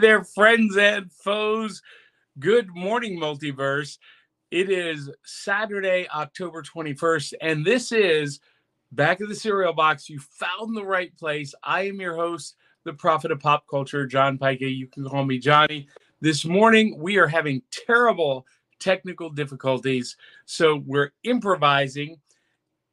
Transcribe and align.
There, 0.00 0.24
friends 0.24 0.76
and 0.76 1.12
foes. 1.12 1.80
Good 2.40 2.68
morning, 2.74 3.18
multiverse. 3.18 3.98
It 4.50 4.68
is 4.68 5.08
Saturday, 5.24 6.08
October 6.12 6.62
21st, 6.62 7.34
and 7.40 7.64
this 7.64 7.92
is 7.92 8.40
Back 8.90 9.20
of 9.20 9.28
the 9.28 9.36
Cereal 9.36 9.72
Box. 9.72 10.08
You 10.08 10.18
found 10.18 10.76
the 10.76 10.84
right 10.84 11.16
place. 11.16 11.54
I 11.62 11.82
am 11.82 12.00
your 12.00 12.16
host, 12.16 12.56
the 12.82 12.92
prophet 12.92 13.30
of 13.30 13.38
pop 13.38 13.66
culture, 13.70 14.04
John 14.04 14.36
Pica. 14.36 14.68
You 14.68 14.88
can 14.88 15.06
call 15.06 15.24
me 15.24 15.38
Johnny. 15.38 15.86
This 16.20 16.44
morning, 16.44 16.98
we 16.98 17.16
are 17.18 17.28
having 17.28 17.62
terrible 17.70 18.46
technical 18.80 19.30
difficulties, 19.30 20.16
so 20.44 20.82
we're 20.84 21.12
improvising. 21.22 22.16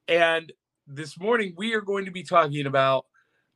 And 0.08 0.52
this 0.86 1.20
morning, 1.20 1.56
we 1.58 1.74
are 1.74 1.82
going 1.82 2.06
to 2.06 2.12
be 2.12 2.24
talking 2.24 2.68
about 2.68 3.08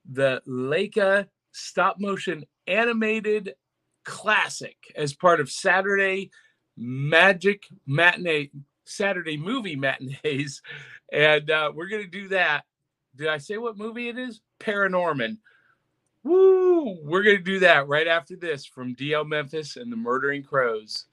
the 0.10 0.42
Laika 0.48 1.28
stop 1.52 2.00
motion 2.00 2.44
animated 2.68 3.56
classic 4.04 4.78
as 4.96 5.14
part 5.14 5.40
of 5.40 5.52
Saturday 5.52 6.32
Magic 6.78 7.64
Matinee, 7.86 8.52
Saturday 8.86 9.38
movie 9.38 9.76
matinees. 9.76 10.62
And 11.14 11.52
uh, 11.52 11.72
we're 11.74 11.88
going 11.88 12.02
to 12.02 12.10
do 12.10 12.30
that. 12.30 12.64
Did 13.16 13.28
I 13.28 13.38
say 13.38 13.58
what 13.58 13.78
movie 13.78 14.10
it 14.10 14.18
is? 14.18 14.42
Paranorman. 14.60 15.38
Woo! 16.24 16.98
We're 17.04 17.22
going 17.22 17.38
to 17.38 17.44
do 17.44 17.60
that 17.60 17.88
right 17.88 18.08
after 18.08 18.36
this 18.36 18.66
from 18.66 18.96
D'Elle 18.96 19.24
Memphis 19.24 19.78
and 19.78 19.92
the 19.92 19.96
Murdering 19.96 20.42
Crows. 20.42 21.06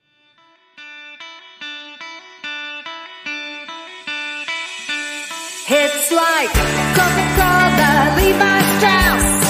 It's 5.69 6.11
like 6.11 6.53
Coca-Cola, 6.97 8.15
Levi 8.17 8.61
Strauss, 8.79 9.42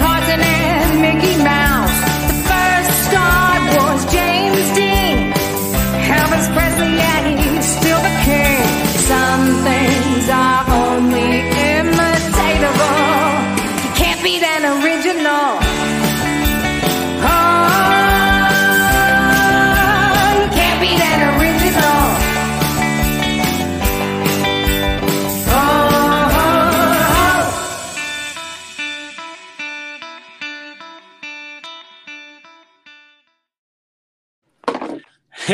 Carson 0.00 0.40
and 0.40 1.00
Mickey 1.02 1.36
Mouse. 1.42 1.96
The 2.30 2.38
first 2.50 2.92
star 3.06 3.50
was 3.76 3.98
James 4.12 4.66
Dean. 4.76 5.16
Elvis 6.16 6.46
Presley, 6.54 6.92
yeah, 6.96 7.37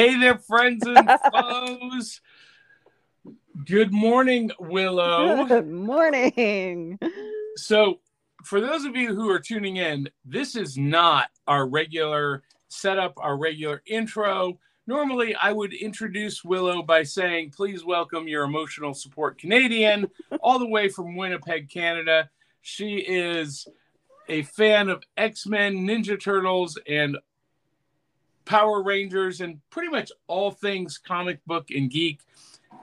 Hey 0.04 0.20
there, 0.20 0.36
friends 0.36 0.86
and 0.86 1.10
foes. 1.32 2.20
Good 3.64 3.90
morning, 3.90 4.50
Willow. 4.60 5.46
Good 5.46 5.70
morning. 5.70 6.98
So, 7.56 8.00
for 8.44 8.60
those 8.60 8.84
of 8.84 8.96
you 8.96 9.14
who 9.14 9.30
are 9.30 9.40
tuning 9.40 9.78
in, 9.78 10.10
this 10.22 10.56
is 10.56 10.76
not 10.76 11.30
our 11.46 11.66
regular 11.66 12.42
setup, 12.68 13.14
our 13.16 13.38
regular 13.38 13.80
intro. 13.86 14.58
Normally, 14.86 15.34
I 15.36 15.52
would 15.52 15.72
introduce 15.72 16.44
Willow 16.44 16.82
by 16.82 17.02
saying, 17.02 17.52
Please 17.56 17.82
welcome 17.82 18.28
your 18.28 18.44
emotional 18.44 18.92
support 18.92 19.38
Canadian, 19.38 20.10
all 20.42 20.58
the 20.58 20.68
way 20.68 20.90
from 20.90 21.16
Winnipeg, 21.16 21.70
Canada. 21.70 22.28
She 22.60 22.96
is 22.96 23.66
a 24.28 24.42
fan 24.42 24.90
of 24.90 25.02
X 25.16 25.46
Men, 25.46 25.76
Ninja 25.76 26.20
Turtles, 26.20 26.78
and 26.86 27.16
Power 28.44 28.82
Rangers, 28.82 29.40
and 29.40 29.60
pretty 29.70 29.88
much 29.88 30.12
all 30.26 30.50
things 30.50 30.98
comic 30.98 31.44
book 31.46 31.70
and 31.70 31.90
geek. 31.90 32.20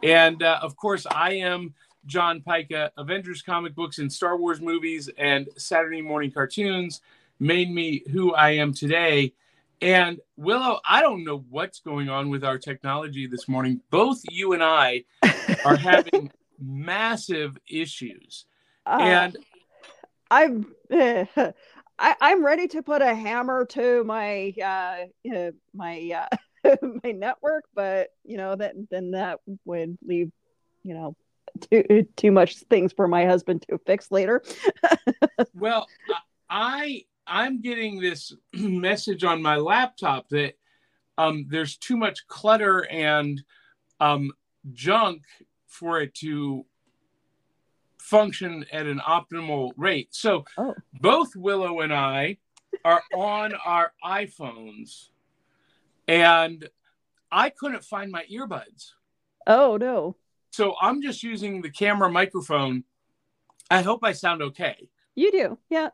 And 0.04 0.42
uh, 0.42 0.60
of 0.62 0.76
course, 0.76 1.06
I 1.10 1.34
am 1.34 1.74
John 2.06 2.42
Pica. 2.42 2.92
Avengers 2.98 3.42
comic 3.42 3.76
books 3.76 4.00
and 4.00 4.12
Star 4.12 4.38
Wars 4.38 4.62
movies 4.62 5.10
and 5.18 5.48
Saturday 5.58 6.02
morning 6.02 6.32
cartoons 6.32 7.02
made 7.40 7.72
me 7.72 8.04
who 8.12 8.34
I 8.34 8.52
am 8.52 8.74
today. 8.74 9.34
And 9.82 10.20
Willow, 10.38 10.80
I 10.88 11.02
don't 11.02 11.24
know 11.24 11.44
what's 11.50 11.80
going 11.80 12.08
on 12.08 12.30
with 12.30 12.44
our 12.44 12.60
technology 12.60 13.26
this 13.26 13.48
morning. 13.48 13.82
Both 13.90 14.22
you 14.30 14.54
and 14.54 14.64
I 14.64 15.06
are 15.66 15.76
having 15.76 16.32
massive 16.60 17.58
issues. 17.68 18.46
Uh, 18.86 18.98
And 19.02 19.38
I'm 20.30 20.74
I, 22.02 22.16
I'm 22.20 22.44
ready 22.44 22.68
to 22.70 22.82
put 22.82 23.04
a 23.04 23.14
hammer 23.14 23.66
to 23.68 24.04
my 24.04 24.54
uh, 24.60 25.30
uh 25.34 25.52
my 25.74 26.28
uh, 26.64 26.76
my 27.04 27.12
network, 27.12 27.66
but 27.76 28.10
you 28.24 28.38
know 28.38 28.56
that 28.56 28.74
then 28.90 29.12
that 29.12 29.40
would 29.66 29.98
leave 30.02 30.32
you 30.84 30.96
know 30.96 31.16
too 31.70 32.08
too 32.18 32.32
much 32.32 32.58
things 32.70 32.92
for 32.92 33.08
my 33.08 33.26
husband 33.26 33.64
to 33.70 33.78
fix 33.86 34.12
later. 34.12 34.44
Well, 35.54 35.88
I 36.50 37.06
I'm 37.28 37.62
getting 37.62 38.00
this 38.00 38.34
message 38.54 39.24
on 39.24 39.42
my 39.42 39.58
laptop 39.58 40.30
that 40.30 40.54
um, 41.18 41.46
there's 41.50 41.78
too 41.78 41.98
much 41.98 42.28
clutter 42.28 42.88
and 42.90 43.42
um, 44.00 44.32
junk 44.72 45.24
for 45.68 46.02
it 46.02 46.14
to 46.16 46.66
function 48.02 48.66
at 48.72 48.86
an 48.86 49.00
optimal 49.00 49.72
rate. 49.78 50.10
So 50.12 50.44
Oh. 50.58 50.76
both 51.00 51.36
Willow 51.36 51.82
and 51.82 51.94
I 51.94 52.38
are 52.84 53.02
on 53.14 53.54
our 53.66 53.94
iPhones, 54.04 55.10
and 56.08 56.68
I 57.32 57.50
couldn't 57.50 57.84
find 57.86 58.12
my 58.12 58.26
earbuds. 58.32 58.92
Oh 59.48 59.78
no, 59.78 60.16
So 60.52 60.76
I'm 60.82 61.02
just 61.02 61.24
using 61.24 61.62
the 61.62 61.70
camera 61.70 62.10
microphone. 62.12 62.84
I 63.70 63.82
hope 63.82 64.04
I 64.04 64.12
sound 64.12 64.42
okay. 64.42 64.90
you 65.16 65.32
do, 65.32 65.58
yeah. 65.70 65.90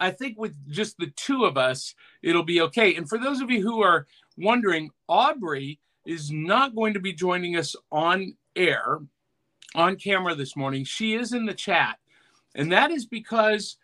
I 0.00 0.10
think 0.10 0.38
with 0.38 0.54
just 0.70 0.96
the 0.98 1.08
two 1.14 1.44
of 1.44 1.56
us, 1.58 1.94
it'll 2.22 2.42
be 2.42 2.60
okay. 2.62 2.94
And 2.96 3.08
for 3.08 3.18
those 3.18 3.40
of 3.40 3.50
you 3.50 3.60
who 3.60 3.82
are 3.82 4.06
wondering, 4.38 4.90
Aubrey 5.08 5.78
is 6.06 6.30
not 6.30 6.74
going 6.74 6.94
to 6.94 7.00
be 7.00 7.12
joining 7.12 7.56
us 7.56 7.76
on 7.92 8.34
air, 8.56 8.98
on 9.74 9.96
camera 9.96 10.34
this 10.34 10.56
morning. 10.56 10.84
She 10.84 11.14
is 11.14 11.32
in 11.32 11.46
the 11.46 11.54
chat. 11.54 11.98
And 12.54 12.72
that 12.72 12.90
is 12.90 13.06
because 13.06 13.76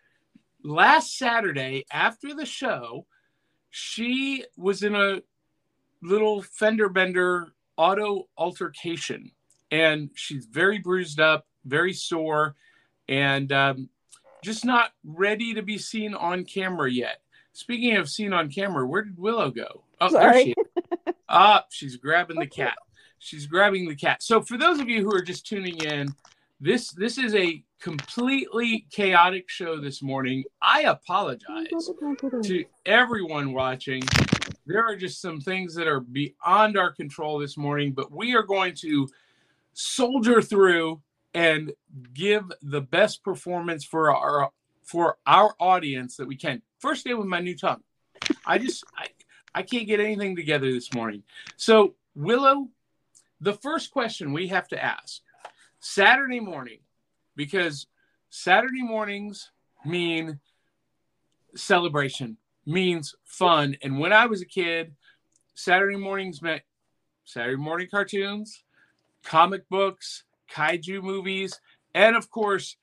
last 0.63 1.17
Saturday 1.17 1.85
after 1.91 2.33
the 2.33 2.45
show, 2.45 3.05
she 3.69 4.43
was 4.57 4.83
in 4.83 4.95
a 4.95 5.21
little 6.01 6.41
fender 6.41 6.89
bender 6.89 7.53
auto 7.77 8.27
altercation. 8.37 9.31
And 9.71 10.09
she's 10.15 10.45
very 10.45 10.79
bruised 10.79 11.19
up, 11.19 11.45
very 11.65 11.93
sore, 11.93 12.55
and 13.09 13.51
um, 13.51 13.89
just 14.43 14.65
not 14.65 14.91
ready 15.03 15.53
to 15.53 15.61
be 15.61 15.77
seen 15.77 16.13
on 16.13 16.45
camera 16.45 16.89
yet. 16.89 17.21
Speaking 17.53 17.97
of 17.97 18.09
seen 18.09 18.33
on 18.33 18.49
camera, 18.49 18.85
where 18.87 19.01
did 19.01 19.17
Willow 19.17 19.49
go? 19.49 19.83
Oh, 19.99 20.09
there 20.09 20.21
Sorry. 20.21 20.43
she 20.43 20.49
is. 20.51 21.13
Ah, 21.27 21.65
she's 21.69 21.97
grabbing 21.97 22.39
the 22.39 22.47
cat. 22.47 22.77
She's 23.19 23.47
grabbing 23.47 23.87
the 23.87 23.95
cat. 23.95 24.23
So 24.23 24.41
for 24.41 24.57
those 24.57 24.79
of 24.79 24.89
you 24.89 25.03
who 25.03 25.13
are 25.13 25.21
just 25.21 25.45
tuning 25.45 25.77
in, 25.79 26.13
this 26.59 26.91
this 26.91 27.17
is 27.17 27.35
a 27.35 27.63
completely 27.79 28.87
chaotic 28.91 29.49
show 29.49 29.79
this 29.79 30.01
morning. 30.01 30.43
I 30.61 30.81
apologize 30.83 31.67
to 32.43 32.65
everyone 32.85 33.53
watching. 33.53 34.01
There 34.65 34.83
are 34.83 34.95
just 34.95 35.21
some 35.21 35.39
things 35.39 35.75
that 35.75 35.87
are 35.87 35.99
beyond 35.99 36.77
our 36.77 36.91
control 36.91 37.39
this 37.39 37.57
morning, 37.57 37.93
but 37.93 38.11
we 38.11 38.35
are 38.35 38.43
going 38.43 38.73
to 38.75 39.07
soldier 39.73 40.41
through 40.41 41.01
and 41.33 41.71
give 42.13 42.51
the 42.63 42.81
best 42.81 43.23
performance 43.23 43.85
for 43.85 44.15
our 44.15 44.49
for 44.83 45.17
our 45.27 45.53
audience 45.59 46.17
that 46.17 46.27
we 46.27 46.35
can. 46.35 46.61
First 46.79 47.05
day 47.05 47.13
with 47.13 47.27
my 47.27 47.39
new 47.39 47.55
tongue. 47.55 47.83
I 48.45 48.57
just 48.57 48.83
I, 48.97 49.07
I 49.53 49.61
can't 49.61 49.87
get 49.87 49.99
anything 49.99 50.35
together 50.35 50.71
this 50.71 50.93
morning. 50.93 51.23
So 51.55 51.95
Willow, 52.15 52.69
the 53.41 53.53
first 53.53 53.91
question 53.91 54.33
we 54.33 54.47
have 54.47 54.67
to 54.69 54.83
ask 54.83 55.21
Saturday 55.79 56.39
morning, 56.39 56.79
because 57.35 57.87
Saturday 58.29 58.81
mornings 58.81 59.51
mean 59.85 60.39
celebration, 61.55 62.37
means 62.65 63.15
fun. 63.23 63.75
And 63.81 63.99
when 63.99 64.11
I 64.11 64.25
was 64.25 64.41
a 64.41 64.45
kid, 64.45 64.93
Saturday 65.53 65.97
mornings 65.97 66.41
meant 66.41 66.61
Saturday 67.25 67.57
morning 67.57 67.87
cartoons, 67.89 68.63
comic 69.23 69.67
books, 69.69 70.23
kaiju 70.51 71.01
movies, 71.01 71.59
and 71.93 72.15
of 72.15 72.29
course, 72.29 72.75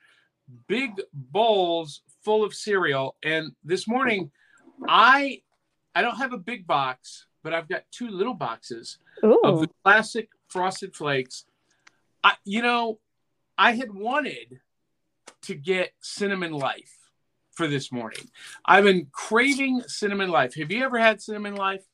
big 0.66 1.00
bowls 1.12 2.02
full 2.22 2.44
of 2.44 2.54
cereal. 2.54 3.16
And 3.22 3.52
this 3.64 3.86
morning, 3.88 4.30
I 4.88 5.42
I 5.94 6.02
don't 6.02 6.16
have 6.16 6.32
a 6.32 6.38
big 6.38 6.66
box, 6.66 7.26
but 7.42 7.54
I've 7.54 7.68
got 7.68 7.82
two 7.90 8.08
little 8.08 8.34
boxes 8.34 8.98
of 9.22 9.60
the 9.60 9.68
classic 9.84 10.28
frosted 10.54 10.94
flakes. 10.94 11.44
I, 12.22 12.34
you 12.44 12.62
know, 12.62 13.00
I 13.58 13.72
had 13.72 13.92
wanted 13.92 14.60
to 15.42 15.54
get 15.54 15.92
cinnamon 16.00 16.52
life, 16.52 16.96
for 17.54 17.66
this 17.66 17.92
morning. 17.92 18.30
I've 18.64 18.84
been 18.84 19.08
craving 19.12 19.82
cinnamon 19.86 20.30
life. 20.30 20.54
Have 20.54 20.70
you 20.70 20.84
ever 20.84 20.98
had 20.98 21.20
cinnamon 21.20 21.56
life? 21.56 21.84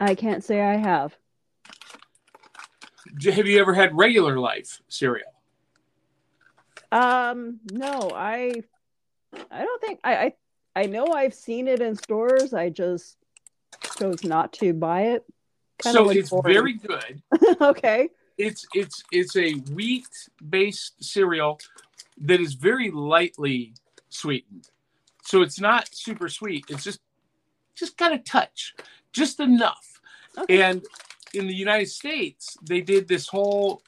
I 0.00 0.14
can't 0.14 0.44
say 0.44 0.60
I 0.60 0.76
have. 0.76 1.16
Have 3.24 3.46
you 3.46 3.60
ever 3.60 3.74
had 3.74 3.96
regular 3.96 4.38
life 4.38 4.80
cereal? 4.88 5.32
Um, 6.92 7.60
no, 7.72 8.10
I, 8.14 8.62
I 9.50 9.62
don't 9.62 9.80
think 9.80 10.00
I, 10.04 10.16
I, 10.16 10.34
I 10.76 10.86
know 10.86 11.06
I've 11.06 11.34
seen 11.34 11.68
it 11.68 11.80
in 11.80 11.96
stores. 11.96 12.52
I 12.52 12.70
just 12.70 13.16
chose 13.98 14.24
not 14.24 14.52
to 14.54 14.72
buy 14.72 15.02
it. 15.02 15.24
So 15.82 16.10
it's 16.10 16.30
boring. 16.30 16.54
very 16.54 16.74
good. 16.74 17.22
okay. 17.60 18.08
It's 18.36 18.66
it's 18.74 19.02
it's 19.10 19.36
a 19.36 19.54
wheat 19.72 20.08
based 20.48 21.02
cereal 21.02 21.58
that 22.20 22.40
is 22.40 22.54
very 22.54 22.90
lightly 22.90 23.74
sweetened. 24.08 24.68
So 25.22 25.42
it's 25.42 25.60
not 25.60 25.88
super 25.94 26.28
sweet. 26.28 26.64
It's 26.68 26.84
just 26.84 27.00
just 27.74 27.96
kind 27.96 28.14
of 28.14 28.24
touch, 28.24 28.74
just 29.12 29.40
enough. 29.40 30.00
Okay. 30.36 30.62
And 30.62 30.84
in 31.34 31.46
the 31.46 31.54
United 31.54 31.88
States, 31.88 32.56
they 32.62 32.80
did 32.80 33.08
this 33.08 33.28
whole 33.28 33.82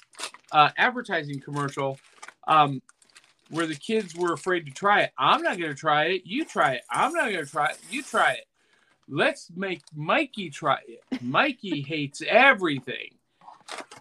uh, 0.52 0.70
advertising 0.76 1.40
commercial 1.40 1.98
um, 2.46 2.82
where 3.50 3.66
the 3.66 3.74
kids 3.74 4.14
were 4.14 4.32
afraid 4.32 4.66
to 4.66 4.72
try 4.72 5.02
it. 5.02 5.12
I'm 5.18 5.42
not 5.42 5.58
going 5.58 5.70
to 5.70 5.76
try 5.76 6.06
it. 6.06 6.22
You 6.24 6.44
try 6.44 6.74
it. 6.74 6.82
I'm 6.90 7.12
not 7.12 7.30
going 7.30 7.44
to 7.44 7.50
try 7.50 7.66
it. 7.66 7.78
You 7.90 8.02
try 8.02 8.32
it. 8.32 8.46
Let's 9.10 9.50
make 9.54 9.82
Mikey 9.94 10.50
try 10.50 10.78
it. 10.86 11.20
Mikey 11.20 11.82
hates 11.88 12.22
everything. 12.26 13.16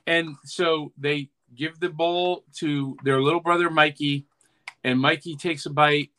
And 0.06 0.36
so 0.46 0.94
they 0.98 1.30
give 1.56 1.80
the 1.80 1.90
bowl 1.90 2.46
to 2.58 2.96
their 3.04 3.22
little 3.22 3.40
brother 3.40 3.70
Mikey, 3.70 4.26
and 4.84 5.00
Mikey 5.00 5.36
takes 5.36 5.66
a 5.66 5.72
bite 5.72 6.12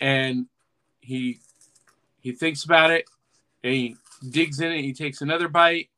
and 0.00 0.46
he 1.00 1.40
he 2.20 2.32
thinks 2.32 2.64
about 2.64 2.90
it 2.90 3.06
and 3.62 3.72
he 3.72 3.96
digs 4.28 4.60
in 4.60 4.72
it. 4.72 4.82
He 4.82 4.92
takes 4.92 5.20
another 5.20 5.48
bite 5.48 5.88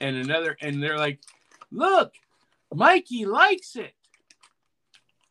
and 0.00 0.16
another, 0.16 0.56
and 0.60 0.82
they're 0.82 0.98
like, 0.98 1.20
"Look, 1.70 2.14
Mikey 2.74 3.26
likes 3.26 3.76
it." 3.76 3.94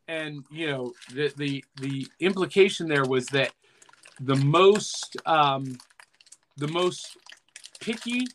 And 0.08 0.44
you 0.50 0.70
know 0.70 0.92
the 1.12 1.32
the 1.36 1.64
the 1.80 2.06
implication 2.18 2.88
there 2.88 3.04
was 3.04 3.26
that 3.28 3.52
the 4.18 4.36
most 4.36 5.16
um, 5.26 5.78
the 6.60 6.68
most 6.68 7.16
picky, 7.80 8.26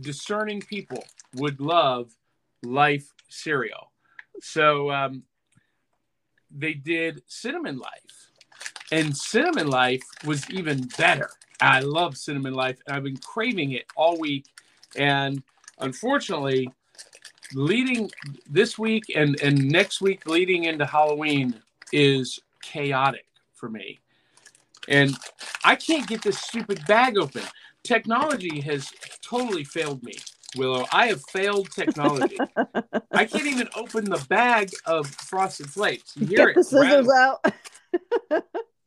discerning 0.00 0.60
people 0.60 1.02
would 1.34 1.60
love 1.60 2.14
Life 2.62 3.12
cereal. 3.28 3.90
So 4.40 4.92
um, 4.92 5.24
they 6.50 6.74
did 6.74 7.22
Cinnamon 7.26 7.78
Life, 7.78 8.30
and 8.92 9.16
Cinnamon 9.16 9.66
Life 9.66 10.02
was 10.24 10.48
even 10.50 10.88
better. 10.98 11.30
I 11.60 11.80
love 11.80 12.16
Cinnamon 12.16 12.54
Life, 12.54 12.78
and 12.86 12.94
I've 12.94 13.02
been 13.02 13.16
craving 13.16 13.72
it 13.72 13.86
all 13.96 14.18
week. 14.18 14.46
And 14.94 15.42
unfortunately, 15.78 16.70
leading 17.54 18.10
this 18.48 18.78
week 18.78 19.04
and, 19.16 19.40
and 19.40 19.68
next 19.68 20.00
week, 20.02 20.26
leading 20.26 20.64
into 20.64 20.84
Halloween, 20.84 21.54
is 21.92 22.38
chaotic 22.62 23.26
for 23.54 23.68
me. 23.68 24.00
And 24.88 25.16
I 25.64 25.76
can't 25.76 26.06
get 26.06 26.22
this 26.22 26.38
stupid 26.38 26.84
bag 26.86 27.16
open. 27.18 27.42
Technology 27.84 28.60
has 28.60 28.90
totally 29.22 29.64
failed 29.64 30.02
me, 30.02 30.14
Willow. 30.56 30.86
I 30.92 31.06
have 31.08 31.22
failed 31.32 31.70
technology. 31.70 32.38
I 33.12 33.24
can't 33.24 33.46
even 33.46 33.68
open 33.76 34.04
the 34.04 34.24
bag 34.28 34.70
of 34.86 35.06
Frosted 35.08 35.68
Flakes. 35.70 36.12
You 36.16 36.26
hear 36.26 36.46
Get 36.48 36.54
the 36.54 36.60
it? 36.60 36.64
scissors 36.64 37.06
rattle. 37.06 37.12
out. 37.12 37.44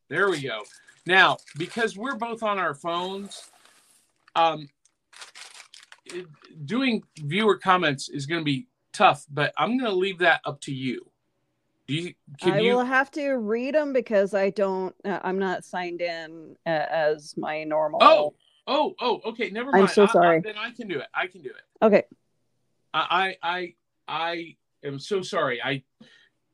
There 0.09 0.29
we 0.29 0.39
go. 0.39 0.61
Now, 1.07 1.37
because 1.57 1.97
we're 1.97 2.15
both 2.15 2.43
on 2.43 2.59
our 2.59 2.75
phones, 2.75 3.49
um, 4.35 4.69
doing 6.65 7.03
viewer 7.17 7.57
comments 7.57 8.09
is 8.09 8.27
going 8.27 8.41
to 8.41 8.45
be 8.45 8.67
tough, 8.93 9.25
but 9.31 9.51
I'm 9.57 9.77
going 9.79 9.89
to 9.89 9.97
leave 9.97 10.19
that 10.19 10.41
up 10.45 10.61
to 10.61 10.71
you. 10.73 11.01
Do 11.87 11.93
you? 11.93 12.13
Can 12.39 12.53
I 12.53 12.59
you? 12.59 12.73
will 12.73 12.83
have 12.83 13.11
to 13.11 13.33
read 13.33 13.75
them 13.75 13.93
because 13.93 14.33
I 14.33 14.49
don't. 14.49 14.95
Uh, 15.05 15.19
I'm 15.23 15.37
not 15.39 15.63
signed 15.63 16.01
in 16.01 16.55
uh, 16.65 16.69
as 16.69 17.35
my 17.37 17.63
normal. 17.63 17.99
Oh, 18.01 18.33
oh, 18.67 18.95
oh. 18.99 19.21
Okay, 19.25 19.49
never 19.51 19.71
mind. 19.71 19.83
I'm 19.83 19.89
so 19.89 20.03
I- 20.03 20.05
I- 20.07 20.11
sorry. 20.11 20.41
then 20.41 20.55
I 20.57 20.71
can 20.71 20.87
do 20.87 20.99
it. 20.99 21.07
I 21.13 21.27
can 21.27 21.41
do 21.41 21.49
it. 21.49 21.85
Okay. 21.85 22.03
I, 22.93 23.35
I, 23.43 23.53
I, 23.57 23.73
I 24.07 24.55
am 24.87 24.99
so 24.99 25.21
sorry. 25.21 25.61
I 25.61 25.83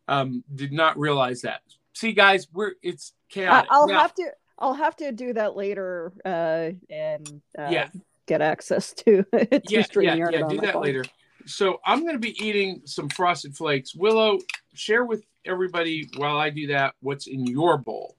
um 0.08 0.44
did 0.54 0.72
not 0.74 1.00
realize 1.00 1.42
that. 1.42 1.62
See, 1.94 2.12
guys, 2.14 2.48
we're 2.54 2.74
it's 2.82 3.14
I, 3.32 3.34
chaotic. 3.34 3.70
I'll 3.72 3.88
Now- 3.88 4.00
have 4.02 4.14
to. 4.16 4.32
I'll 4.60 4.74
have 4.76 4.96
to 4.98 5.12
do 5.12 5.34
that 5.34 5.56
later 5.56 6.14
uh, 6.24 6.70
and 6.94 7.42
uh, 7.58 7.70
Yeah. 7.72 7.90
get 8.28 8.42
access 8.42 8.94
to 8.94 9.24
to 9.32 9.48
yeah, 9.52 9.60
yeah, 9.70 9.82
StreamYard 9.82 10.34
yeah. 10.34 10.42
on 10.44 10.50
Do 10.50 10.62
that 10.62 10.74
phone. 10.74 10.84
later. 10.84 11.04
So 11.46 11.80
I'm 11.86 12.02
going 12.02 12.14
to 12.14 12.20
be 12.20 12.42
eating 12.44 12.82
some 12.86 13.10
frosted 13.10 13.56
flakes. 13.56 13.96
Willow, 13.96 14.40
share 14.74 15.06
with 15.06 15.24
everybody 15.46 16.10
while 16.18 16.38
I 16.38 16.50
do 16.50 16.68
that 16.68 16.96
what's 17.02 17.28
in 17.28 17.46
your 17.46 17.78
bowl. 17.78 18.16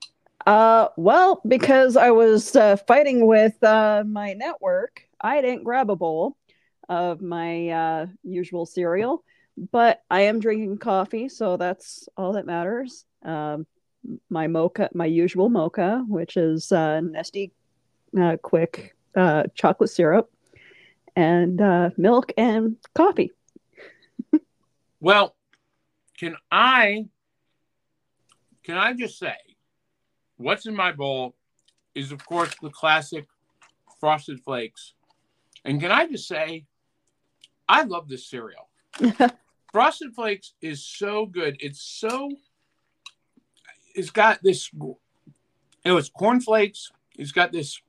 Uh, 0.47 0.89
well, 0.97 1.41
because 1.47 1.97
I 1.97 2.11
was 2.11 2.57
uh, 2.57 2.77
fighting 2.77 3.27
with 3.27 3.63
uh, 3.63 4.03
my 4.07 4.33
network, 4.33 5.03
I 5.21 5.41
didn't 5.41 5.65
grab 5.65 5.91
a 5.91 5.97
bowl 5.97 6.37
of 6.89 7.23
my 7.23 7.69
uh, 7.69 8.07
usual 8.25 8.67
cereal, 8.67 9.23
but 9.71 10.03
I 10.11 10.23
am 10.23 10.41
drinking 10.41 10.79
coffee, 10.79 11.29
so 11.29 11.57
that's 11.57 12.09
all 12.17 12.33
that 12.33 12.47
matters. 12.47 13.05
Um, 13.25 13.67
my 14.31 14.49
mocha, 14.49 14.91
my 14.95 15.07
usual 15.07 15.49
mocha, 15.49 16.05
which 16.09 16.37
is 16.37 16.73
uh, 16.73 17.01
Nesty 17.01 17.53
uh, 18.21 18.37
Quick 18.43 18.97
uh, 19.17 19.45
chocolate 19.55 19.91
syrup, 19.91 20.32
and 21.17 21.61
uh, 21.61 21.91
milk 21.97 22.33
and 22.37 22.77
coffee. 22.95 23.31
Well, 25.01 25.35
can 26.19 26.37
I 26.51 27.07
can 28.63 28.79
I 28.79 28.93
just 28.93 29.19
say 29.19 29.35
what's 30.37 30.67
in 30.67 30.77
my 30.77 30.93
bowl 30.93 31.35
is 31.95 32.13
of 32.13 32.25
course 32.25 32.53
the 32.63 32.71
classic 32.71 33.27
frosted 33.99 34.41
flakes. 34.41 34.95
And 35.65 35.81
can 35.81 35.91
I 35.91 36.07
just 36.07 36.29
say 36.29 36.67
I 37.69 37.83
love 37.83 38.09
this 38.09 38.29
cereal. 38.29 38.69
frosted 39.73 40.15
flakes 40.15 40.55
is 40.61 40.85
so 40.85 41.27
good. 41.27 41.57
It's 41.61 41.83
so 41.83 42.31
it's 43.95 44.11
got 44.11 44.43
this 44.43 44.71
you 44.73 44.97
know 45.85 45.97
it's 45.97 46.09
cornflakes. 46.09 46.91
It's 47.19 47.33
got 47.33 47.53
this 47.53 47.81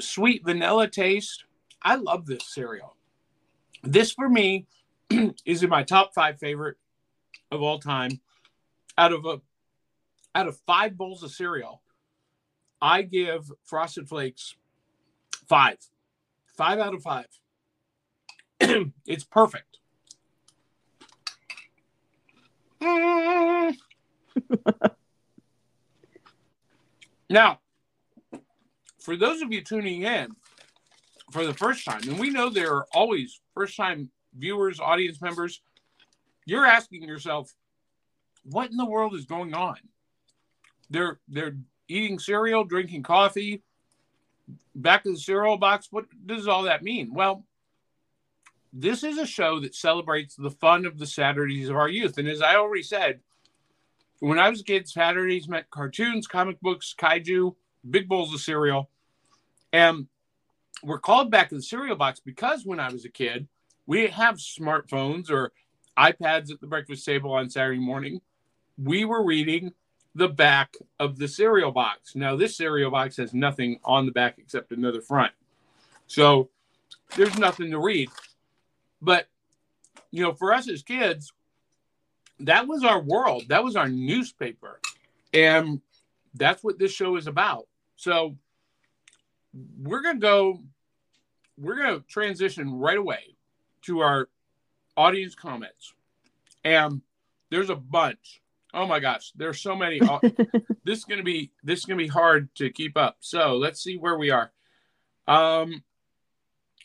sweet 0.00 0.44
vanilla 0.44 0.88
taste. 0.88 1.44
I 1.86 1.94
love 1.94 2.26
this 2.26 2.42
cereal. 2.44 2.96
This 3.84 4.10
for 4.10 4.28
me 4.28 4.66
is 5.44 5.62
in 5.62 5.70
my 5.70 5.84
top 5.84 6.12
five 6.14 6.36
favorite 6.40 6.78
of 7.52 7.62
all 7.62 7.78
time. 7.78 8.20
Out 8.98 9.12
of 9.12 9.24
a 9.24 9.40
out 10.34 10.48
of 10.48 10.58
five 10.66 10.96
bowls 10.96 11.22
of 11.22 11.30
cereal, 11.30 11.82
I 12.82 13.02
give 13.02 13.52
Frosted 13.64 14.08
Flakes 14.08 14.56
five. 15.48 15.76
Five 16.56 16.80
out 16.80 16.92
of 16.92 17.02
five. 17.02 17.28
it's 19.06 19.22
perfect. 19.22 19.78
now, 27.30 27.60
for 28.98 29.16
those 29.16 29.40
of 29.40 29.52
you 29.52 29.62
tuning 29.62 30.02
in 30.02 30.34
for 31.36 31.44
the 31.44 31.52
first 31.52 31.84
time, 31.84 32.00
and 32.08 32.18
we 32.18 32.30
know 32.30 32.48
there 32.48 32.74
are 32.74 32.86
always 32.94 33.42
first 33.52 33.76
time 33.76 34.10
viewers, 34.34 34.80
audience 34.80 35.20
members, 35.20 35.60
you're 36.46 36.64
asking 36.64 37.02
yourself, 37.02 37.54
what 38.44 38.70
in 38.70 38.78
the 38.78 38.86
world 38.86 39.14
is 39.14 39.26
going 39.26 39.52
on? 39.52 39.76
They're 40.88 41.20
they're 41.28 41.56
eating 41.88 42.18
cereal, 42.18 42.64
drinking 42.64 43.02
coffee, 43.02 43.62
back 44.74 45.02
to 45.02 45.10
the 45.10 45.18
cereal 45.18 45.58
box. 45.58 45.88
What 45.90 46.06
does 46.24 46.48
all 46.48 46.62
that 46.62 46.82
mean? 46.82 47.12
Well, 47.12 47.44
this 48.72 49.04
is 49.04 49.18
a 49.18 49.26
show 49.26 49.60
that 49.60 49.74
celebrates 49.74 50.36
the 50.36 50.50
fun 50.50 50.86
of 50.86 50.98
the 50.98 51.06
Saturdays 51.06 51.68
of 51.68 51.76
our 51.76 51.88
youth. 51.88 52.16
And 52.16 52.28
as 52.28 52.40
I 52.40 52.56
already 52.56 52.82
said, 52.82 53.20
when 54.20 54.38
I 54.38 54.48
was 54.48 54.62
a 54.62 54.64
kid, 54.64 54.88
Saturdays 54.88 55.48
meant 55.48 55.68
cartoons, 55.68 56.26
comic 56.26 56.58
books, 56.62 56.94
kaiju, 56.98 57.54
big 57.90 58.08
bowls 58.08 58.32
of 58.32 58.40
cereal. 58.40 58.88
And 59.70 60.06
we're 60.82 60.98
called 60.98 61.30
back 61.30 61.48
to 61.48 61.54
the 61.54 61.62
cereal 61.62 61.96
box 61.96 62.20
because 62.20 62.64
when 62.64 62.80
I 62.80 62.90
was 62.90 63.04
a 63.04 63.10
kid, 63.10 63.48
we 63.86 64.08
have 64.08 64.36
smartphones 64.36 65.30
or 65.30 65.52
iPads 65.98 66.52
at 66.52 66.60
the 66.60 66.66
breakfast 66.66 67.04
table 67.04 67.32
on 67.32 67.48
Saturday 67.48 67.80
morning. 67.80 68.20
We 68.76 69.04
were 69.04 69.24
reading 69.24 69.72
the 70.14 70.28
back 70.28 70.74
of 70.98 71.18
the 71.18 71.28
cereal 71.28 71.70
box. 71.70 72.14
Now, 72.14 72.36
this 72.36 72.56
cereal 72.56 72.90
box 72.90 73.16
has 73.16 73.32
nothing 73.32 73.80
on 73.84 74.06
the 74.06 74.12
back 74.12 74.38
except 74.38 74.72
another 74.72 75.00
front. 75.00 75.32
So 76.06 76.48
there's 77.16 77.38
nothing 77.38 77.70
to 77.70 77.78
read. 77.78 78.10
But, 79.00 79.28
you 80.10 80.22
know, 80.22 80.32
for 80.32 80.52
us 80.52 80.68
as 80.68 80.82
kids, 80.82 81.32
that 82.40 82.66
was 82.66 82.84
our 82.84 83.00
world. 83.00 83.44
That 83.48 83.64
was 83.64 83.76
our 83.76 83.88
newspaper. 83.88 84.80
And 85.32 85.80
that's 86.34 86.62
what 86.62 86.78
this 86.78 86.92
show 86.92 87.16
is 87.16 87.26
about. 87.26 87.66
So 87.96 88.36
we're 89.78 90.02
gonna 90.02 90.18
go. 90.18 90.60
We're 91.58 91.76
gonna 91.76 92.00
transition 92.08 92.74
right 92.74 92.98
away 92.98 93.36
to 93.82 94.00
our 94.00 94.28
audience 94.96 95.34
comments, 95.34 95.94
and 96.64 97.00
there's 97.50 97.70
a 97.70 97.76
bunch. 97.76 98.42
Oh 98.74 98.86
my 98.86 99.00
gosh, 99.00 99.32
there's 99.36 99.60
so 99.60 99.74
many. 99.74 100.00
This 100.84 101.00
is 101.00 101.04
gonna 101.04 101.24
be 101.24 101.50
this 101.64 101.80
is 101.80 101.84
gonna 101.84 101.98
be 101.98 102.06
hard 102.06 102.54
to 102.56 102.70
keep 102.70 102.96
up. 102.96 103.16
So 103.18 103.56
let's 103.56 103.82
see 103.82 103.96
where 103.96 104.16
we 104.16 104.30
are. 104.30 104.52
Um, 105.26 105.82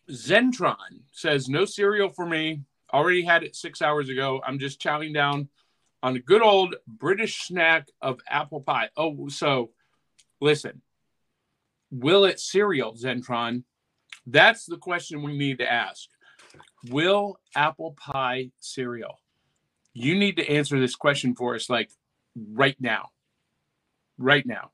Zentron 0.09 1.01
says 1.11 1.47
no 1.47 1.65
cereal 1.65 2.09
for 2.09 2.25
me. 2.25 2.61
Already 2.91 3.23
had 3.23 3.43
it 3.43 3.55
six 3.55 3.79
hours 3.79 4.09
ago. 4.09 4.41
I'm 4.43 4.57
just 4.57 4.81
chowing 4.81 5.13
down 5.13 5.49
on 6.01 6.15
a 6.15 6.19
good 6.19 6.41
old 6.41 6.75
British 6.87 7.43
snack 7.43 7.89
of 8.01 8.19
apple 8.27 8.61
pie. 8.61 8.89
Oh, 8.97 9.27
so 9.29 9.69
listen, 10.39 10.81
will 11.91 12.25
it 12.25 12.39
cereal, 12.39 12.93
Zentron? 12.93 13.63
That's 14.25 14.65
the 14.65 14.77
question 14.77 15.23
we 15.23 15.37
need 15.37 15.59
to 15.59 15.71
ask. 15.71 16.07
Will 16.89 17.37
apple 17.55 17.95
pie 17.97 18.51
cereal? 18.59 19.19
You 19.93 20.15
need 20.17 20.37
to 20.37 20.49
answer 20.49 20.79
this 20.79 20.95
question 20.95 21.35
for 21.35 21.55
us, 21.55 21.69
like 21.69 21.91
right 22.53 22.77
now. 22.79 23.09
Right 24.17 24.45
now. 24.45 24.71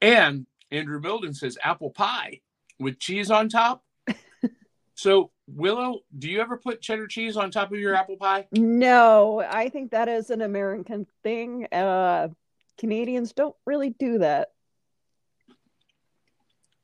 And 0.00 0.46
Andrew 0.70 1.00
Milden 1.00 1.34
says 1.34 1.56
apple 1.62 1.90
pie 1.90 2.40
with 2.78 2.98
cheese 2.98 3.30
on 3.30 3.48
top. 3.48 3.84
so, 4.94 5.30
Willow, 5.46 6.00
do 6.18 6.28
you 6.28 6.40
ever 6.40 6.56
put 6.56 6.82
cheddar 6.82 7.06
cheese 7.06 7.36
on 7.36 7.50
top 7.50 7.72
of 7.72 7.78
your 7.78 7.94
apple 7.94 8.16
pie? 8.16 8.46
No, 8.52 9.40
I 9.40 9.68
think 9.68 9.92
that 9.92 10.08
is 10.08 10.30
an 10.30 10.42
American 10.42 11.06
thing. 11.22 11.66
Uh, 11.72 12.28
Canadians 12.78 13.32
don't 13.32 13.54
really 13.66 13.90
do 13.90 14.18
that. 14.18 14.52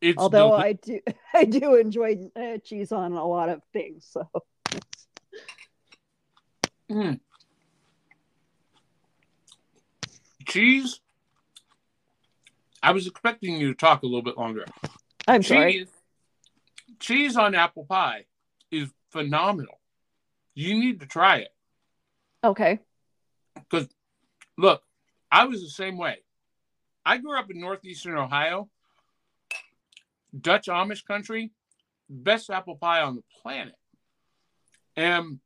It's 0.00 0.18
Although 0.18 0.50
deli- 0.50 0.62
I 0.62 0.72
do, 0.74 1.00
I 1.34 1.44
do 1.44 1.74
enjoy 1.76 2.18
uh, 2.36 2.58
cheese 2.58 2.92
on 2.92 3.12
a 3.12 3.24
lot 3.26 3.48
of 3.48 3.62
things. 3.72 4.06
So 4.10 4.28
Mm. 6.90 7.20
cheese. 10.46 11.00
I 12.82 12.92
was 12.92 13.06
expecting 13.06 13.60
you 13.60 13.68
to 13.68 13.74
talk 13.74 14.02
a 14.02 14.06
little 14.06 14.22
bit 14.22 14.38
longer. 14.38 14.64
I'm 15.26 15.42
sorry. 15.42 15.72
Cheese, 15.72 15.88
cheese 16.98 17.36
on 17.36 17.54
apple 17.54 17.84
pie 17.84 18.24
is 18.70 18.88
phenomenal. 19.10 19.78
You 20.54 20.80
need 20.80 21.00
to 21.00 21.06
try 21.06 21.38
it. 21.38 21.54
Okay. 22.42 22.78
Because, 23.54 23.88
look, 24.56 24.82
I 25.30 25.44
was 25.44 25.60
the 25.60 25.68
same 25.68 25.98
way. 25.98 26.18
I 27.04 27.18
grew 27.18 27.38
up 27.38 27.50
in 27.50 27.60
northeastern 27.60 28.16
Ohio, 28.16 28.70
Dutch 30.38 30.66
Amish 30.66 31.04
country, 31.04 31.50
best 32.08 32.50
apple 32.50 32.76
pie 32.76 33.02
on 33.02 33.16
the 33.16 33.24
planet. 33.42 33.74
And 34.96 35.40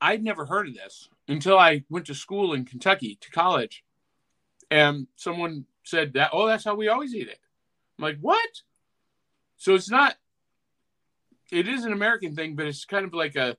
I'd 0.00 0.22
never 0.22 0.46
heard 0.46 0.68
of 0.68 0.74
this 0.74 1.08
until 1.28 1.58
I 1.58 1.84
went 1.88 2.06
to 2.06 2.14
school 2.14 2.54
in 2.54 2.64
Kentucky 2.64 3.18
to 3.20 3.30
college. 3.30 3.84
And 4.70 5.06
someone 5.16 5.66
said 5.84 6.14
that, 6.14 6.30
oh, 6.32 6.46
that's 6.46 6.64
how 6.64 6.74
we 6.74 6.88
always 6.88 7.14
eat 7.14 7.28
it. 7.28 7.38
I'm 7.98 8.04
like, 8.04 8.18
what? 8.20 8.48
So 9.56 9.74
it's 9.74 9.90
not, 9.90 10.16
it 11.50 11.68
is 11.68 11.84
an 11.84 11.92
American 11.92 12.34
thing, 12.34 12.56
but 12.56 12.66
it's 12.66 12.84
kind 12.84 13.04
of 13.04 13.14
like 13.14 13.36
a, 13.36 13.56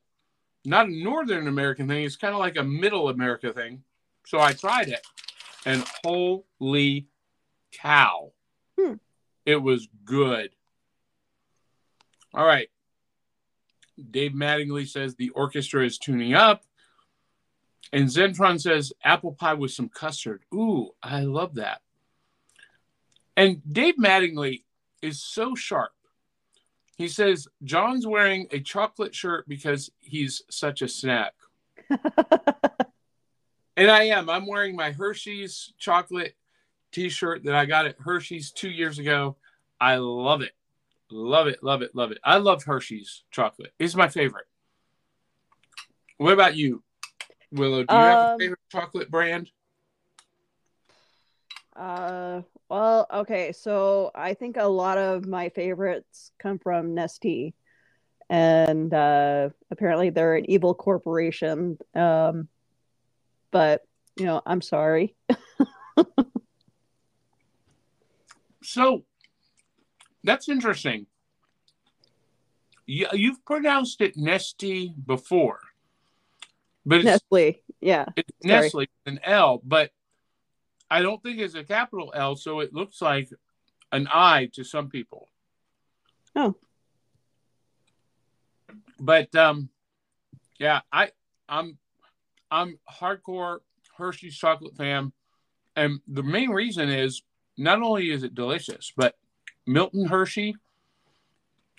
not 0.66 0.88
a 0.88 1.04
Northern 1.04 1.48
American 1.48 1.88
thing. 1.88 2.04
It's 2.04 2.16
kind 2.16 2.34
of 2.34 2.40
like 2.40 2.58
a 2.58 2.64
middle 2.64 3.10
America 3.10 3.54
thing. 3.54 3.84
So 4.26 4.40
I 4.40 4.54
tried 4.54 4.90
it 4.90 5.06
and 5.66 5.86
holy 6.04 7.08
cow. 7.72 8.32
It 9.46 9.58
was 9.58 9.88
good. 10.06 10.52
All 12.34 12.46
right. 12.46 12.70
Dave 14.12 14.32
Mattingly 14.32 14.88
says 14.88 15.16
the 15.16 15.30
orchestra 15.30 15.86
is 15.86 15.98
tuning 15.98 16.34
up. 16.34 16.64
And 17.92 18.08
Zentron 18.08 18.60
says 18.60 18.94
apple 19.04 19.34
pie 19.34 19.54
with 19.54 19.72
some 19.72 19.90
custard. 19.90 20.44
Ooh, 20.54 20.92
I 21.04 21.22
love 21.22 21.56
that. 21.56 21.82
And 23.38 23.62
Dave 23.72 23.96
Mattingly 23.98 24.64
is 25.02 25.22
so 25.22 25.54
sharp. 25.54 25.92
He 26.98 27.08
says 27.08 27.48
John's 27.64 28.08
wearing 28.08 28.48
a 28.52 28.60
chocolate 28.60 29.14
shirt 29.14 29.48
because 29.48 29.92
he's 30.00 30.44
such 30.50 30.82
a 30.82 30.88
snack. 30.88 31.34
And 33.76 33.90
I 33.90 34.04
am. 34.06 34.30
I'm 34.30 34.46
wearing 34.46 34.76
my 34.76 34.92
Hershey's 34.92 35.74
chocolate 35.78 36.36
t-shirt 36.94 37.44
that 37.44 37.56
I 37.56 37.66
got 37.66 37.86
at 37.86 37.96
Hershey's 38.00 38.52
two 38.52 38.70
years 38.70 39.00
ago. 39.00 39.36
I 39.82 39.96
love 39.98 40.42
it. 40.42 40.52
Love 41.12 41.48
it, 41.48 41.62
love 41.62 41.82
it, 41.82 41.94
love 41.94 42.12
it. 42.12 42.18
I 42.24 42.38
love 42.38 42.64
Hershey's 42.64 43.24
chocolate. 43.32 43.74
It's 43.78 43.96
my 43.96 44.08
favorite. 44.08 44.46
What 46.18 46.34
about 46.34 46.56
you, 46.56 46.82
Willow? 47.52 47.84
Do 47.84 47.94
you 47.96 48.02
have 48.02 48.22
a 48.22 48.32
Um, 48.34 48.40
favorite 48.40 48.60
chocolate 48.72 49.12
brand? 49.12 49.52
Uh, 51.76 52.42
well, 52.70 53.08
okay. 53.14 53.52
So 53.52 54.12
I 54.16 54.34
think 54.36 54.58
a 54.58 54.68
lot 54.68 54.98
of 54.98 55.28
my 55.28 55.50
favorites 55.50 56.32
come 56.40 56.60
from 56.60 56.96
Nestea, 56.96 57.54
and 58.30 58.94
uh, 58.94 59.50
apparently 59.70 60.10
they're 60.10 60.36
an 60.36 60.50
evil 60.50 60.74
corporation. 60.74 61.78
Um, 61.94 62.48
but 63.52 63.86
you 64.18 64.26
know, 64.26 64.42
I'm 64.46 64.62
sorry. 64.62 65.16
So 68.74 69.04
that's 70.24 70.50
interesting. 70.50 71.06
You, 72.88 73.06
you've 73.14 73.46
pronounced 73.46 74.02
it 74.02 74.18
Nestle 74.18 74.96
before, 75.06 75.60
but 76.84 76.98
it's 76.98 77.06
Nestle, 77.06 77.62
yeah. 77.82 78.06
It's 78.16 78.32
Sorry. 78.42 78.62
Nestle 78.64 78.80
with 78.80 78.90
an 79.06 79.20
L, 79.24 79.62
but 79.64 79.92
I 80.90 81.04
don't 81.04 81.22
think 81.22 81.38
it's 81.38 81.54
a 81.54 81.64
capital 81.64 82.12
L, 82.16 82.36
so 82.36 82.62
it 82.62 82.74
looks 82.74 83.00
like 83.00 83.30
an 83.92 84.08
I 84.12 84.50
to 84.54 84.64
some 84.64 84.90
people. 84.90 85.30
Oh. 86.36 86.56
But 89.00 89.36
um, 89.36 89.70
yeah, 90.58 90.82
I 90.92 91.12
I'm 91.48 91.78
I'm 92.50 92.80
hardcore 92.92 93.60
Hershey's 94.00 94.36
chocolate 94.36 94.76
fan, 94.76 95.14
and 95.76 96.00
the 96.08 96.24
main 96.24 96.50
reason 96.50 96.90
is 96.90 97.22
not 97.58 97.82
only 97.82 98.12
is 98.12 98.24
it 98.24 98.36
delicious, 98.36 98.92
but 98.96 99.16
Milton 99.66 100.06
Hershey 100.06 100.56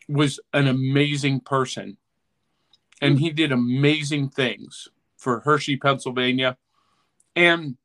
was 0.08 0.40
an 0.52 0.66
amazing 0.66 1.40
person, 1.40 1.96
and 3.00 3.18
he 3.18 3.30
did 3.30 3.52
amazing 3.52 4.28
things 4.28 4.88
for 5.16 5.40
Hershey, 5.40 5.76
Pennsylvania, 5.76 6.56
and 7.34 7.76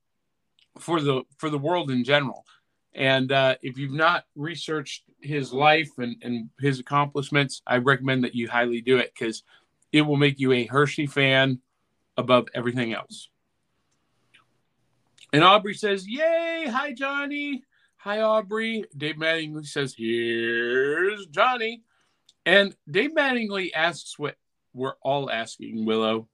for 0.77 1.01
the 1.01 1.23
for 1.37 1.49
the 1.49 1.57
world 1.57 1.91
in 1.91 2.03
general. 2.03 2.45
And 2.93 3.31
uh, 3.31 3.55
if 3.61 3.77
you've 3.77 3.93
not 3.93 4.25
researched 4.35 5.03
his 5.21 5.53
life 5.53 5.89
and, 5.97 6.15
and 6.21 6.49
his 6.59 6.79
accomplishments, 6.79 7.61
I 7.65 7.77
recommend 7.77 8.23
that 8.23 8.35
you 8.35 8.49
highly 8.49 8.81
do 8.81 8.97
it 8.97 9.13
because 9.13 9.43
it 9.91 10.01
will 10.01 10.17
make 10.17 10.39
you 10.39 10.51
a 10.51 10.65
Hershey 10.65 11.07
fan 11.07 11.61
above 12.17 12.47
everything 12.53 12.93
else. 12.93 13.29
And 15.31 15.43
Aubrey 15.43 15.75
says, 15.75 16.07
Yay! 16.07 16.65
Hi, 16.67 16.93
Johnny. 16.93 17.63
Hi, 18.03 18.21
Aubrey. 18.21 18.85
Dave 18.95 19.15
Mattingly 19.17 19.65
says, 19.67 19.93
Here's 19.97 21.25
Johnny. 21.27 21.83
And 22.45 22.73
Dave 22.89 23.11
Mattingly 23.11 23.71
asks 23.75 24.17
what 24.17 24.35
we're 24.73 24.93
all 25.01 25.29
asking, 25.29 25.85
Willow. 25.85 26.29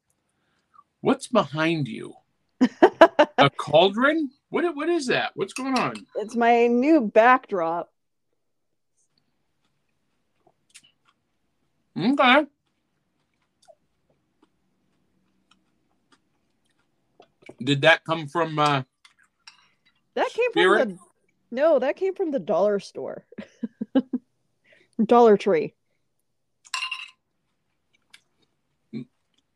What's 1.01 1.27
behind 1.27 1.87
you? 1.87 2.13
A 3.39 3.49
cauldron? 3.49 4.29
What, 4.49 4.75
what 4.75 4.89
is 4.89 5.07
that? 5.07 5.31
What's 5.33 5.53
going 5.53 5.77
on? 5.77 6.05
It's 6.15 6.35
my 6.35 6.67
new 6.67 7.01
backdrop. 7.01 7.91
Okay. 11.97 12.45
Did 17.63 17.81
that 17.81 18.03
come 18.05 18.27
from 18.27 18.59
uh 18.59 18.83
That 20.13 20.29
came 20.29 20.51
Spirit? 20.51 20.81
from 20.81 20.89
the 20.91 20.99
no, 21.55 21.79
that 21.79 21.95
came 21.95 22.13
from 22.13 22.31
the 22.31 22.39
dollar 22.39 22.79
store. 22.79 23.25
dollar 25.05 25.37
Tree. 25.37 25.73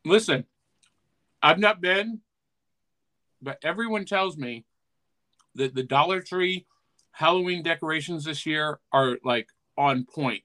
listen, 0.04 0.44
I've 1.42 1.58
not 1.58 1.80
been, 1.80 2.20
but 3.40 3.58
everyone 3.62 4.04
tells 4.04 4.36
me 4.36 4.64
that 5.54 5.74
the 5.74 5.82
Dollar 5.82 6.20
Tree 6.20 6.66
Halloween 7.12 7.62
decorations 7.62 8.24
this 8.24 8.46
year 8.46 8.80
are 8.92 9.18
like 9.24 9.48
on 9.76 10.04
point. 10.04 10.42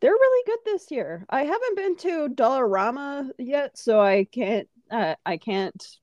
They're 0.00 0.12
really 0.12 0.44
good 0.46 0.58
this 0.64 0.90
year. 0.90 1.24
I 1.30 1.44
haven't 1.44 1.76
been 1.76 1.96
to 1.96 2.28
Dollarama 2.28 3.30
yet, 3.38 3.78
so 3.78 4.00
I 4.00 4.24
can't. 4.24 4.68
Uh, 4.90 5.14
I 5.24 5.38
can't 5.38 5.98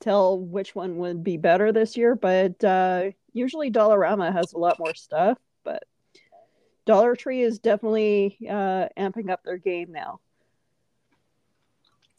tell 0.00 0.38
which 0.38 0.74
one 0.74 0.96
would 0.98 1.24
be 1.24 1.36
better 1.36 1.72
this 1.72 1.96
year, 1.96 2.14
but 2.14 2.62
uh, 2.62 3.10
usually 3.32 3.70
Dollarama 3.70 4.32
has 4.32 4.52
a 4.52 4.58
lot 4.58 4.78
more 4.78 4.94
stuff. 4.94 5.38
But 5.64 5.84
Dollar 6.84 7.16
Tree 7.16 7.42
is 7.42 7.58
definitely 7.58 8.38
uh, 8.48 8.88
amping 8.98 9.30
up 9.30 9.42
their 9.44 9.58
game 9.58 9.92
now. 9.92 10.20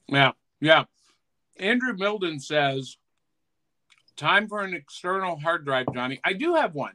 Yeah, 0.08 0.32
yeah. 0.60 0.84
Andrew 1.58 1.93
Milden 1.93 2.41
says, 2.41 2.98
"Time 4.15 4.48
for 4.48 4.62
an 4.62 4.74
external 4.74 5.38
hard 5.38 5.65
drive, 5.65 5.88
Johnny. 5.93 6.20
I 6.24 6.34
do 6.34 6.55
have 6.55 6.74
one. 6.74 6.93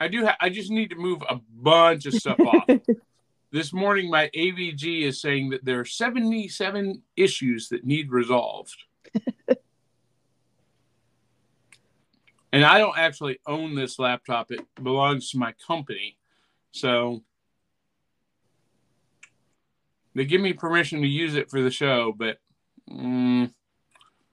I 0.00 0.08
do. 0.08 0.26
Ha- 0.26 0.36
I 0.40 0.48
just 0.48 0.70
need 0.70 0.90
to 0.90 0.96
move 0.96 1.22
a 1.28 1.40
bunch 1.52 2.06
of 2.06 2.14
stuff 2.14 2.40
off. 2.40 2.68
This 3.50 3.72
morning, 3.72 4.10
my 4.10 4.28
AVG 4.36 5.04
is 5.04 5.22
saying 5.22 5.48
that 5.50 5.64
there 5.64 5.80
are 5.80 5.84
77 5.86 7.02
issues 7.16 7.70
that 7.70 7.82
need 7.82 8.10
resolved. 8.12 8.76
and 12.52 12.64
I 12.64 12.78
don't 12.78 12.96
actually 12.96 13.38
own 13.46 13.74
this 13.74 13.98
laptop, 13.98 14.50
it 14.50 14.60
belongs 14.82 15.30
to 15.30 15.38
my 15.38 15.54
company. 15.66 16.16
So 16.72 17.22
they 20.14 20.24
give 20.24 20.40
me 20.40 20.52
permission 20.52 21.00
to 21.02 21.06
use 21.06 21.34
it 21.34 21.50
for 21.50 21.60
the 21.60 21.70
show, 21.70 22.12
but 22.16 22.38
mm, 22.90 23.52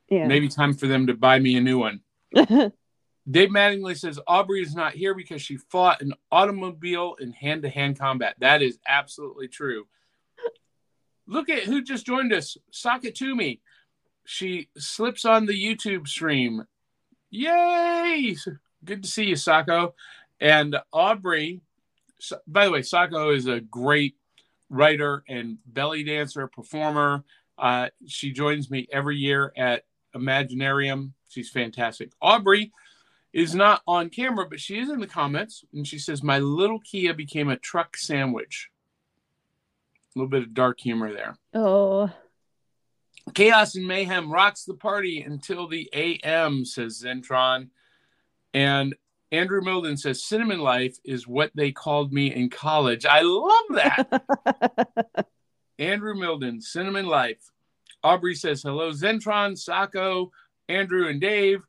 Yeah. 0.10 0.28
maybe 0.28 0.48
time 0.48 0.74
for 0.74 0.88
them 0.88 1.08
to 1.08 1.14
buy 1.14 1.40
me 1.40 1.58
a 1.58 1.62
new 1.62 1.78
one. 1.78 2.02
Dave 3.30 3.50
Mattingly 3.50 3.98
says 3.98 4.20
Aubrey 4.28 4.62
is 4.62 4.76
not 4.76 4.94
here 4.94 5.16
because 5.16 5.42
she 5.42 5.58
fought 5.58 6.02
an 6.02 6.14
automobile 6.32 7.16
in 7.20 7.32
hand 7.32 7.64
to 7.64 7.70
hand 7.70 7.98
combat. 7.98 8.36
That 8.40 8.62
is 8.62 8.78
absolutely 8.88 9.48
true. 9.48 9.88
Look 11.28 11.50
at 11.50 11.64
who 11.64 11.82
just 11.82 12.06
joined 12.06 12.34
us. 12.34 12.56
Sakatumi. 12.72 13.62
She 14.26 14.70
slips 14.78 15.26
on 15.26 15.48
the 15.48 15.54
YouTube 15.54 16.08
stream. 16.08 16.66
Yay! 17.36 18.38
Good 18.84 19.04
to 19.04 19.10
see 19.10 19.26
you, 19.26 19.36
Sako. 19.36 19.94
And 20.40 20.78
Aubrey, 20.94 21.62
by 22.48 22.66
the 22.66 22.72
way, 22.72 22.82
Sako 22.82 23.32
is 23.32 23.48
a 23.48 23.60
great 23.60 24.16
writer 24.70 25.24
and 25.28 25.58
belly 25.66 26.04
dancer, 26.04 26.48
performer. 26.48 27.24
Uh, 27.58 27.90
she 28.08 28.32
joins 28.32 28.72
me 28.72 28.88
every 28.92 29.18
year 29.18 29.52
at 29.58 29.84
Imaginarium. 30.16 31.12
She's 31.28 31.50
fantastic. 31.50 32.12
Aubrey 32.22 32.72
is 33.34 33.54
not 33.54 33.82
on 33.86 34.10
camera, 34.10 34.48
but 34.50 34.62
she 34.62 34.80
is 34.80 34.90
in 34.90 35.02
the 35.02 35.08
comments, 35.08 35.66
and 35.74 35.86
she 35.86 36.00
says, 36.00 36.24
"My 36.24 36.40
little 36.40 36.80
Kia 36.80 37.14
became 37.14 37.50
a 37.50 37.58
truck 37.58 37.98
sandwich." 37.98 38.70
A 40.16 40.20
little 40.20 40.30
bit 40.30 40.44
of 40.44 40.54
dark 40.54 40.80
humor 40.80 41.12
there. 41.12 41.38
oh, 41.54 42.10
Chaos 43.34 43.76
and 43.76 43.88
mayhem 43.88 44.32
rocks 44.32 44.64
the 44.64 44.76
party 44.76 45.22
until 45.22 45.68
the 45.68 45.90
AM, 45.94 46.64
says 46.64 47.04
Zentron. 47.04 47.70
And 48.54 48.96
Andrew 49.32 49.62
Milden 49.62 50.00
says, 50.00 50.24
Cinnamon 50.24 50.60
Life 50.60 50.98
is 51.04 51.28
what 51.28 51.52
they 51.56 51.72
called 51.72 52.14
me 52.14 52.34
in 52.34 52.50
college. 52.50 53.06
I 53.06 53.22
love 53.22 53.66
that. 53.72 55.28
Andrew 55.80 56.16
Milden, 56.16 56.62
Cinnamon 56.62 57.08
Life. 57.08 57.52
Aubrey 58.04 58.36
says, 58.36 58.62
hello, 58.62 58.92
Zentron, 58.92 59.58
Sako, 59.58 60.32
Andrew, 60.70 61.08
and 61.08 61.20
Dave. 61.20 61.64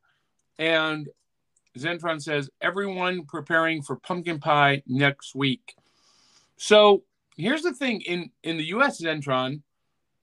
And 0.59 1.09
Zentron 1.79 2.23
says, 2.23 2.51
everyone 2.61 3.25
preparing 3.25 3.83
for 3.83 3.97
pumpkin 3.97 4.39
pie 4.39 4.83
next 4.87 5.35
week. 5.35 5.75
So 6.57 7.05
here's 7.37 7.63
the 7.63 7.73
thing 7.73 8.03
in, 8.03 8.31
in 8.43 8.59
the 8.59 8.67
US, 8.67 9.01
Zentron, 9.01 9.63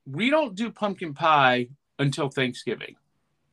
we 0.06 0.30
don't 0.30 0.56
do 0.56 0.72
pumpkin 0.72 1.13
pie 1.13 1.70
until 2.00 2.30
Thanksgiving. 2.30 2.96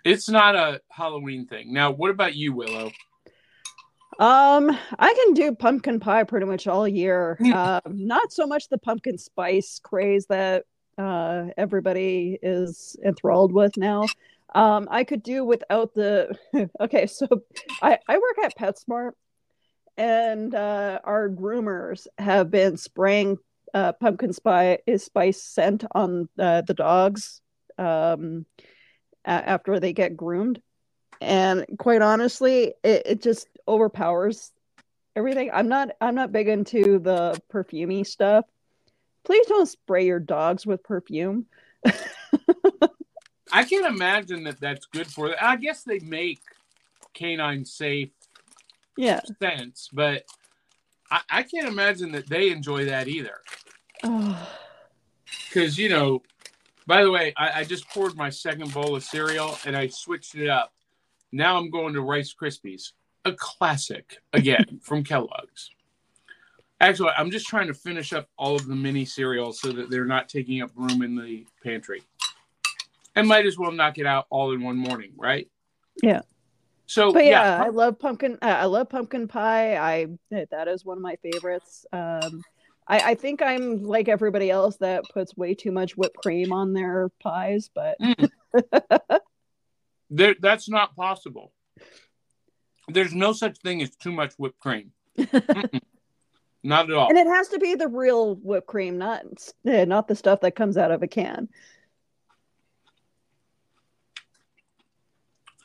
It's 0.05 0.29
not 0.29 0.57
a 0.57 0.81
Halloween 0.89 1.47
thing. 1.47 1.73
Now, 1.73 1.91
what 1.91 2.11
about 2.11 2.35
you, 2.35 2.55
Willow? 2.55 2.91
Um, 4.19 4.77
I 4.99 5.15
can 5.15 5.35
do 5.35 5.55
pumpkin 5.55 6.01
pie 6.01 6.25
pretty 6.25 6.47
much 6.47 6.67
all 6.67 6.87
year. 6.87 7.39
Um, 7.51 7.81
not 7.87 8.33
so 8.33 8.47
much 8.47 8.69
the 8.69 8.79
pumpkin 8.79 9.19
spice 9.19 9.81
craze 9.83 10.27
that 10.27 10.65
uh, 10.99 11.47
everybody 11.57 12.39
is 12.43 12.97
enthralled 13.05 13.53
with 13.53 13.77
now. 13.77 14.07
Um, 14.55 14.89
I 14.91 15.05
could 15.05 15.23
do 15.23 15.45
without 15.45 15.95
the. 15.95 16.37
okay, 16.81 17.07
so 17.07 17.27
I 17.83 17.99
I 18.09 18.17
work 18.17 18.45
at 18.45 18.57
PetSmart, 18.59 19.13
and 19.97 20.55
uh, 20.55 21.01
our 21.05 21.29
groomers 21.29 22.07
have 22.19 22.51
been 22.51 22.77
spraying 22.77 23.39
uh, 23.75 23.93
pumpkin 23.93 24.33
spice 24.33 24.79
spice 24.99 25.43
scent 25.43 25.85
on 25.93 26.29
uh, 26.39 26.63
the 26.63 26.75
dogs 26.75 27.41
um, 27.79 28.47
a- 29.25 29.31
after 29.31 29.81
they 29.81 29.93
get 29.93 30.17
groomed. 30.17 30.61
And 31.21 31.67
quite 31.79 32.03
honestly 32.03 32.75
it, 32.83 33.03
it 33.07 33.23
just 33.23 33.49
overpowers 33.69 34.53
everything. 35.15 35.51
I'm 35.53 35.69
not 35.69 35.91
i'm 36.01 36.15
not 36.15 36.33
big 36.33 36.49
into 36.49 36.99
the 36.99 37.41
perfumey 37.53 38.07
stuff. 38.07 38.45
Please 39.25 39.47
don't 39.47 39.67
spray 39.67 40.07
your 40.07 40.21
dogs 40.21 40.67
with 40.67 40.83
perfume. 40.83 41.47
I 43.53 43.65
can't 43.65 43.87
imagine 43.87 44.45
that 44.45 44.61
that's 44.61 44.87
good 44.87 45.09
for 45.09 45.29
them. 45.29 45.37
I 45.41 45.57
guess 45.57 45.83
they 45.83 45.99
make 45.99 46.41
canine 47.15 47.65
safe 47.65 48.11
yeah. 48.97 49.21
sense, 49.41 49.89
but 49.93 50.25
I, 51.11 51.21
I 51.31 51.43
can't 51.43 51.67
imagine 51.69 52.13
that 52.13 52.29
they 52.29 52.51
enjoy 52.51 52.87
that 52.87 53.09
either. 53.09 53.41
Because, 55.53 55.77
you 55.77 55.89
know, 55.89 56.23
by 56.87 57.03
the 57.03 57.11
way, 57.11 57.33
I, 57.37 57.61
I 57.61 57.65
just 57.65 57.89
poured 57.89 58.17
my 58.17 58.31
second 58.31 58.73
bowl 58.73 58.95
of 58.95 59.03
cereal 59.03 59.59
and 59.67 59.77
I 59.77 59.89
switched 59.89 60.37
it 60.37 60.49
up. 60.49 60.73
Now 61.33 61.57
I'm 61.57 61.71
going 61.71 61.95
to 61.95 62.03
Rice 62.03 62.33
Krispies, 62.33 62.93
a 63.25 63.33
classic 63.33 64.19
again 64.33 64.79
from 64.83 65.03
Kellogg's. 65.03 65.71
Actually, 66.81 67.11
I'm 67.17 67.31
just 67.31 67.47
trying 67.47 67.67
to 67.67 67.75
finish 67.75 68.13
up 68.13 68.29
all 68.39 68.55
of 68.55 68.67
the 68.67 68.77
mini 68.77 69.05
cereals 69.05 69.61
so 69.61 69.73
that 69.73 69.91
they're 69.91 70.07
not 70.07 70.29
taking 70.29 70.63
up 70.63 70.71
room 70.77 71.03
in 71.03 71.17
the 71.17 71.45
pantry. 71.63 72.03
And 73.17 73.27
might 73.27 73.45
as 73.45 73.59
well 73.59 73.73
knock 73.73 73.99
it 73.99 74.07
out 74.07 74.27
all 74.31 74.53
in 74.53 74.63
one 74.63 74.77
morning, 74.77 75.13
right? 75.19 75.49
Yeah. 76.03 76.23
So, 76.87 77.13
but 77.13 77.25
yeah, 77.25 77.59
yeah, 77.59 77.63
i 77.63 77.69
love 77.69 78.01
pumpkin 78.01 78.37
uh, 78.43 78.47
i 78.47 78.65
love 78.65 78.89
pumpkin 78.89 79.29
pie 79.29 79.77
i 79.77 80.07
that 80.51 80.67
is 80.67 80.85
one 80.85 80.97
of 80.97 81.03
my 81.03 81.15
favorites 81.23 81.87
um 81.93 82.43
I, 82.91 83.11
I 83.11 83.15
think 83.15 83.41
i'm 83.41 83.83
like 83.85 84.09
everybody 84.09 84.51
else 84.51 84.77
that 84.79 85.05
puts 85.13 85.37
way 85.37 85.55
too 85.55 85.71
much 85.71 85.97
whipped 85.97 86.17
cream 86.17 86.53
on 86.53 86.73
their 86.75 87.09
pies 87.23 87.71
but 87.75 87.97
there, 90.11 90.35
that's 90.41 90.69
not 90.69 90.97
possible. 90.97 91.53
There's 92.89 93.15
no 93.15 93.33
such 93.33 93.59
thing 93.59 93.81
as 93.81 93.95
too 93.95 94.11
much 94.11 94.35
whipped 94.39 94.59
cream. 94.59 94.91
Not 96.63 96.91
at 96.91 96.97
all. 96.97 97.09
and 97.09 97.17
it 97.17 97.27
has 97.29 97.49
to 97.51 97.59
be 97.61 97.75
the 97.77 97.89
real 97.89 98.35
whipped 98.35 98.67
cream 98.67 98.99
not 98.99 99.23
eh, 99.67 99.87
not 99.87 100.09
the 100.09 100.15
stuff 100.17 100.41
that 100.41 100.57
comes 100.57 100.77
out 100.77 100.91
of 100.91 101.03
a 101.03 101.07
can 101.07 101.49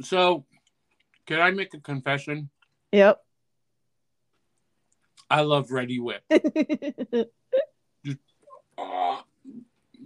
So, 0.01 0.45
can 1.25 1.41
I 1.41 1.51
make 1.51 1.73
a 1.73 1.79
confession? 1.79 2.49
yep 2.91 3.24
I 5.29 5.41
love 5.41 5.69
Reddi-wip. 5.69 6.23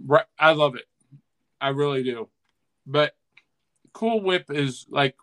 Right, 0.06 0.24
I 0.38 0.52
love 0.52 0.76
it. 0.76 0.86
I 1.60 1.68
really 1.68 2.02
do. 2.02 2.28
But 2.86 3.12
Cool 3.92 4.22
Whip 4.22 4.46
is 4.50 4.86
like 4.88 5.14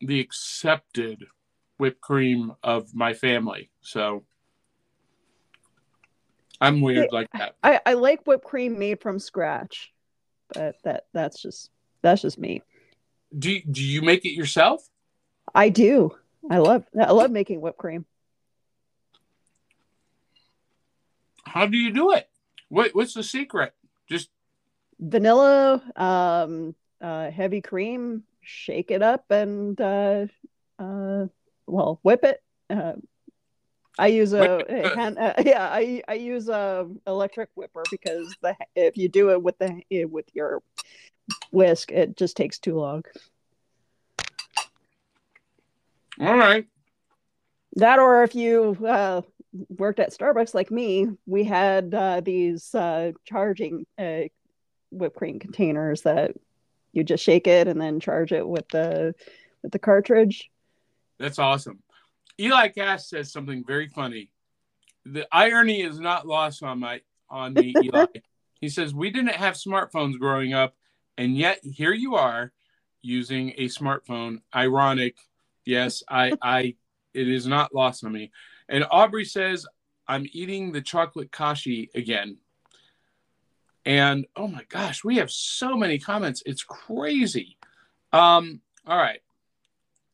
the 0.00 0.20
accepted 0.20 1.24
whipped 1.78 2.00
cream 2.00 2.52
of 2.62 2.94
my 2.94 3.12
family. 3.12 3.70
So, 3.80 4.24
I'm 6.60 6.80
weird 6.80 7.12
like 7.12 7.28
that. 7.32 7.56
I, 7.62 7.80
I 7.84 7.94
like 7.94 8.26
whipped 8.26 8.44
cream 8.44 8.78
made 8.78 9.00
from 9.00 9.18
scratch, 9.18 9.92
but 10.54 10.76
that 10.84 11.04
that's 11.12 11.42
just 11.42 11.70
that's 12.02 12.22
just 12.22 12.38
me. 12.38 12.62
Do 13.36 13.60
do 13.62 13.82
you 13.82 14.02
make 14.02 14.24
it 14.24 14.32
yourself? 14.32 14.82
I 15.54 15.70
do. 15.70 16.14
I 16.50 16.58
love 16.58 16.84
I 16.98 17.10
love 17.10 17.30
making 17.30 17.60
whipped 17.60 17.78
cream. 17.78 18.04
How 21.44 21.66
do 21.66 21.76
you 21.76 21.92
do 21.92 22.12
it? 22.12 22.28
What 22.68 22.94
what's 22.94 23.14
the 23.14 23.22
secret? 23.22 23.74
Just 24.08 24.30
Vanilla, 24.98 25.82
um, 25.96 26.74
uh, 27.00 27.30
heavy 27.30 27.60
cream, 27.60 28.24
shake 28.42 28.90
it 28.90 29.02
up, 29.02 29.30
and 29.30 29.80
uh, 29.80 30.26
uh, 30.78 31.26
well, 31.66 32.00
whip 32.02 32.24
it. 32.24 32.42
Uh, 32.68 32.92
I 33.98 34.08
use 34.08 34.32
a, 34.32 34.64
a 34.68 34.96
hand, 34.96 35.18
uh, 35.18 35.34
yeah, 35.44 35.68
I 35.70 36.02
I 36.06 36.14
use 36.14 36.48
a 36.48 36.88
electric 37.06 37.50
whipper 37.54 37.82
because 37.90 38.34
the 38.42 38.56
if 38.74 38.96
you 38.96 39.08
do 39.08 39.30
it 39.30 39.42
with 39.42 39.58
the 39.58 39.82
with 40.06 40.26
your 40.34 40.62
whisk, 41.50 41.90
it 41.90 42.16
just 42.16 42.36
takes 42.36 42.58
too 42.58 42.76
long. 42.76 43.04
all 46.20 46.36
right. 46.36 46.66
That 47.76 47.98
or 47.98 48.24
if 48.24 48.34
you 48.34 48.76
uh, 48.86 49.22
worked 49.52 50.00
at 50.00 50.12
Starbucks 50.12 50.54
like 50.54 50.70
me, 50.70 51.08
we 51.26 51.44
had 51.44 51.94
uh, 51.94 52.20
these 52.20 52.74
uh, 52.74 53.12
charging 53.24 53.86
uh, 53.98 54.22
whipped 54.90 55.16
cream 55.16 55.38
containers 55.38 56.02
that 56.02 56.32
you 56.92 57.04
just 57.04 57.24
shake 57.24 57.46
it 57.46 57.68
and 57.68 57.80
then 57.80 58.00
charge 58.00 58.32
it 58.32 58.46
with 58.46 58.68
the 58.68 59.14
with 59.62 59.72
the 59.72 59.78
cartridge. 59.78 60.50
That's 61.18 61.38
awesome. 61.38 61.82
Eli 62.38 62.68
Cash 62.68 63.06
says 63.06 63.32
something 63.32 63.64
very 63.66 63.88
funny. 63.88 64.30
The 65.04 65.26
irony 65.30 65.82
is 65.82 66.00
not 66.00 66.26
lost 66.26 66.62
on 66.62 66.80
my 66.80 67.00
on 67.28 67.54
me, 67.54 67.74
Eli. 67.82 68.06
he 68.60 68.68
says 68.68 68.94
we 68.94 69.10
didn't 69.10 69.34
have 69.34 69.54
smartphones 69.54 70.18
growing 70.18 70.52
up, 70.52 70.74
and 71.18 71.36
yet 71.36 71.60
here 71.62 71.92
you 71.92 72.16
are 72.16 72.52
using 73.02 73.52
a 73.56 73.66
smartphone. 73.66 74.40
Ironic. 74.54 75.16
Yes, 75.64 76.02
I 76.08 76.32
I 76.42 76.74
it 77.12 77.28
is 77.28 77.46
not 77.46 77.74
lost 77.74 78.04
on 78.04 78.12
me. 78.12 78.30
And 78.70 78.86
Aubrey 78.90 79.26
says, 79.26 79.66
I'm 80.08 80.26
eating 80.32 80.72
the 80.72 80.80
chocolate 80.80 81.30
kashi 81.30 81.90
again. 81.94 82.38
And 83.84 84.26
oh 84.36 84.46
my 84.46 84.64
gosh, 84.68 85.04
we 85.04 85.16
have 85.16 85.30
so 85.30 85.76
many 85.76 85.98
comments. 85.98 86.42
It's 86.46 86.62
crazy. 86.62 87.58
Um, 88.12 88.60
all 88.86 88.96
right. 88.96 89.20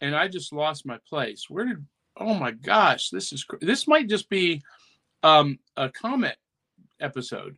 And 0.01 0.17
I 0.17 0.29
just 0.29 0.53
lost 0.53 0.87
my 0.87 0.99
place. 1.09 1.49
Where 1.49 1.67
did 1.67 1.85
oh 2.17 2.35
my 2.35 2.51
gosh, 2.51 3.11
this 3.11 3.33
is 3.33 3.45
this 3.61 3.87
might 3.87 4.09
just 4.09 4.29
be 4.29 4.63
um 5.23 5.59
a 5.77 5.89
comment 5.89 6.37
episode. 7.01 7.57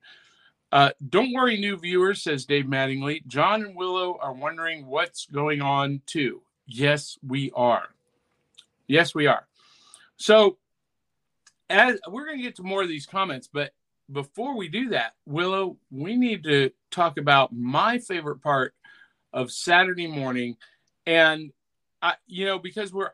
Uh, 0.71 0.91
don't 1.09 1.33
worry, 1.33 1.59
new 1.59 1.79
viewers, 1.79 2.23
says 2.23 2.45
Dave 2.45 2.67
Mattingly. 2.67 3.27
John 3.27 3.63
and 3.63 3.75
Willow 3.75 4.19
are 4.21 4.35
wondering 4.35 4.87
what's 4.87 5.27
going 5.27 5.63
on 5.63 6.03
too. 6.05 6.43
Yes, 6.67 7.19
we 7.27 7.51
are. 7.55 7.89
Yes, 8.87 9.15
we 9.15 9.27
are. 9.27 9.47
So, 10.19 10.59
as 11.71 11.99
we're 12.09 12.25
going 12.27 12.39
to 12.39 12.43
get 12.43 12.57
to 12.57 12.63
more 12.63 12.83
of 12.83 12.89
these 12.89 13.07
comments, 13.07 13.49
but 13.53 13.73
before 14.11 14.57
we 14.57 14.69
do 14.69 14.91
that, 14.91 15.15
Willow, 15.27 15.77
we 15.91 16.17
need 16.17 16.45
to 16.45 16.71
talk 16.91 17.19
about 17.19 17.55
my 17.55 17.99
favorite 17.99 18.43
part 18.43 18.75
of 19.33 19.53
Saturday 19.53 20.07
morning. 20.07 20.57
And, 21.07 21.53
I, 22.01 22.15
you 22.27 22.47
know, 22.47 22.59
because 22.59 22.93
we're 22.93 23.11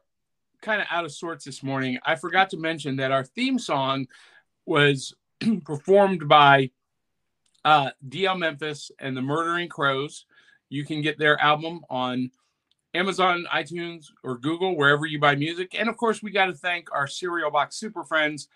kind 0.62 0.80
of 0.80 0.86
out 0.90 1.04
of 1.04 1.12
sorts 1.12 1.44
this 1.44 1.62
morning, 1.62 1.98
I 2.04 2.14
forgot 2.14 2.50
to 2.50 2.56
mention 2.56 2.96
that 2.96 3.10
our 3.10 3.24
theme 3.24 3.58
song 3.58 4.06
was 4.66 5.14
performed 5.64 6.28
by 6.28 6.70
uh, 7.64 7.90
D'Elle 8.08 8.36
Memphis 8.36 8.90
and 8.98 9.16
the 9.16 9.22
Murdering 9.22 9.68
Crows. 9.68 10.26
You 10.68 10.84
can 10.84 11.02
get 11.02 11.18
their 11.18 11.40
album 11.40 11.80
on 11.90 12.30
Amazon, 12.94 13.46
iTunes, 13.52 14.07
or 14.22 14.38
Google, 14.38 14.76
wherever 14.76 15.04
you 15.04 15.18
buy 15.18 15.35
music. 15.35 15.74
And 15.78 15.88
of 15.88 15.96
course, 15.96 16.22
we 16.22 16.30
got 16.30 16.46
to 16.46 16.54
thank 16.54 16.92
our 16.92 17.07
cereal 17.07 17.50
box 17.50 17.76
super 17.76 18.04
friends, 18.04 18.48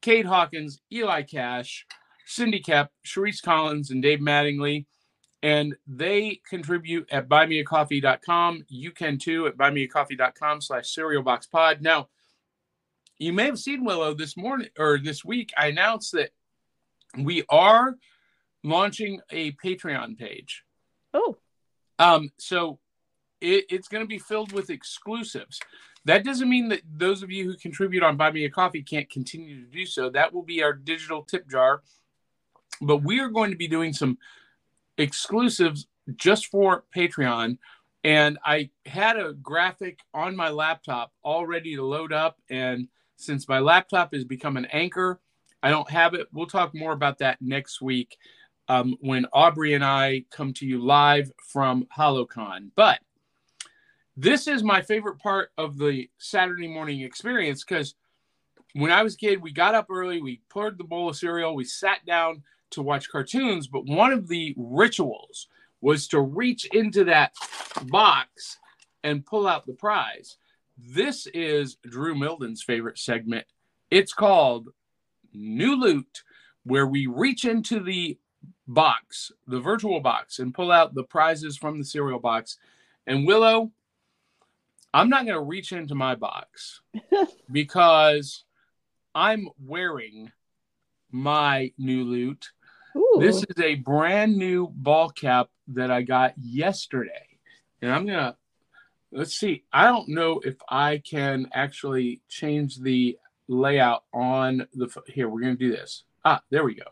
Kate 0.00 0.26
Hawkins, 0.26 0.80
Eli 0.92 1.22
Cash, 1.22 1.86
Cindy 2.26 2.60
Kep, 2.60 2.90
Sharice 3.06 3.42
Collins, 3.42 3.90
and 3.90 4.02
Dave 4.02 4.18
Mattingly. 4.18 4.86
And 5.44 5.74
they 5.86 6.40
contribute 6.48 7.08
at 7.10 7.28
buymeacoffee.com. 7.28 8.64
You 8.68 8.92
can 8.92 9.18
too 9.18 9.46
at 9.46 9.56
buymeacoffee.com 9.56 10.60
slash 10.60 10.90
cereal 10.90 11.22
box 11.22 11.46
pod. 11.46 11.82
Now, 11.82 12.08
you 13.18 13.32
may 13.32 13.46
have 13.46 13.58
seen 13.58 13.84
Willow 13.84 14.14
this 14.14 14.36
morning 14.36 14.68
or 14.78 14.98
this 14.98 15.24
week. 15.24 15.52
I 15.56 15.68
announced 15.68 16.12
that 16.12 16.30
we 17.18 17.44
are 17.48 17.96
launching 18.64 19.20
a 19.30 19.52
Patreon 19.52 20.18
page. 20.18 20.64
Oh, 21.12 21.36
Um, 21.98 22.30
so 22.38 22.78
it, 23.42 23.66
it's 23.68 23.88
going 23.88 24.02
to 24.02 24.08
be 24.08 24.18
filled 24.18 24.52
with 24.52 24.70
exclusives. 24.70 25.60
That 26.04 26.24
doesn't 26.24 26.48
mean 26.48 26.68
that 26.68 26.82
those 26.96 27.22
of 27.22 27.30
you 27.30 27.44
who 27.44 27.56
contribute 27.56 28.02
on 28.02 28.16
Buy 28.16 28.30
Me 28.32 28.44
a 28.44 28.50
Coffee 28.50 28.82
can't 28.82 29.10
continue 29.10 29.64
to 29.64 29.70
do 29.70 29.84
so. 29.84 30.10
That 30.10 30.32
will 30.32 30.42
be 30.42 30.62
our 30.62 30.72
digital 30.72 31.22
tip 31.22 31.48
jar. 31.50 31.82
But 32.80 32.98
we 32.98 33.20
are 33.20 33.28
going 33.28 33.50
to 33.50 33.56
be 33.56 33.68
doing 33.68 33.92
some 33.92 34.18
exclusives 34.98 35.86
just 36.16 36.46
for 36.46 36.84
Patreon. 36.94 37.58
And 38.04 38.38
I 38.44 38.70
had 38.84 39.16
a 39.16 39.32
graphic 39.34 40.00
on 40.12 40.34
my 40.34 40.48
laptop 40.48 41.12
all 41.22 41.46
ready 41.46 41.76
to 41.76 41.84
load 41.84 42.12
up. 42.12 42.38
And 42.50 42.88
since 43.16 43.48
my 43.48 43.60
laptop 43.60 44.12
has 44.12 44.24
become 44.24 44.56
an 44.56 44.66
anchor, 44.66 45.20
I 45.62 45.70
don't 45.70 45.90
have 45.90 46.14
it. 46.14 46.26
We'll 46.32 46.46
talk 46.46 46.74
more 46.74 46.92
about 46.92 47.18
that 47.18 47.40
next 47.40 47.80
week 47.80 48.16
um, 48.68 48.96
when 49.00 49.26
Aubrey 49.32 49.74
and 49.74 49.84
I 49.84 50.24
come 50.32 50.52
to 50.54 50.66
you 50.66 50.80
live 50.80 51.30
from 51.46 51.86
HoloCon. 51.96 52.70
But 52.74 52.98
this 54.16 54.46
is 54.46 54.62
my 54.62 54.82
favorite 54.82 55.18
part 55.18 55.50
of 55.56 55.78
the 55.78 56.08
Saturday 56.18 56.68
morning 56.68 57.00
experience 57.00 57.64
because 57.64 57.94
when 58.74 58.92
I 58.92 59.02
was 59.02 59.14
a 59.14 59.18
kid, 59.18 59.42
we 59.42 59.52
got 59.52 59.74
up 59.74 59.86
early, 59.90 60.20
we 60.20 60.40
poured 60.48 60.78
the 60.78 60.84
bowl 60.84 61.08
of 61.08 61.16
cereal, 61.16 61.54
we 61.54 61.64
sat 61.64 62.04
down 62.06 62.42
to 62.70 62.82
watch 62.82 63.10
cartoons. 63.10 63.66
But 63.66 63.86
one 63.86 64.12
of 64.12 64.28
the 64.28 64.54
rituals 64.56 65.48
was 65.80 66.08
to 66.08 66.20
reach 66.20 66.66
into 66.66 67.04
that 67.04 67.32
box 67.84 68.58
and 69.02 69.26
pull 69.26 69.46
out 69.46 69.66
the 69.66 69.74
prize. 69.74 70.36
This 70.78 71.26
is 71.28 71.76
Drew 71.84 72.14
Milden's 72.14 72.62
favorite 72.62 72.98
segment. 72.98 73.46
It's 73.90 74.12
called 74.12 74.68
New 75.32 75.76
Loot, 75.76 76.22
where 76.64 76.86
we 76.86 77.06
reach 77.06 77.44
into 77.44 77.80
the 77.80 78.18
box, 78.66 79.32
the 79.46 79.60
virtual 79.60 80.00
box, 80.00 80.38
and 80.38 80.54
pull 80.54 80.70
out 80.70 80.94
the 80.94 81.02
prizes 81.02 81.56
from 81.56 81.78
the 81.78 81.84
cereal 81.84 82.20
box. 82.20 82.58
And 83.06 83.26
Willow, 83.26 83.70
I'm 84.94 85.08
not 85.08 85.24
going 85.24 85.38
to 85.38 85.40
reach 85.40 85.72
into 85.72 85.94
my 85.94 86.14
box 86.14 86.80
because 87.52 88.44
I'm 89.14 89.48
wearing 89.58 90.30
my 91.10 91.72
new 91.78 92.04
loot. 92.04 92.50
Ooh. 92.96 93.18
This 93.18 93.36
is 93.36 93.58
a 93.62 93.76
brand 93.76 94.36
new 94.36 94.68
ball 94.68 95.10
cap 95.10 95.48
that 95.68 95.90
I 95.90 96.02
got 96.02 96.34
yesterday. 96.36 97.38
And 97.80 97.90
I'm 97.90 98.06
going 98.06 98.18
to, 98.18 98.36
let's 99.10 99.34
see, 99.34 99.64
I 99.72 99.86
don't 99.86 100.10
know 100.10 100.40
if 100.44 100.56
I 100.68 100.98
can 100.98 101.48
actually 101.54 102.20
change 102.28 102.78
the 102.78 103.18
layout 103.48 104.04
on 104.12 104.66
the, 104.74 104.88
here, 105.06 105.28
we're 105.28 105.40
going 105.40 105.56
to 105.56 105.64
do 105.64 105.72
this. 105.72 106.04
Ah, 106.24 106.42
there 106.50 106.64
we 106.64 106.74
go. 106.74 106.84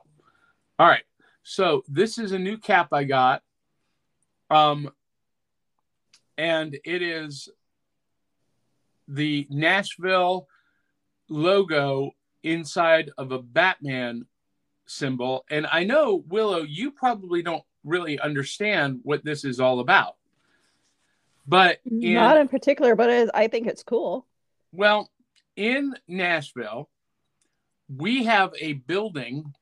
All 0.78 0.86
right. 0.86 1.04
So 1.42 1.82
this 1.88 2.18
is 2.18 2.32
a 2.32 2.38
new 2.38 2.56
cap 2.58 2.88
I 2.92 3.04
got. 3.04 3.42
Um, 4.48 4.90
and 6.36 6.78
it 6.84 7.02
is 7.02 7.48
the 9.10 9.46
Nashville 9.50 10.46
logo 11.28 12.12
inside 12.42 13.10
of 13.18 13.32
a 13.32 13.42
Batman 13.42 14.26
symbol. 14.86 15.44
And 15.50 15.66
I 15.70 15.84
know, 15.84 16.24
Willow, 16.28 16.62
you 16.62 16.90
probably 16.90 17.42
don't 17.42 17.64
really 17.84 18.18
understand 18.18 19.00
what 19.02 19.24
this 19.24 19.44
is 19.44 19.60
all 19.60 19.80
about. 19.80 20.16
But 21.46 21.80
in, 21.84 22.14
not 22.14 22.36
in 22.36 22.48
particular, 22.48 22.94
but 22.94 23.30
I 23.34 23.48
think 23.48 23.66
it's 23.66 23.82
cool. 23.82 24.26
well, 24.72 25.10
in 25.56 25.94
Nashville, 26.06 26.88
we 27.94 28.24
have 28.24 28.52
a 28.58 28.74
building. 28.74 29.52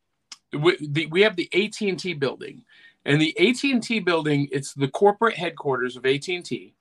We, 0.53 0.77
the, 0.81 1.07
we 1.07 1.23
have 1.23 1.37
the 1.37 1.49
AT 1.55 1.81
and 1.81 1.99
T 1.99 2.13
building, 2.15 2.65
and 3.05 3.21
the 3.21 3.35
AT 3.39 3.63
and 3.65 3.83
T 3.83 4.01
building. 4.01 4.49
It's 4.53 4.75
the 4.75 4.89
corporate 4.89 5.37
headquarters 5.37 5.97
of 5.97 6.05
AT 6.05 6.29
and 6.29 6.45
T, 6.45 6.75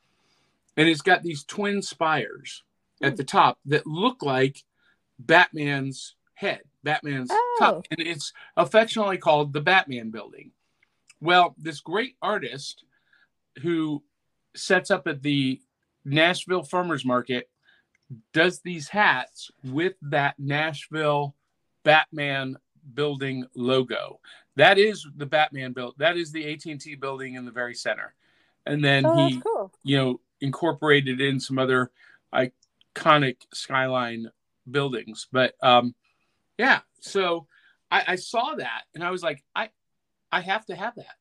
and 0.77 0.87
it's 0.87 1.01
got 1.01 1.23
these 1.23 1.43
twin 1.43 1.81
spires 1.81 2.63
at 3.01 3.17
the 3.17 3.23
hmm. 3.23 3.27
top 3.27 3.59
that 3.65 3.85
look 3.85 4.23
like 4.23 4.63
Batman's 5.19 6.15
head, 6.35 6.61
Batman's 6.83 7.29
Oh. 7.31 7.57
top, 7.59 7.87
and 7.91 7.99
it's 7.99 8.31
affectionately 8.55 9.17
called 9.17 9.51
the 9.53 9.61
Batman 9.61 10.11
Building. 10.11 10.51
Well, 11.19 11.55
this 11.57 11.79
great 11.79 12.15
artist 12.21 12.83
who 13.61 14.03
sets 14.55 14.91
up 14.91 15.07
at 15.07 15.23
the 15.23 15.59
Nashville 16.05 16.63
Farmers 16.63 17.03
Market 17.03 17.49
does 18.33 18.59
these 18.59 18.87
hats 18.87 19.51
with 19.63 19.93
that 20.03 20.35
Nashville 20.39 21.35
Batman 21.83 22.57
building 22.93 23.45
logo. 23.55 24.19
That 24.55 24.77
is 24.77 25.05
the 25.15 25.25
Batman 25.25 25.73
build. 25.73 25.95
That 25.97 26.17
is 26.17 26.31
the 26.31 26.51
AT&T 26.53 26.95
building 26.95 27.35
in 27.35 27.45
the 27.45 27.51
very 27.51 27.75
center. 27.75 28.13
And 28.65 28.83
then 28.83 29.05
Oh, 29.05 29.27
he 29.27 29.41
cool. 29.41 29.73
you 29.83 29.97
know, 29.97 30.19
incorporated 30.41 31.21
in 31.21 31.39
some 31.39 31.59
other 31.59 31.91
iconic 32.33 33.37
skyline 33.53 34.31
buildings. 34.69 35.27
But 35.31 35.55
um, 35.61 35.95
yeah, 36.57 36.79
so 36.99 37.47
I, 37.91 38.03
I 38.07 38.15
saw 38.15 38.55
that 38.55 38.83
and 38.93 39.03
I 39.03 39.11
was 39.11 39.23
like, 39.23 39.43
I 39.55 39.69
I 40.31 40.41
have 40.41 40.65
to 40.67 40.75
have 40.75 40.95
that. 40.95 41.15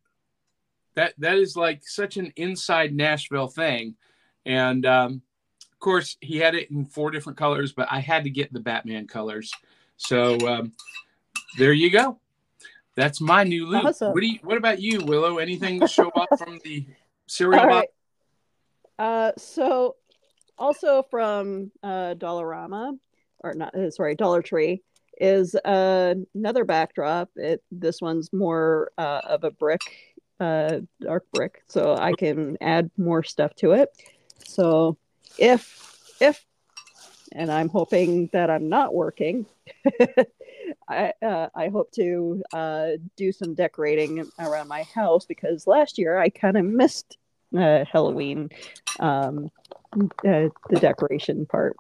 That 0.95 1.15
that 1.19 1.37
is 1.37 1.57
like 1.57 1.87
such 1.87 2.17
an 2.17 2.33
inside 2.37 2.95
Nashville 2.95 3.49
thing. 3.49 3.97
And 4.45 4.87
um, 4.87 5.23
of 5.73 5.79
course 5.79 6.17
he 6.21 6.39
had 6.39 6.55
it 6.55 6.71
in 6.71 6.85
four 6.87 7.11
different 7.11 7.39
colors, 7.39 7.73
but 7.73 7.89
I 7.91 8.01
had 8.01 8.25
to 8.25 8.31
get 8.31 8.53
the 8.53 8.61
Batman 8.61 9.07
colors. 9.07 9.53
So 9.97 10.37
um, 10.49 10.73
there 11.59 11.73
you 11.73 11.91
go. 11.91 12.19
That's 12.97 13.21
my 13.21 13.45
new 13.45 13.67
loot. 13.67 13.85
Awesome. 13.85 14.13
What 14.13 14.21
do 14.21 14.27
you 14.27 14.39
what 14.43 14.57
about 14.57 14.81
you, 14.81 15.05
Willow? 15.05 15.39
Anything 15.39 15.81
to 15.81 15.89
show 15.99 16.09
up 16.11 16.29
from 16.39 16.59
the 16.65 16.87
cereal 17.27 17.61
All 17.61 17.69
box? 17.69 17.87
Uh, 18.99 19.33
so 19.37 19.97
also 20.59 21.03
from 21.11 21.71
uh, 21.83 22.15
Dollarama, 22.15 22.99
or 23.41 23.55
not, 23.55 23.75
uh, 23.75 23.91
sorry, 23.91 24.15
Dollar 24.15 24.43
Tree, 24.43 24.83
is 25.19 25.55
uh, 25.55 26.15
another 26.35 26.65
backdrop. 26.65 27.31
It 27.37 27.63
this 27.71 28.01
one's 28.01 28.33
more 28.33 28.91
uh, 28.99 29.21
of 29.25 29.45
a 29.45 29.51
brick 29.51 29.81
uh, 30.41 30.81
dark 31.01 31.25
brick, 31.33 31.63
so 31.67 31.97
I 31.97 32.13
can 32.13 32.57
add 32.61 32.91
more 32.97 33.23
stuff 33.23 33.55
to 33.57 33.73
it. 33.73 33.91
So 34.45 34.97
if 35.39 36.15
if 36.21 36.45
and 37.33 37.51
I'm 37.51 37.69
hoping 37.69 38.29
that 38.33 38.51
I'm 38.51 38.69
not 38.69 38.95
working. 38.95 39.47
I 40.89 41.13
uh, 41.23 41.49
I 41.55 41.69
hope 41.69 41.91
to 41.93 42.43
uh, 42.53 42.91
do 43.17 43.33
some 43.33 43.55
decorating 43.55 44.29
around 44.39 44.69
my 44.69 44.85
house 44.85 45.27
because 45.27 45.67
last 45.67 45.99
year 45.99 46.19
I 46.19 46.29
kind 46.29 46.57
of 46.57 46.65
missed 46.65 47.19
uh, 47.57 47.85
Halloween, 47.91 48.51
um, 49.01 49.51
uh, 49.95 50.49
the 50.71 50.81
decoration 50.81 51.47
part. 51.47 51.77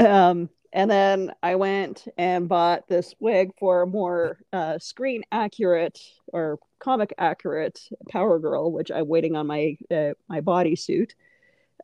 Um, 0.00 0.48
and 0.72 0.90
then 0.90 1.32
I 1.42 1.54
went 1.54 2.06
and 2.18 2.48
bought 2.48 2.86
this 2.86 3.14
wig 3.18 3.52
for 3.58 3.82
a 3.82 3.86
more 3.86 4.38
uh, 4.52 4.78
screen 4.78 5.22
accurate 5.32 5.98
or 6.26 6.58
comic 6.78 7.14
accurate 7.16 7.80
Power 8.10 8.38
Girl, 8.38 8.70
which 8.70 8.90
I'm 8.90 9.08
waiting 9.08 9.36
on 9.36 9.46
my 9.46 9.78
uh, 9.90 10.12
my 10.28 10.40
bodysuit. 10.40 11.12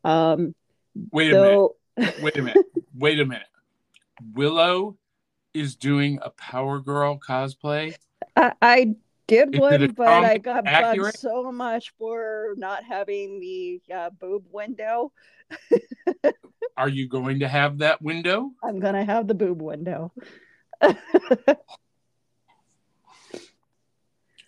Um, 0.05 0.55
Wait 1.11 1.31
a 1.31 1.35
so 1.35 1.77
minute. 1.97 2.23
Wait 2.23 2.37
a 2.37 2.43
minute. 2.43 2.67
Wait 2.95 3.21
a 3.21 3.25
minute. 3.25 3.47
Willow 4.35 4.99
is 5.55 5.75
doing 5.77 6.19
a 6.23 6.31
Power 6.31 6.81
Girl 6.81 7.19
cosplay. 7.19 7.97
I, 8.37 8.53
I 8.61 8.95
did 9.27 9.59
one, 9.59 9.93
but 9.93 10.09
I 10.09 10.39
got 10.39 10.65
bugged 10.65 10.69
accurate? 10.69 11.17
so 11.19 11.51
much 11.53 11.93
for 11.99 12.55
not 12.57 12.85
having 12.85 13.41
the 13.41 13.81
uh, 13.95 14.11
boob 14.11 14.45
window. 14.51 15.13
Are 16.77 16.89
you 16.89 17.09
going 17.09 17.41
to 17.41 17.49
have 17.49 17.79
that 17.79 18.01
window? 18.03 18.51
I'm 18.63 18.81
gonna 18.81 19.05
have 19.05 19.29
the 19.29 19.35
boob 19.35 19.61
window. 19.63 20.13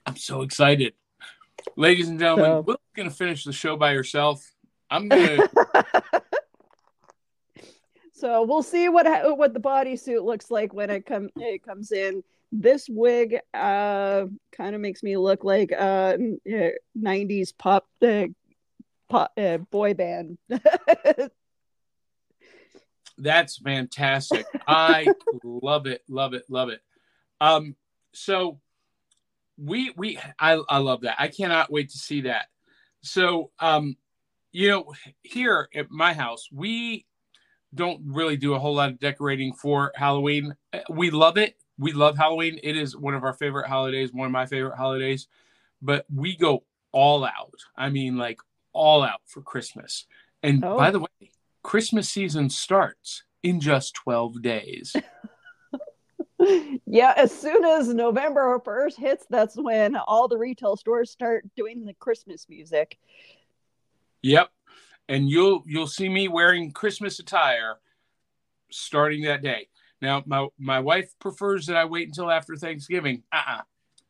I'm 0.06 0.16
so 0.16 0.42
excited. 0.42 0.94
Ladies 1.76 2.08
and 2.08 2.18
gentlemen, 2.18 2.44
So- 2.46 2.60
Willow's 2.60 2.80
going 2.94 3.08
to 3.08 3.14
finish 3.14 3.44
the 3.44 3.52
show 3.52 3.76
by 3.76 3.94
herself. 3.94 4.44
I'm 4.90 5.08
going 5.08 5.38
to, 5.38 6.22
so 8.12 8.42
we'll 8.44 8.62
see 8.62 8.88
what 8.88 9.06
what 9.38 9.54
the 9.54 9.60
bodysuit 9.60 10.22
looks 10.22 10.50
like 10.50 10.72
when 10.74 10.90
it 10.90 11.06
come 11.06 11.30
it 11.36 11.62
comes 11.62 11.90
in. 11.90 12.22
This 12.56 12.86
wig 12.88 13.40
uh 13.52 14.26
kind 14.52 14.74
of 14.76 14.80
makes 14.80 15.02
me 15.02 15.16
look 15.16 15.42
like 15.42 15.72
uh 15.72 16.16
uh, 16.16 16.70
90s 16.96 17.52
pop 17.58 17.86
uh, 18.00 18.26
pop 19.08 19.32
uh, 19.36 19.58
boy 19.58 19.94
band. 19.94 20.38
that's 23.18 23.58
fantastic. 23.58 24.46
I 24.66 25.10
love 25.42 25.86
it, 25.86 26.02
love 26.08 26.34
it, 26.34 26.44
love 26.48 26.68
it. 26.68 26.80
Um, 27.40 27.76
so 28.12 28.60
we, 29.56 29.92
we, 29.96 30.18
I, 30.38 30.60
I 30.68 30.78
love 30.78 31.02
that. 31.02 31.16
I 31.18 31.28
cannot 31.28 31.70
wait 31.70 31.90
to 31.90 31.98
see 31.98 32.22
that. 32.22 32.46
So, 33.02 33.50
um, 33.58 33.96
you 34.52 34.70
know, 34.70 34.94
here 35.22 35.68
at 35.74 35.90
my 35.90 36.12
house, 36.12 36.48
we 36.52 37.06
don't 37.74 38.00
really 38.04 38.36
do 38.36 38.54
a 38.54 38.58
whole 38.58 38.76
lot 38.76 38.90
of 38.90 38.98
decorating 38.98 39.52
for 39.52 39.92
Halloween. 39.94 40.54
Uh, 40.72 40.80
We 40.90 41.10
love 41.10 41.36
it. 41.36 41.56
We 41.78 41.92
love 41.92 42.16
Halloween. 42.16 42.58
It 42.62 42.76
is 42.76 42.96
one 42.96 43.14
of 43.14 43.24
our 43.24 43.32
favorite 43.32 43.68
holidays, 43.68 44.12
one 44.12 44.26
of 44.26 44.32
my 44.32 44.46
favorite 44.46 44.76
holidays. 44.76 45.26
But 45.82 46.06
we 46.14 46.36
go 46.36 46.64
all 46.92 47.24
out. 47.24 47.58
I 47.76 47.90
mean, 47.90 48.16
like 48.16 48.38
all 48.72 49.02
out 49.02 49.20
for 49.26 49.42
Christmas. 49.42 50.06
And 50.42 50.64
Oh. 50.64 50.76
by 50.76 50.90
the 50.90 51.00
way, 51.00 51.08
Christmas 51.62 52.08
season 52.08 52.50
starts 52.50 53.24
in 53.42 53.60
just 53.60 53.94
12 53.94 54.42
days. 54.42 54.94
yeah, 56.86 57.14
as 57.16 57.36
soon 57.36 57.64
as 57.64 57.88
November 57.88 58.60
1st 58.64 58.96
hits, 58.96 59.26
that's 59.30 59.56
when 59.56 59.96
all 59.96 60.28
the 60.28 60.38
retail 60.38 60.76
stores 60.76 61.10
start 61.10 61.44
doing 61.56 61.84
the 61.84 61.94
Christmas 61.94 62.46
music. 62.48 62.98
Yep. 64.22 64.50
And 65.08 65.28
you'll 65.28 65.62
you'll 65.66 65.86
see 65.86 66.08
me 66.08 66.28
wearing 66.28 66.72
Christmas 66.72 67.18
attire 67.18 67.76
starting 68.70 69.22
that 69.24 69.42
day. 69.42 69.68
Now 70.04 70.22
my 70.26 70.46
my 70.58 70.80
wife 70.80 71.10
prefers 71.18 71.66
that 71.66 71.76
I 71.76 71.86
wait 71.86 72.08
until 72.08 72.30
after 72.30 72.56
Thanksgiving. 72.56 73.22
Uh-uh. 73.32 73.62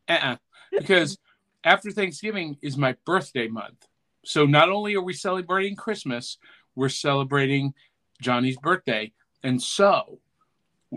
Uh-uh. 0.09 0.35
Because 0.71 1.17
after 1.63 1.89
Thanksgiving 1.89 2.57
is 2.61 2.77
my 2.77 2.95
birthday 3.05 3.47
month. 3.47 3.87
So 4.25 4.45
not 4.45 4.69
only 4.69 4.95
are 4.95 5.01
we 5.01 5.13
celebrating 5.13 5.77
Christmas, 5.77 6.37
we're 6.75 6.89
celebrating 6.89 7.73
Johnny's 8.21 8.57
birthday. 8.57 9.13
And 9.41 9.61
so 9.61 10.19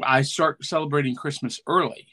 I 0.03 0.23
start 0.23 0.65
celebrating 0.65 1.15
Christmas 1.15 1.61
early. 1.69 2.09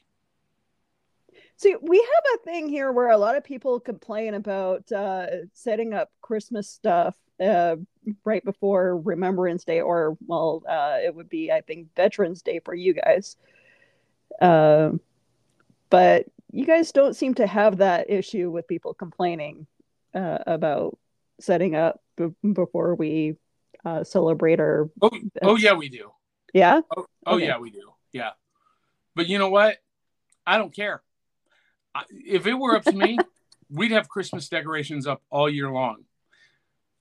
See, 1.58 1.76
we 1.82 1.98
have 1.98 2.40
a 2.40 2.44
thing 2.44 2.68
here 2.68 2.92
where 2.92 3.10
a 3.10 3.18
lot 3.18 3.38
of 3.38 3.44
people 3.44 3.80
complain 3.80 4.34
about 4.36 4.92
uh, 4.92 5.26
setting 5.54 5.94
up 5.94 6.12
Christmas 6.22 6.70
stuff 6.70 7.16
uh, 7.40 7.76
right 8.24 8.44
before 8.44 8.98
Remembrance 8.98 9.64
Day, 9.64 9.82
or 9.82 10.18
well, 10.26 10.64
uh, 10.68 10.98
it 11.04 11.14
would 11.14 11.30
be, 11.30 11.52
I 11.52 11.62
think, 11.62 11.96
Veterans 11.96 12.42
Day 12.42 12.60
for 12.64 12.74
you 12.74 12.94
guys. 12.94 13.36
Um, 14.42 15.00
but 15.90 16.26
you 16.52 16.66
guys 16.66 16.92
don't 16.92 17.16
seem 17.16 17.34
to 17.36 17.48
have 17.48 17.78
that 17.78 18.10
issue 18.10 18.50
with 18.50 18.68
people 18.68 18.94
complaining 18.94 19.68
uh, 20.14 20.40
about 20.48 20.98
setting 21.40 21.76
up 21.76 22.02
b- 22.16 22.34
before 22.54 22.96
we 22.96 23.36
uh, 23.84 24.04
celebrate 24.04 24.60
our. 24.60 24.90
Oh, 25.02 25.12
oh 25.42 25.56
yeah, 25.56 25.74
we 25.74 25.90
do. 25.90 26.12
Yeah. 26.54 26.82
Oh, 26.96 27.06
oh 27.26 27.36
Okay. 27.36 27.48
yeah, 27.48 27.58
we 27.58 27.70
do. 27.70 27.92
Yeah. 28.14 28.32
But 29.16 29.28
you 29.28 29.38
know 29.38 29.50
what? 29.50 29.78
I 30.48 30.58
don't 30.58 30.74
care. 30.74 31.02
I, 31.94 32.04
if 32.10 32.48
it 32.48 32.54
were 32.54 32.76
up 32.76 32.84
to 32.86 32.96
me, 32.96 33.18
we'd 33.70 33.92
have 33.92 34.10
Christmas 34.10 34.48
decorations 34.48 35.08
up 35.08 35.22
all 35.30 35.50
year 35.50 35.70
long. 35.70 36.04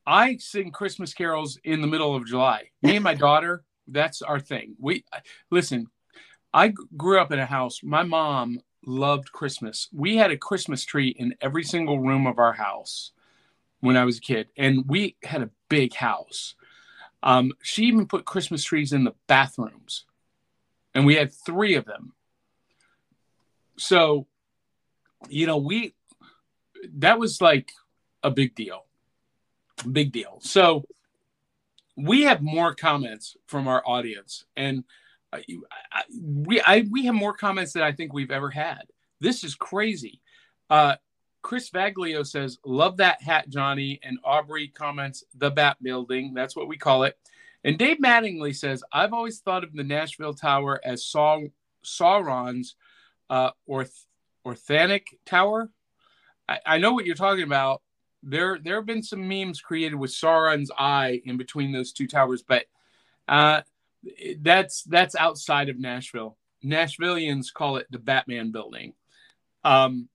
I 0.07 0.37
sing 0.37 0.71
Christmas 0.71 1.15
carols 1.15 1.59
in 1.65 1.81
the 1.81 1.87
middle 1.87 2.15
of 2.15 2.27
July. 2.27 2.71
Me 2.83 2.97
and 2.97 3.05
my 3.05 3.15
daughter, 3.15 3.65
that's 3.89 4.23
our 4.23 4.41
thing. 4.41 4.75
We 4.79 5.05
listen, 5.51 5.89
I 6.53 6.73
grew 6.97 7.21
up 7.21 7.33
in 7.33 7.39
a 7.39 7.47
house. 7.47 7.81
My 7.83 8.03
mom 8.03 8.61
loved 8.87 9.33
Christmas. 9.33 9.89
We 9.93 10.17
had 10.17 10.31
a 10.31 10.37
Christmas 10.37 10.85
tree 10.85 11.09
in 11.09 11.35
every 11.41 11.65
single 11.65 11.99
room 11.99 12.27
of 12.27 12.39
our 12.39 12.53
house 12.53 13.13
when 13.81 13.97
I 13.97 14.05
was 14.05 14.19
a 14.19 14.23
kid, 14.23 14.49
and 14.57 14.85
we 14.87 15.17
had 15.23 15.43
a 15.43 15.51
big 15.69 15.95
house. 15.95 16.55
Um, 17.23 17.53
she 17.63 17.85
even 17.85 18.07
put 18.07 18.25
Christmas 18.25 18.65
trees 18.65 18.93
in 18.93 19.05
the 19.05 19.15
bathrooms, 19.27 20.05
and 20.95 21.07
we 21.07 21.17
had 21.17 21.33
three 21.33 21.75
of 21.75 21.85
them. 21.87 22.13
So, 23.77 24.27
you 25.29 25.47
know, 25.47 25.57
we 25.57 25.95
that 26.97 27.19
was 27.19 27.41
like 27.41 27.73
a 28.23 28.31
big 28.31 28.55
deal, 28.55 28.85
big 29.93 30.13
deal. 30.13 30.39
So, 30.43 30.85
we 31.97 32.23
have 32.23 32.43
more 32.43 32.75
comments 32.75 33.37
from 33.47 33.69
our 33.69 33.83
audience, 33.87 34.45
and 34.57 34.85
I, 35.33 35.45
I- 35.93 36.03
we 36.21 36.61
I, 36.61 36.85
we 36.91 37.05
have 37.07 37.15
more 37.15 37.35
comments 37.35 37.73
than 37.73 37.83
I 37.83 37.93
think 37.93 38.13
we've 38.13 38.31
ever 38.33 38.51
had. 38.51 38.83
This 39.21 39.45
is 39.45 39.55
crazy. 39.55 40.21
Uh, 40.69 40.97
Chris 41.43 41.71
Vaglio 41.71 42.27
says, 42.27 42.59
"Love 42.65 42.97
that 42.97 43.23
hat, 43.23 43.49
Johnny." 43.49 44.01
And 44.03 44.19
Aubrey 44.25 44.69
comments, 44.69 45.25
"The 45.35 45.51
Bat 45.51 45.77
Building." 45.83 46.35
That's 46.35 46.57
what 46.57 46.69
we 46.69 46.77
call 46.77 47.05
it. 47.05 47.17
And 47.63 47.79
Dave 47.79 47.99
Mattingly 47.99 48.55
says, 48.57 48.83
"I've 48.93 49.13
always 49.13 49.39
thought 49.41 49.63
of 49.65 49.73
the 49.73 49.85
Nashville 49.85 50.35
Tower 50.35 50.81
as 50.85 51.05
Sauron's 51.05 52.75
uh, 53.31 53.51
orth, 53.67 54.07
Orthanic 54.47 55.03
Tower. 55.25 55.71
I, 56.49 56.59
I 56.67 56.79
know 56.79 56.93
what 56.93 57.07
you're 57.07 57.15
talking 57.15 57.45
about. 57.45 57.83
There, 58.27 58.59
there 58.63 58.77
have 58.77 58.87
been 58.87 59.03
some 59.03 59.29
memes 59.29 59.61
created 59.61 59.97
with 59.97 60.11
Sauron's 60.11 60.71
eye 60.79 61.21
in 61.25 61.37
between 61.37 61.73
those 61.73 61.93
two 61.93 62.07
towers, 62.07 62.43
but 62.43 62.65
uh, 63.29 63.63
that's 64.41 64.83
that's 64.85 65.15
outside 65.15 65.69
of 65.69 65.79
Nashville. 65.79 66.37
Nashvillians 66.65 67.53
call 67.53 67.77
it 67.77 67.87
the 67.91 67.99
Batman 67.99 68.51
Building." 68.51 68.95
Um, 69.65 70.09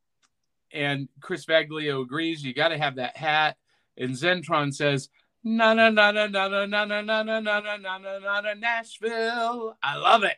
and 0.71 1.07
Chris 1.21 1.45
Vaglio 1.45 2.01
agrees. 2.01 2.43
You 2.43 2.53
got 2.53 2.69
to 2.69 2.77
have 2.77 2.95
that 2.95 3.17
hat. 3.17 3.57
And 3.97 4.11
Zentron 4.11 4.73
says, 4.73 5.09
"Na 5.43 5.73
na 5.73 5.89
na 5.89 6.11
na 6.11 6.27
na 6.27 6.47
na 6.47 6.65
na 6.65 6.85
na 6.85 7.01
na 7.01 7.21
na 7.23 7.39
na 7.39 7.57
na 7.57 7.77
na 7.77 7.97
na 7.97 8.19
na 8.19 8.41
na 8.41 8.53
Nashville." 8.53 9.77
I 9.83 9.97
love 9.97 10.23
it, 10.23 10.37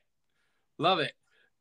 love 0.78 1.00
it. 1.00 1.14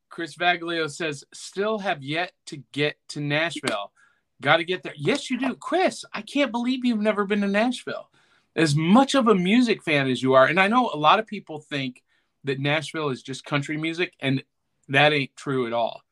Chris 0.08 0.34
Vaglio 0.34 0.90
says, 0.90 1.24
"Still 1.32 1.78
have 1.78 2.02
yet 2.02 2.32
to 2.46 2.58
get 2.72 2.96
to 3.08 3.20
Nashville. 3.20 3.92
Got 4.40 4.58
to 4.58 4.64
get 4.64 4.82
there." 4.82 4.94
Yes, 4.96 5.30
you 5.30 5.38
do, 5.38 5.54
Chris. 5.54 6.04
I 6.12 6.22
can't 6.22 6.52
believe 6.52 6.84
you've 6.84 7.00
never 7.00 7.24
been 7.24 7.40
to 7.42 7.48
Nashville. 7.48 8.08
As 8.56 8.74
much 8.74 9.14
of 9.14 9.28
a 9.28 9.34
music 9.34 9.82
fan 9.82 10.08
as 10.08 10.22
you 10.22 10.34
are, 10.34 10.46
and 10.46 10.58
I 10.58 10.68
know 10.68 10.90
a 10.92 10.96
lot 10.96 11.18
of 11.18 11.26
people 11.26 11.60
think 11.60 12.02
that 12.44 12.58
Nashville 12.58 13.10
is 13.10 13.22
just 13.22 13.44
country 13.44 13.76
music, 13.76 14.14
and 14.20 14.42
that 14.88 15.12
ain't 15.12 15.36
true 15.36 15.66
at 15.66 15.72
all. 15.72 16.02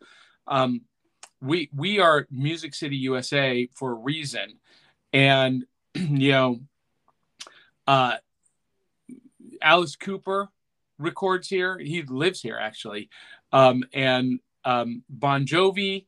Um, 0.47 0.83
we 1.41 1.71
we 1.75 2.01
are 2.01 2.27
Music 2.31 2.75
City 2.75 2.97
USA 2.97 3.69
for 3.75 3.93
a 3.93 3.95
reason, 3.95 4.59
and 5.13 5.65
you 5.95 6.33
know, 6.33 6.61
uh, 7.87 8.17
Alice 9.63 9.97
Cooper 9.97 10.49
records 10.99 11.49
here. 11.49 11.79
He 11.79 12.03
lives 12.03 12.41
here 12.41 12.59
actually, 12.61 13.09
um, 13.53 13.85
and 13.93 14.41
um, 14.65 15.03
Bon 15.09 15.45
Jovi 15.47 16.07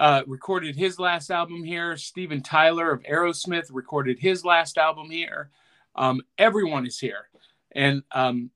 uh, 0.00 0.22
recorded 0.26 0.76
his 0.76 0.98
last 0.98 1.30
album 1.30 1.64
here. 1.64 1.96
Steven 1.96 2.42
Tyler 2.42 2.92
of 2.92 3.02
Aerosmith 3.02 3.68
recorded 3.72 4.18
his 4.18 4.44
last 4.44 4.78
album 4.78 5.10
here. 5.10 5.50
Um, 5.94 6.22
everyone 6.38 6.86
is 6.86 6.98
here. 6.98 7.28
And 7.72 8.02
um, 8.12 8.50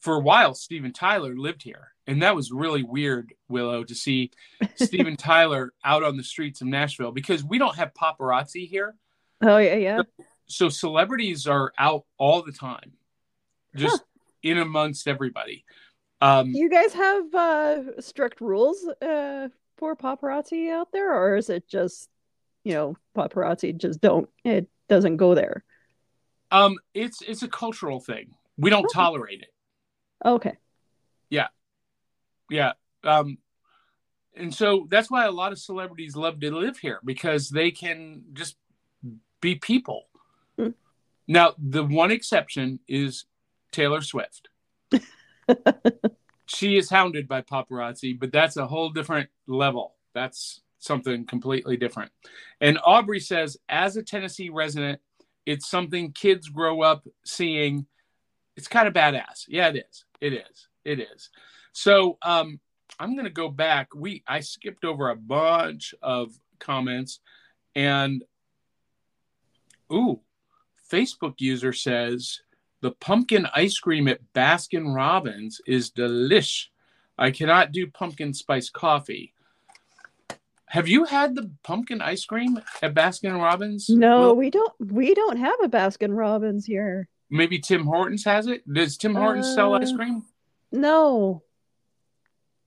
for 0.00 0.16
a 0.16 0.20
while, 0.20 0.54
Steven 0.54 0.92
Tyler 0.92 1.36
lived 1.36 1.62
here. 1.62 1.92
And 2.06 2.22
that 2.22 2.34
was 2.34 2.50
really 2.50 2.82
weird, 2.82 3.32
Willow, 3.48 3.84
to 3.84 3.94
see 3.94 4.32
Steven 4.74 5.16
Tyler 5.16 5.72
out 5.84 6.02
on 6.02 6.16
the 6.16 6.24
streets 6.24 6.60
of 6.60 6.66
Nashville 6.66 7.12
because 7.12 7.44
we 7.44 7.58
don't 7.58 7.76
have 7.76 7.94
paparazzi 7.94 8.68
here. 8.68 8.96
Oh 9.42 9.58
yeah, 9.58 9.76
yeah. 9.76 10.02
So 10.46 10.68
celebrities 10.68 11.46
are 11.46 11.72
out 11.78 12.04
all 12.18 12.42
the 12.42 12.52
time, 12.52 12.92
just 13.76 14.02
in 14.42 14.58
amongst 14.58 15.06
everybody. 15.06 15.64
Um, 16.20 16.48
you 16.48 16.68
guys 16.68 16.92
have 16.92 17.34
uh, 17.34 18.00
strict 18.00 18.40
rules 18.40 18.86
uh, 19.00 19.48
for 19.80 19.96
paparazzi 19.96 20.70
out 20.70 20.92
there, 20.92 21.12
or 21.12 21.34
is 21.36 21.50
it 21.50 21.66
just, 21.68 22.08
you 22.62 22.74
know, 22.74 22.96
paparazzi 23.16 23.76
just 23.76 24.00
don't 24.00 24.28
it 24.44 24.68
doesn't 24.88 25.16
go 25.16 25.34
there? 25.34 25.64
um, 26.52 26.76
it's 26.94 27.22
it's 27.22 27.42
a 27.42 27.48
cultural 27.48 27.98
thing. 28.00 28.34
We 28.58 28.70
don't 28.70 28.84
Okay. 28.84 28.92
tolerate 28.94 29.40
it. 29.42 29.52
Okay. 30.24 30.56
Yeah. 31.30 31.48
Yeah. 32.50 32.72
Um, 33.04 33.38
and 34.36 34.52
so 34.54 34.86
that's 34.90 35.10
why 35.10 35.24
a 35.26 35.30
lot 35.30 35.52
of 35.52 35.58
celebrities 35.58 36.16
love 36.16 36.40
to 36.40 36.50
live 36.50 36.78
here 36.78 37.00
because 37.04 37.48
they 37.50 37.70
can 37.70 38.24
just 38.32 38.56
be 39.40 39.54
people. 39.54 40.08
Hmm. 40.58 40.70
Now, 41.28 41.54
the 41.56 41.84
one 41.84 42.10
exception 42.10 42.80
is 42.88 43.24
Taylor 43.72 44.02
Swift. 44.02 44.48
she 46.50 46.76
is 46.76 46.90
hounded 46.90 47.28
by 47.28 47.42
paparazzi, 47.42 48.18
but 48.18 48.32
that's 48.32 48.56
a 48.56 48.66
whole 48.66 48.90
different 48.90 49.30
level. 49.46 49.94
That's 50.14 50.60
something 50.78 51.24
completely 51.26 51.76
different. 51.76 52.10
And 52.60 52.78
Aubrey 52.84 53.20
says, 53.20 53.56
as 53.68 53.96
a 53.96 54.02
Tennessee 54.02 54.50
resident, 54.50 55.00
it's 55.46 55.68
something 55.68 56.12
kids 56.12 56.48
grow 56.48 56.82
up 56.82 57.06
seeing. 57.24 57.86
It's 58.56 58.68
kind 58.68 58.88
of 58.88 58.94
badass. 58.94 59.44
Yeah, 59.48 59.68
it 59.68 59.86
is. 59.88 60.04
It 60.20 60.32
is. 60.32 60.68
It 60.84 61.00
is. 61.00 61.30
So 61.72 62.18
um, 62.22 62.58
I'm 62.98 63.14
going 63.14 63.24
to 63.24 63.30
go 63.30 63.48
back. 63.48 63.94
We 63.94 64.24
I 64.26 64.40
skipped 64.40 64.84
over 64.84 65.10
a 65.10 65.16
bunch 65.16 65.94
of 66.02 66.32
comments, 66.58 67.20
and 67.74 68.24
ooh, 69.92 70.20
Facebook 70.90 71.34
user 71.38 71.72
says 71.72 72.40
the 72.82 72.92
pumpkin 72.92 73.46
ice 73.54 73.78
cream 73.78 74.08
at 74.08 74.20
Baskin 74.34 74.94
Robbins 74.94 75.60
is 75.66 75.90
delish. 75.90 76.66
I 77.18 77.30
cannot 77.30 77.72
do 77.72 77.86
pumpkin 77.86 78.32
spice 78.32 78.70
coffee. 78.70 79.34
Have 80.66 80.88
you 80.88 81.04
had 81.04 81.34
the 81.34 81.50
pumpkin 81.64 82.00
ice 82.00 82.24
cream 82.24 82.58
at 82.80 82.94
Baskin 82.94 83.34
Robbins? 83.36 83.88
No, 83.90 84.20
Well, 84.20 84.36
we 84.36 84.50
don't. 84.50 84.72
We 84.80 85.14
don't 85.14 85.36
have 85.36 85.56
a 85.62 85.68
Baskin 85.68 86.16
Robbins 86.16 86.64
here. 86.64 87.08
maybe 87.28 87.58
Tim 87.58 87.84
Hortons 87.84 88.24
has 88.24 88.46
it. 88.46 88.62
Does 88.72 88.96
Tim 88.96 89.14
Hortons 89.14 89.52
sell 89.54 89.74
ice 89.74 89.92
Uh, 89.92 89.96
cream? 89.96 90.22
No. 90.72 91.42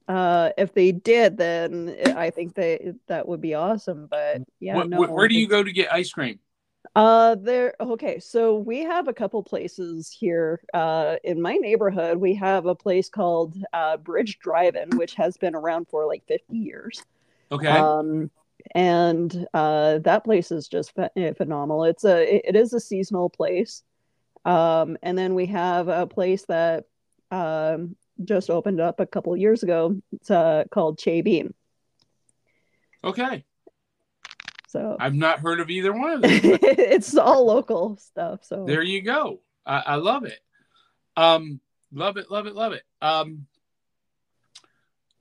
Uh, 0.08 0.50
if 0.58 0.74
they 0.74 0.92
did, 0.92 1.38
then 1.38 1.96
I 2.18 2.30
think 2.30 2.56
they 2.56 2.94
that 3.08 3.26
would 3.28 3.40
be 3.40 3.54
awesome. 3.54 4.08
But 4.12 4.42
yeah, 4.60 4.84
no. 4.84 5.02
where 5.08 5.30
do 5.30 5.36
you 5.36 5.48
go 5.48 5.64
to 5.64 5.72
get 5.72 5.94
ice 5.94 6.12
cream? 6.12 6.40
Uh, 6.96 7.36
there. 7.36 7.74
Okay, 7.80 8.20
so 8.20 8.58
we 8.58 8.80
have 8.82 9.08
a 9.08 9.14
couple 9.14 9.42
places 9.42 10.12
here. 10.12 10.62
Uh, 10.74 11.16
in 11.24 11.42
my 11.42 11.56
neighborhood, 11.56 12.18
we 12.18 12.36
have 12.36 12.66
a 12.66 12.76
place 12.76 13.10
called 13.10 13.56
uh, 13.74 13.98
Bridge 13.98 14.40
Drive-In, 14.40 14.98
which 14.98 15.16
has 15.16 15.38
been 15.38 15.56
around 15.56 15.88
for 15.88 16.06
like 16.06 16.26
50 16.28 16.56
years. 16.56 17.04
Okay. 17.52 17.68
Um, 17.68 18.30
and 18.76 19.48
uh, 19.54 20.00
that 20.00 20.24
place 20.24 20.52
is 20.52 20.68
just 20.68 20.96
ph- 20.96 21.10
eh, 21.16 21.34
phenomenal. 21.34 21.84
It's 21.84 22.06
a 22.06 22.36
it, 22.36 22.42
it 22.50 22.56
is 22.56 22.74
a 22.74 22.80
seasonal 22.80 23.30
place. 23.30 23.84
Um, 24.46 24.98
and 25.02 25.18
then 25.18 25.36
we 25.36 25.46
have 25.48 25.88
a 25.88 26.06
place 26.06 26.46
that 26.46 26.86
um, 27.32 27.96
just 28.24 28.50
opened 28.50 28.80
up 28.80 29.00
a 29.00 29.06
couple 29.06 29.36
years 29.36 29.64
ago. 29.64 30.02
It's 30.12 30.30
uh, 30.30 30.66
called 30.72 31.00
Che 31.00 31.22
Bean. 31.22 31.54
okay. 33.04 33.44
So 34.74 34.98
I've 35.00 35.14
not 35.14 35.40
heard 35.40 35.60
of 35.60 35.70
either 35.70 35.94
one 35.94 36.14
of 36.14 36.22
them. 36.24 36.32
it's 36.42 37.16
all 37.16 37.46
local 37.46 37.96
stuff. 37.98 38.44
So 38.44 38.66
there 38.66 38.82
you 38.82 39.04
go. 39.04 39.40
I, 39.68 39.84
I 39.86 39.96
love 39.98 40.26
it. 40.26 40.40
Um, 41.16 41.60
love 41.94 42.18
it, 42.18 42.32
love 42.32 42.48
it, 42.48 42.56
love 42.56 42.74
it. 42.74 42.82
Um, 43.00 43.46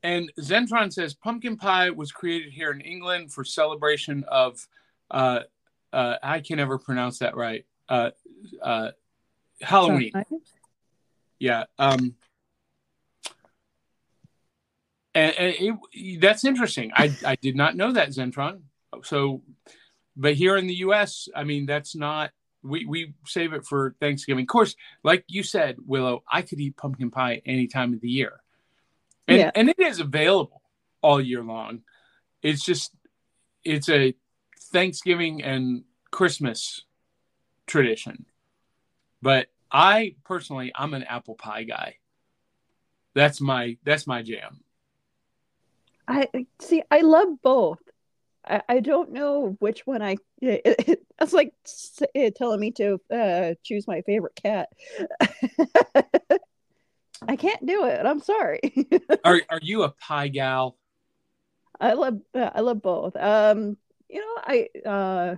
and 0.03 0.33
Zentron 0.41 0.91
says 0.91 1.13
pumpkin 1.13 1.59
pie 1.59 1.91
was 1.91 2.13
created 2.13 2.55
here 2.55 2.71
in 2.71 2.81
England 2.81 3.31
for 3.31 3.45
celebration 3.45 4.25
of, 4.27 4.67
uh, 5.11 5.41
uh, 5.93 6.17
I 6.23 6.41
can 6.41 6.57
never 6.57 6.79
pronounce 6.79 7.19
that 7.19 7.37
right. 7.37 7.67
Uh, 7.91 8.13
uh, 8.63 8.93
Halloween. 9.61 10.13
Yeah. 11.39 11.65
Um, 11.79 12.15
and, 15.15 15.35
and 15.39 15.79
it, 15.93 16.21
that's 16.23 16.43
interesting. 16.47 16.91
I, 16.95 17.15
I 17.27 17.37
did 17.37 17.55
not 17.55 17.77
know 17.77 17.93
that 17.93 18.09
Zentron. 18.09 18.63
So, 19.05 19.43
but 20.17 20.35
here 20.35 20.57
in 20.57 20.67
the 20.67 20.75
U.S., 20.77 21.29
I 21.35 21.45
mean, 21.45 21.67
that's 21.67 21.95
not. 21.95 22.31
We 22.63 22.85
we 22.87 23.15
save 23.27 23.53
it 23.55 23.67
for 23.67 23.97
Thanksgiving. 24.01 24.43
Of 24.45 24.49
course, 24.49 24.77
like 25.03 25.25
you 25.27 25.43
said, 25.43 25.77
Willow, 25.85 26.23
I 26.31 26.43
could 26.43 26.61
eat 26.61 26.77
pumpkin 26.77 27.11
pie 27.11 27.43
any 27.45 27.67
time 27.67 27.93
of 27.93 28.01
the 28.01 28.09
year, 28.09 28.41
and 29.27 29.39
Yeah. 29.39 29.51
and 29.55 29.69
it 29.69 29.81
is 29.81 29.99
available 29.99 30.63
all 31.01 31.21
year 31.21 31.43
long. 31.43 31.83
It's 32.43 32.65
just 32.65 32.95
it's 33.65 33.89
a 33.89 34.15
Thanksgiving 34.73 35.43
and 35.43 35.85
Christmas 36.13 36.83
tradition. 37.67 38.27
But 39.21 39.49
I 39.71 40.15
personally, 40.25 40.73
I'm 40.75 40.95
an 40.95 41.03
apple 41.05 41.35
pie 41.35 41.65
guy. 41.65 41.97
That's 43.15 43.41
my 43.41 43.77
that's 43.85 44.07
my 44.07 44.23
jam. 44.23 44.61
I 46.07 46.29
see. 46.61 46.83
I 46.91 47.01
love 47.01 47.41
both. 47.43 47.82
I, 48.47 48.63
I 48.69 48.81
don't 48.81 49.13
know 49.13 49.57
which 49.61 49.87
one 49.87 50.03
I. 50.03 50.17
It, 50.45 50.63
it, 50.65 51.07
that's 51.21 51.33
like 51.33 51.55
eh, 52.17 52.31
telling 52.35 52.59
me 52.59 52.73
to 52.73 53.01
uh, 53.13 53.55
choose 53.63 53.87
my 53.87 54.01
favorite 54.01 54.35
cat. 54.35 54.71
I 57.29 57.37
can't 57.37 57.65
do 57.65 57.85
it. 57.85 58.05
I'm 58.05 58.19
sorry. 58.19 58.61
Are 59.25 59.41
are 59.49 59.61
you 59.63 59.85
a 59.85 59.91
pie 59.91 60.27
gal? 60.27 60.77
I 61.81 61.93
love. 61.93 62.19
uh, 62.35 62.51
I 62.53 62.61
love 62.61 62.83
both. 62.83 63.15
Um, 63.15 63.77
you 64.09 64.19
know, 64.19 64.35
I 64.39 64.69
uh, 64.85 65.37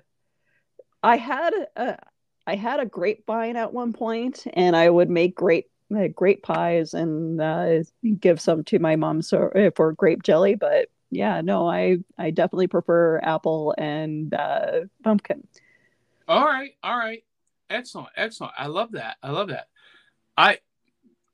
I 1.03 1.17
had 1.17 1.53
a 1.77 1.99
I 2.47 2.57
had 2.57 2.81
a 2.81 2.87
grapevine 2.87 3.57
at 3.57 3.73
one 3.75 3.93
point, 3.93 4.47
and 4.55 4.75
I 4.75 4.89
would 4.89 5.11
make 5.11 5.35
great 5.35 5.67
uh, 5.95 6.09
grape 6.09 6.43
pies 6.43 6.95
and 6.95 7.41
uh, 7.41 7.83
give 8.21 8.41
some 8.41 8.65
to 8.65 8.79
my 8.79 8.97
mom 8.97 9.23
so 9.23 9.49
uh, 9.49 9.71
for 9.77 9.93
grape 9.93 10.23
jelly. 10.23 10.55
But 10.55 10.89
yeah, 11.15 11.41
no, 11.41 11.69
I 11.69 11.99
I 12.19 12.31
definitely 12.31 12.67
prefer 12.67 13.21
apple 13.23 13.75
and 13.79 14.33
uh, 14.35 14.81
pumpkin. 15.03 15.47
All 16.27 16.45
right, 16.45 16.73
all 16.83 16.97
right, 16.97 17.23
excellent, 17.71 18.11
excellent. 18.17 18.53
I 18.59 18.67
love 18.67 18.93
that. 18.93 19.17
I 19.23 19.31
love 19.31 19.49
that. 19.49 19.69
I 20.37 20.59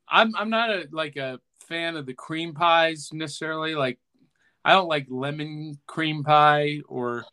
I'm 0.08 0.34
I'm 0.36 0.50
not 0.50 0.70
a 0.70 0.88
like 0.92 1.16
a 1.16 1.40
fan 1.68 1.96
of 1.96 2.06
the 2.06 2.14
cream 2.14 2.54
pies 2.54 3.10
necessarily. 3.12 3.74
Like 3.74 3.98
I 4.64 4.72
don't 4.72 4.88
like 4.88 5.06
lemon 5.08 5.78
cream 5.86 6.22
pie 6.24 6.80
or 6.88 7.24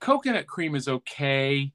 coconut 0.00 0.46
cream 0.46 0.74
is 0.74 0.88
okay. 0.88 1.72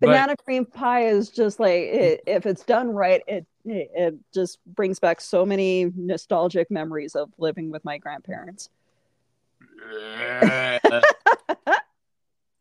but- 0.00 0.08
Banana 0.08 0.36
cream 0.36 0.66
pie 0.66 1.06
is 1.06 1.30
just 1.30 1.58
like 1.58 1.72
it, 1.72 2.22
if 2.26 2.44
it's 2.46 2.64
done 2.64 2.90
right, 2.90 3.22
it 3.26 3.46
it 3.64 4.14
just 4.34 4.58
brings 4.66 4.98
back 4.98 5.20
so 5.20 5.44
many 5.46 5.90
nostalgic 5.96 6.70
memories 6.70 7.14
of 7.16 7.30
living 7.38 7.70
with 7.70 7.84
my 7.84 7.98
grandparents. 7.98 8.68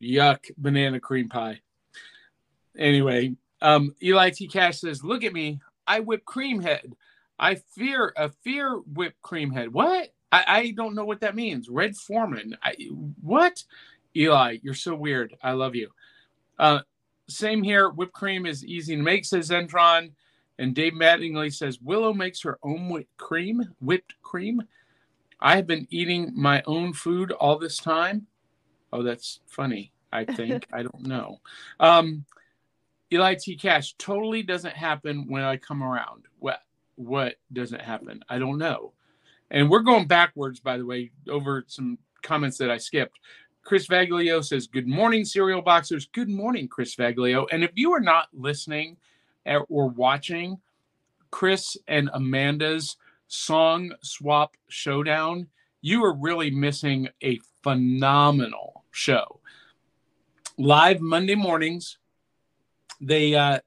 Yuck, 0.02 0.52
banana 0.58 1.00
cream 1.00 1.30
pie. 1.30 1.62
Anyway, 2.78 3.36
um, 3.62 3.96
Eli 4.04 4.30
T. 4.32 4.48
Cash 4.48 4.82
says, 4.82 5.04
"Look 5.04 5.24
at 5.24 5.34
me, 5.34 5.60
I 5.88 6.00
whip 6.00 6.26
cream 6.26 6.62
head. 6.62 6.96
I 7.38 7.56
fear 7.56 8.14
a 8.16 8.30
fear 8.30 8.78
whipped 8.78 9.22
cream 9.22 9.52
head. 9.52 9.74
What? 9.74 10.14
I, 10.32 10.44
I 10.48 10.72
don't 10.72 10.96
know 10.96 11.06
what 11.06 11.22
that 11.22 11.36
means. 11.36 11.70
Red 11.70 11.96
Foreman. 11.96 12.58
I, 12.64 12.76
what? 13.22 13.64
Eli, 14.16 14.58
you're 14.64 14.74
so 14.74 14.96
weird. 14.96 15.36
I 15.44 15.52
love 15.52 15.76
you. 15.76 15.90
Uh, 16.58 16.80
same 17.28 17.64
here. 17.64 17.90
Whipped 17.90 18.14
cream 18.14 18.46
is 18.46 18.66
easy 18.66 18.96
to 18.96 19.02
make, 19.02 19.26
says 19.26 19.50
Zentron. 19.50 20.12
And 20.58 20.74
Dave 20.74 20.94
Mattingly 20.94 21.54
says 21.54 21.82
Willow 21.82 22.14
makes 22.14 22.42
her 22.44 22.58
own 22.64 22.90
whipped 22.90 23.18
cream. 23.18 23.62
Whipped 23.82 24.16
cream. 24.22 24.64
I 25.40 25.56
have 25.56 25.68
been 25.68 25.88
eating 25.90 26.32
my 26.36 26.64
own 26.66 26.94
food 26.94 27.32
all 27.32 27.58
this 27.58 27.78
time. 27.78 28.28
Oh, 28.92 29.04
that's 29.04 29.40
funny. 29.48 29.92
I 30.12 30.26
think 30.26 30.68
I 30.74 30.84
don't 30.84 31.06
know. 31.06 31.40
Um, 31.80 32.26
Eli 33.12 33.36
T. 33.36 33.56
Cash 33.56 33.94
totally 33.98 34.44
doesn't 34.44 34.76
happen 34.76 35.28
when 35.28 35.44
I 35.44 35.58
come 35.58 35.84
around. 35.84 36.24
What 36.40 36.62
what 36.96 37.36
doesn't 37.52 37.82
happen? 37.82 38.24
I 38.30 38.40
don't 38.40 38.58
know. 38.58 38.94
And 39.52 39.70
we're 39.70 39.82
going 39.82 40.08
backwards, 40.08 40.60
by 40.60 40.78
the 40.78 40.86
way, 40.86 41.12
over 41.30 41.66
some 41.68 41.98
comments 42.24 42.58
that 42.58 42.72
I 42.72 42.78
skipped. 42.78 43.20
Chris 43.64 43.88
Vaglio 43.88 44.44
says, 44.44 44.68
Good 44.68 44.88
morning, 44.88 45.26
cereal 45.26 45.62
boxers. 45.62 46.08
Good 46.12 46.30
morning, 46.30 46.68
Chris 46.68 46.96
Vaglio. 46.96 47.48
And 47.52 47.64
if 47.64 47.72
you 47.76 47.92
are 47.94 48.00
not 48.00 48.28
listening 48.34 48.98
eh, 49.46 49.60
or 49.70 49.88
watching 49.90 50.60
Chris 51.32 51.76
and 51.88 52.10
Amanda's 52.14 52.98
song 53.36 53.94
swap 54.02 54.56
showdown, 54.68 55.48
you 55.82 56.04
are 56.04 56.14
really 56.14 56.50
missing 56.50 57.10
a 57.24 57.40
phenomenal 57.64 58.84
show. 58.92 59.40
Live 60.58 61.02
Monday 61.02 61.36
mornings. 61.36 61.98
They, 63.02 63.36
uh, 63.36 63.60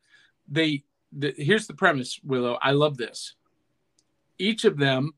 they, 0.48 0.84
the, 1.12 1.34
here's 1.36 1.66
the 1.66 1.74
premise, 1.74 2.20
Willow. 2.24 2.58
I 2.62 2.72
love 2.72 2.96
this. 2.96 3.34
Each 4.38 4.64
of 4.64 4.78
them 4.78 5.12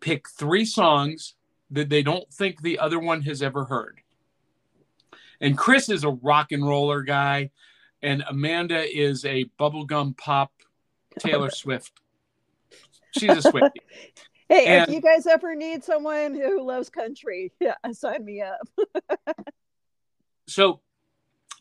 pick 0.00 0.28
three 0.28 0.64
songs 0.64 1.34
that 1.70 1.88
they 1.88 2.02
don't 2.02 2.30
think 2.32 2.60
the 2.60 2.78
other 2.78 2.98
one 2.98 3.22
has 3.22 3.42
ever 3.42 3.64
heard. 3.64 4.00
And 5.40 5.58
Chris 5.58 5.88
is 5.88 6.04
a 6.04 6.10
rock 6.10 6.52
and 6.52 6.66
roller 6.66 7.02
guy, 7.02 7.50
and 8.02 8.22
Amanda 8.28 8.84
is 8.84 9.24
a 9.24 9.46
bubblegum 9.58 10.16
pop 10.16 10.52
Taylor 11.18 11.50
Swift. 11.52 12.01
She's 13.16 13.30
a 13.30 13.50
Swiftie. 13.50 13.70
Hey, 14.48 14.66
And- 14.66 14.88
if 14.90 14.94
you 14.94 15.00
guys 15.00 15.26
ever 15.26 15.54
need 15.54 15.82
someone 15.82 16.34
who 16.34 16.62
loves 16.62 16.90
country, 16.90 17.52
yeah, 17.60 17.76
sign 17.92 18.24
me 18.24 18.42
up. 18.42 18.68
So 20.48 20.80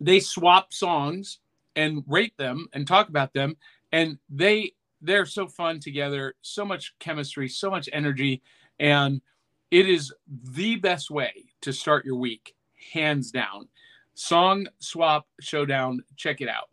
they 0.01 0.19
swap 0.19 0.73
songs 0.73 1.39
and 1.75 2.03
rate 2.07 2.35
them 2.37 2.67
and 2.73 2.85
talk 2.85 3.07
about 3.07 3.33
them, 3.33 3.55
and 3.91 4.17
they 4.29 4.73
they're 5.01 5.25
so 5.27 5.47
fun 5.47 5.79
together, 5.79 6.33
so 6.41 6.65
much 6.65 6.93
chemistry, 6.99 7.47
so 7.47 7.69
much 7.69 7.87
energy, 7.93 8.41
and 8.79 9.21
it 9.69 9.87
is 9.87 10.11
the 10.27 10.75
best 10.75 11.09
way 11.09 11.45
to 11.61 11.71
start 11.71 12.05
your 12.05 12.15
week, 12.17 12.55
hands 12.91 13.31
down. 13.31 13.69
Song 14.15 14.67
swap 14.79 15.27
showdown, 15.39 16.03
check 16.17 16.41
it 16.41 16.49
out. 16.49 16.69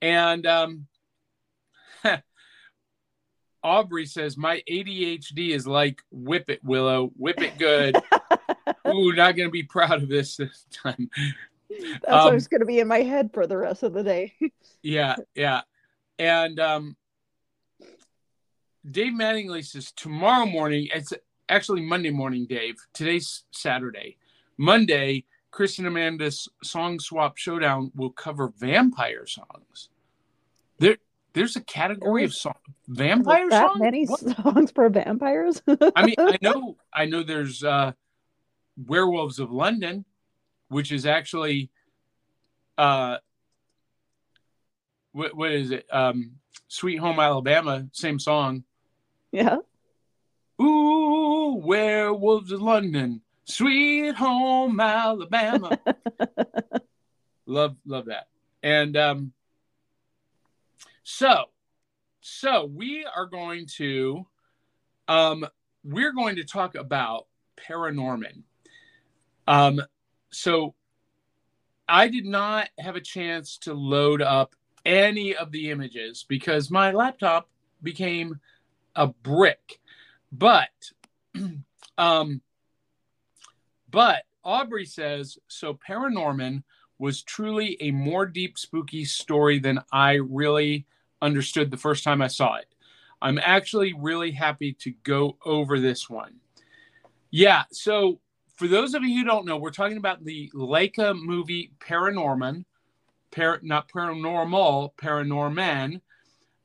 And 0.00 0.46
um, 0.46 0.86
Aubrey 3.62 4.06
says, 4.06 4.36
My 4.36 4.62
ADHD 4.70 5.50
is 5.50 5.66
like 5.66 6.02
whip 6.10 6.48
it, 6.48 6.62
Willow, 6.64 7.12
whip 7.16 7.40
it 7.40 7.58
good. 7.58 7.96
Ooh, 8.88 9.12
not 9.12 9.36
going 9.36 9.48
to 9.48 9.52
be 9.52 9.62
proud 9.62 10.02
of 10.02 10.08
this 10.08 10.36
this 10.36 10.66
time. 10.72 11.10
That's 11.68 12.26
Um, 12.26 12.32
what's 12.34 12.48
going 12.48 12.60
to 12.60 12.66
be 12.66 12.80
in 12.80 12.88
my 12.88 13.02
head 13.02 13.30
for 13.32 13.46
the 13.46 13.56
rest 13.56 13.82
of 13.82 13.92
the 13.92 14.02
day. 14.02 14.34
Yeah, 14.82 15.16
yeah. 15.34 15.60
And 16.18 16.58
um, 16.58 16.96
Dave 18.90 19.12
Mattingly 19.12 19.62
says, 19.62 19.92
Tomorrow 19.92 20.46
morning, 20.46 20.88
it's 20.94 21.12
actually 21.50 21.82
Monday 21.82 22.08
morning, 22.10 22.46
Dave. 22.46 22.76
Today's 22.94 23.44
Saturday. 23.50 24.16
Monday, 24.56 25.24
Chris 25.50 25.78
and 25.78 25.86
Amanda's 25.86 26.48
Song 26.64 26.98
Swap 26.98 27.36
Showdown 27.36 27.92
will 27.94 28.10
cover 28.10 28.52
vampire 28.58 29.26
songs. 29.26 29.90
There, 31.32 31.42
there's 31.42 31.56
a 31.56 31.60
category 31.60 32.24
of 32.24 32.34
song, 32.34 32.54
vampire 32.88 33.48
that 33.50 33.68
songs. 33.70 33.80
many 33.80 34.06
What? 34.06 34.20
songs 34.20 34.70
for 34.72 34.88
vampires? 34.88 35.62
I 35.96 36.06
mean, 36.06 36.14
I 36.18 36.38
know, 36.42 36.76
I 36.92 37.06
know. 37.06 37.22
There's 37.22 37.62
uh, 37.64 37.92
Werewolves 38.86 39.38
of 39.38 39.50
London, 39.52 40.04
which 40.68 40.92
is 40.92 41.06
actually, 41.06 41.70
uh, 42.78 43.18
what 45.12 45.34
what 45.36 45.52
is 45.52 45.70
it? 45.70 45.86
Um, 45.92 46.32
Sweet 46.68 46.96
Home 46.98 47.18
Alabama, 47.20 47.86
same 47.92 48.18
song. 48.18 48.64
yeah. 49.32 49.56
Ooh, 50.60 51.60
Werewolves 51.64 52.52
of 52.52 52.60
London, 52.60 53.22
Sweet 53.44 54.14
Home 54.16 54.78
Alabama. 54.78 55.78
love, 57.46 57.76
love 57.86 58.04
that. 58.06 58.28
And 58.62 58.94
um, 58.96 59.32
so, 61.10 61.46
so 62.20 62.64
we 62.64 63.04
are 63.04 63.26
going 63.26 63.66
to, 63.76 64.26
um, 65.08 65.44
we're 65.82 66.12
going 66.12 66.36
to 66.36 66.44
talk 66.44 66.76
about 66.76 67.26
Paranorman. 67.58 68.44
Um, 69.48 69.82
so 70.30 70.74
I 71.88 72.06
did 72.06 72.26
not 72.26 72.68
have 72.78 72.94
a 72.94 73.00
chance 73.00 73.58
to 73.62 73.74
load 73.74 74.22
up 74.22 74.54
any 74.86 75.34
of 75.34 75.50
the 75.50 75.70
images 75.70 76.24
because 76.28 76.70
my 76.70 76.92
laptop 76.92 77.48
became 77.82 78.38
a 78.94 79.08
brick. 79.08 79.80
But, 80.30 80.70
um, 81.98 82.40
but 83.90 84.22
Aubrey 84.44 84.86
says 84.86 85.38
so. 85.48 85.74
Paranorman 85.74 86.62
was 86.98 87.22
truly 87.22 87.76
a 87.80 87.90
more 87.90 88.26
deep, 88.26 88.56
spooky 88.56 89.04
story 89.04 89.58
than 89.58 89.80
I 89.90 90.12
really 90.12 90.86
understood 91.22 91.70
the 91.70 91.76
first 91.76 92.04
time 92.04 92.22
I 92.22 92.28
saw 92.28 92.56
it. 92.56 92.66
I'm 93.22 93.38
actually 93.38 93.92
really 93.92 94.30
happy 94.30 94.72
to 94.80 94.92
go 95.02 95.36
over 95.44 95.78
this 95.78 96.08
one. 96.08 96.36
Yeah, 97.30 97.64
so 97.70 98.20
for 98.54 98.66
those 98.66 98.94
of 98.94 99.02
you 99.02 99.18
who 99.20 99.24
don't 99.24 99.46
know, 99.46 99.56
we're 99.56 99.70
talking 99.70 99.96
about 99.96 100.24
the 100.24 100.50
Laika 100.54 101.14
movie 101.14 101.72
Paranorman, 101.80 102.64
par- 103.30 103.60
not 103.62 103.88
paranormal, 103.88 104.94
Paranorman. 104.96 106.00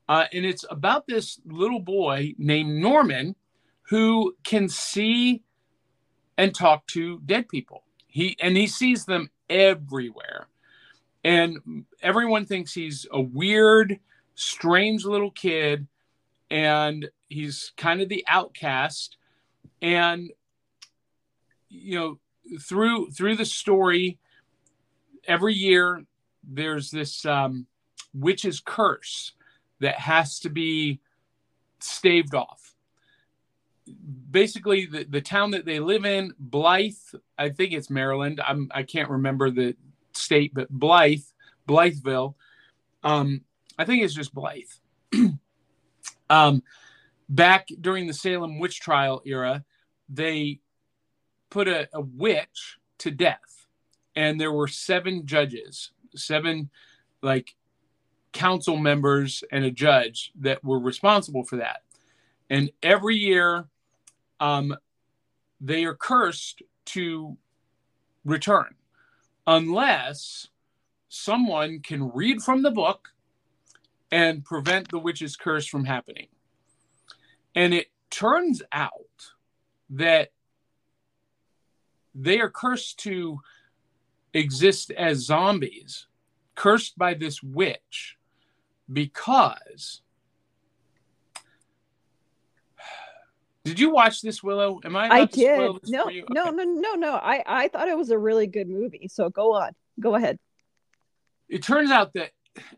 Uh, 0.07 0.25
and 0.33 0.45
it's 0.45 0.65
about 0.69 1.07
this 1.07 1.39
little 1.45 1.79
boy 1.79 2.33
named 2.37 2.81
Norman 2.81 3.35
who 3.83 4.35
can 4.43 4.67
see 4.69 5.43
and 6.37 6.53
talk 6.53 6.85
to 6.87 7.19
dead 7.25 7.47
people. 7.47 7.83
He 8.07 8.35
and 8.41 8.55
he 8.57 8.67
sees 8.67 9.05
them 9.05 9.29
everywhere. 9.49 10.47
And 11.23 11.85
everyone 12.01 12.45
thinks 12.45 12.73
he's 12.73 13.07
a 13.11 13.21
weird, 13.21 13.99
strange 14.35 15.05
little 15.05 15.31
kid 15.31 15.87
and 16.51 17.09
he's 17.27 17.73
kind 17.77 18.01
of 18.01 18.09
the 18.09 18.23
outcast. 18.27 19.17
And 19.81 20.31
you 21.69 21.99
know 21.99 22.19
through 22.59 23.11
through 23.11 23.35
the 23.35 23.45
story 23.45 24.17
every 25.27 25.53
year 25.53 26.03
there's 26.43 26.91
this 26.91 27.25
um, 27.25 27.65
witch's 28.13 28.59
curse 28.59 29.33
that 29.79 29.99
has 29.99 30.39
to 30.39 30.49
be 30.49 30.99
staved 31.79 32.35
off. 32.35 32.75
Basically 34.31 34.85
the, 34.85 35.05
the 35.05 35.21
town 35.21 35.51
that 35.51 35.65
they 35.65 35.79
live 35.79 36.05
in 36.05 36.33
blythe 36.39 36.93
i 37.37 37.49
think 37.49 37.71
it's 37.71 37.89
maryland. 37.89 38.41
I'm 38.45 38.71
i 38.73 38.83
can't 38.83 39.09
remember 39.09 39.51
the 39.51 39.75
state 40.13 40.53
but 40.53 40.69
blythe 40.69 41.21
blytheville 41.67 42.35
um 43.03 43.41
i 43.77 43.85
think 43.85 44.03
it's 44.03 44.13
just 44.13 44.33
blythe. 44.33 44.63
Um 46.27 46.63
back 47.29 47.67
during 47.81 48.07
the 48.07 48.13
salem 48.13 48.57
witch 48.59 48.79
trial 48.79 49.21
era 49.25 49.63
they 50.09 50.59
put 51.51 51.67
a, 51.67 51.87
a 51.93 52.01
witch 52.01 52.79
to 52.97 53.11
death 53.11 53.67
and 54.15 54.41
there 54.41 54.51
were 54.51 54.67
seven 54.67 55.27
judges 55.27 55.91
seven 56.15 56.69
like 57.21 57.55
council 58.35 58.75
members 58.75 59.43
and 59.51 59.63
a 59.63 59.71
judge 59.71 60.31
that 60.41 60.63
were 60.63 60.77
responsible 60.77 61.43
for 61.43 61.55
that. 61.55 61.83
And 62.49 62.69
every 62.83 63.15
year 63.15 63.65
um, 64.41 64.75
they 65.61 65.85
are 65.85 65.95
cursed 65.95 66.61
to 66.87 67.37
return 68.25 68.75
unless 69.47 70.49
someone 71.07 71.79
can 71.79 72.11
read 72.11 72.41
from 72.41 72.61
the 72.61 72.71
book 72.71 73.09
and 74.11 74.43
prevent 74.43 74.89
the 74.89 74.99
witch's 74.99 75.35
curse 75.35 75.67
from 75.67 75.85
happening 75.85 76.27
and 77.55 77.73
it 77.73 77.87
turns 78.09 78.61
out 78.71 78.91
that 79.91 80.29
they 82.13 82.39
are 82.39 82.49
cursed 82.49 82.99
to 82.99 83.39
exist 84.33 84.91
as 84.91 85.25
zombies, 85.25 86.07
cursed 86.53 86.97
by 86.97 87.13
this 87.13 87.41
witch, 87.41 88.17
because. 88.91 90.01
Did 93.63 93.79
you 93.79 93.89
watch 93.89 94.21
this, 94.21 94.43
Willow? 94.43 94.79
Am 94.85 94.95
I? 94.95 95.07
I 95.07 95.19
about 95.19 95.31
to 95.31 95.39
spoil 95.39 95.73
did. 95.73 95.89
No, 95.89 96.09
you? 96.09 96.25
no, 96.29 96.51
no, 96.51 96.63
no, 96.63 96.93
no. 96.93 97.15
I, 97.15 97.43
I 97.47 97.67
thought 97.69 97.87
it 97.87 97.97
was 97.97 98.11
a 98.11 98.17
really 98.17 98.45
good 98.45 98.69
movie. 98.69 99.07
So 99.11 99.29
go 99.29 99.55
on. 99.55 99.71
Go 99.99 100.13
ahead. 100.15 100.37
It 101.49 101.63
turns 101.63 101.89
out 101.89 102.13
that 102.13 102.29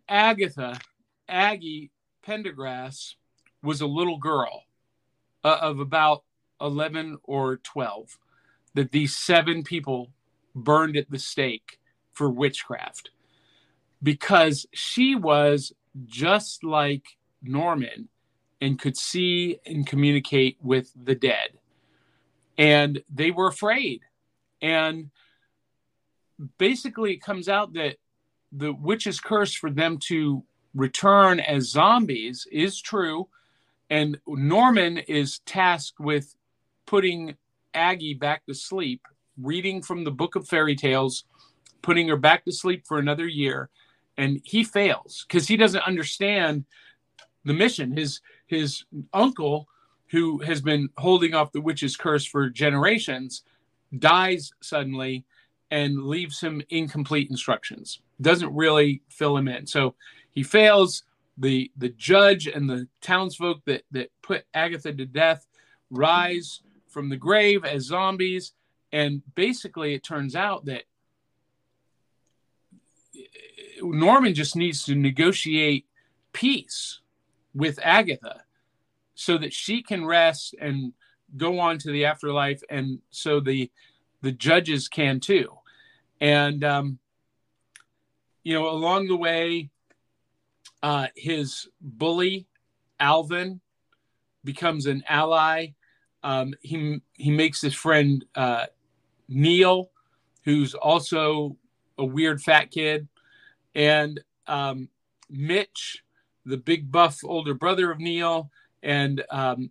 Agatha, 0.07 0.79
Aggie 1.27 1.91
Prenderghast, 2.25 3.15
was 3.63 3.81
a 3.81 3.87
little 3.87 4.17
girl 4.17 4.63
uh, 5.43 5.57
of 5.61 5.79
about 5.79 6.23
11 6.61 7.17
or 7.23 7.57
12 7.57 8.17
that 8.75 8.91
these 8.91 9.15
seven 9.15 9.63
people 9.63 10.11
burned 10.55 10.95
at 10.95 11.09
the 11.09 11.19
stake 11.19 11.79
for 12.13 12.29
witchcraft 12.29 13.11
because 14.01 14.65
she 14.73 15.15
was 15.15 15.73
just 16.05 16.63
like 16.63 17.17
Norman 17.41 18.09
and 18.61 18.79
could 18.79 18.97
see 18.97 19.59
and 19.65 19.85
communicate 19.87 20.57
with 20.61 20.91
the 20.95 21.15
dead. 21.15 21.49
and 22.57 23.03
they 23.13 23.31
were 23.31 23.47
afraid. 23.47 24.01
And 24.61 25.11
basically, 26.57 27.13
it 27.13 27.21
comes 27.21 27.47
out 27.49 27.73
that 27.73 27.97
the 28.51 28.73
witch's 28.73 29.19
curse 29.19 29.53
for 29.53 29.69
them 29.69 29.99
to 30.07 30.43
return 30.77 31.39
as 31.39 31.69
zombies 31.69 32.47
is 32.51 32.79
true. 32.79 33.27
And 33.89 34.19
Norman 34.27 34.99
is 34.99 35.39
tasked 35.39 35.99
with 35.99 36.35
putting 36.85 37.35
Aggie 37.73 38.13
back 38.13 38.45
to 38.45 38.53
sleep, 38.53 39.01
reading 39.41 39.81
from 39.81 40.03
the 40.03 40.11
book 40.11 40.35
of 40.35 40.47
fairy 40.47 40.75
tales, 40.75 41.25
putting 41.81 42.07
her 42.07 42.17
back 42.17 42.45
to 42.45 42.51
sleep 42.51 42.85
for 42.85 42.99
another 42.99 43.27
year. 43.27 43.69
And 44.17 44.41
he 44.43 44.63
fails 44.63 45.25
because 45.27 45.47
he 45.47 45.57
doesn't 45.57 45.83
understand 45.87 46.65
the 47.45 47.53
mission. 47.53 47.95
His 47.95 48.21
his 48.47 48.83
uncle, 49.13 49.67
who 50.07 50.39
has 50.39 50.61
been 50.61 50.89
holding 50.97 51.33
off 51.33 51.51
the 51.51 51.61
witch's 51.61 51.95
curse 51.95 52.25
for 52.25 52.49
generations, 52.49 53.43
dies 53.99 54.51
suddenly 54.61 55.25
and 55.69 56.03
leaves 56.03 56.39
him 56.39 56.61
incomplete 56.69 57.29
instructions. 57.29 57.99
Doesn't 58.21 58.53
really 58.55 59.01
fill 59.09 59.37
him 59.37 59.47
in. 59.47 59.67
So 59.67 59.95
he 60.37 60.43
fails. 60.43 61.01
The 61.39 61.71
the 61.77 61.89
judge 61.89 62.45
and 62.45 62.69
the 62.69 62.87
townsfolk 63.01 63.65
that 63.65 63.81
that 63.89 64.11
put 64.21 64.45
Agatha 64.53 64.93
to 64.93 65.05
death 65.07 65.47
rise 65.89 66.61
from 66.87 67.09
the 67.09 67.17
grave 67.17 67.65
as 67.65 67.85
zombies. 67.85 68.53
And 68.91 69.23
basically, 69.33 69.95
it 69.95 70.03
turns 70.03 70.35
out 70.35 70.65
that 70.65 70.83
Norman 73.81 74.35
just 74.35 74.55
needs 74.55 74.83
to 74.85 74.93
negotiate 74.93 75.87
peace 76.33 76.99
with 77.55 77.79
Agatha 77.81 78.43
so 79.15 79.39
that 79.39 79.53
she 79.53 79.81
can 79.81 80.05
rest 80.05 80.53
and 80.61 80.93
go 81.35 81.59
on 81.59 81.79
to 81.79 81.91
the 81.91 82.05
afterlife 82.05 82.61
and 82.69 82.99
so 83.09 83.39
the 83.39 83.71
the 84.21 84.31
judges 84.31 84.87
can 84.87 85.19
too 85.19 85.49
and 86.21 86.63
um, 86.63 86.99
you 88.43 88.53
know 88.53 88.69
along 88.69 89.07
the 89.07 89.17
way 89.17 89.71
uh, 90.83 91.07
his 91.15 91.67
bully 91.81 92.47
alvin 92.99 93.59
becomes 94.43 94.85
an 94.85 95.03
ally 95.07 95.67
um, 96.23 96.53
he 96.61 96.99
he 97.13 97.31
makes 97.31 97.61
his 97.61 97.73
friend 97.73 98.25
uh, 98.35 98.65
neil 99.27 99.91
who's 100.43 100.73
also 100.73 101.55
a 101.97 102.05
weird 102.05 102.41
fat 102.41 102.71
kid 102.71 103.07
and 103.75 104.19
um, 104.47 104.89
mitch 105.29 106.03
the 106.45 106.57
big 106.57 106.91
buff 106.91 107.19
older 107.23 107.53
brother 107.53 107.91
of 107.91 107.99
neil 107.99 108.49
and 108.83 109.23
um, 109.31 109.69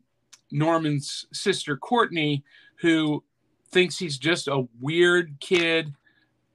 Norman's 0.50 1.26
sister 1.32 1.76
Courtney, 1.76 2.44
who 2.76 3.22
thinks 3.70 3.98
he's 3.98 4.18
just 4.18 4.48
a 4.48 4.66
weird 4.80 5.36
kid. 5.40 5.94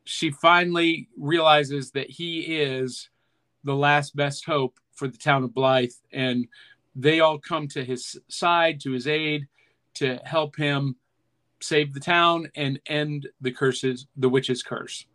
She 0.03 0.31
finally 0.31 1.09
realizes 1.17 1.91
that 1.91 2.09
he 2.09 2.41
is 2.41 3.09
the 3.63 3.75
last 3.75 4.15
best 4.15 4.45
hope 4.45 4.79
for 4.93 5.07
the 5.07 5.17
town 5.17 5.43
of 5.43 5.53
Blythe, 5.53 5.91
and 6.11 6.47
they 6.95 7.19
all 7.19 7.39
come 7.39 7.67
to 7.69 7.83
his 7.83 8.19
side, 8.27 8.81
to 8.81 8.91
his 8.91 9.07
aid, 9.07 9.47
to 9.95 10.19
help 10.23 10.55
him 10.55 10.95
save 11.61 11.93
the 11.93 11.99
town 11.99 12.49
and 12.55 12.79
end 12.87 13.27
the 13.39 13.51
curses, 13.51 14.07
the 14.17 14.29
witch's 14.29 14.63
curse. 14.63 15.05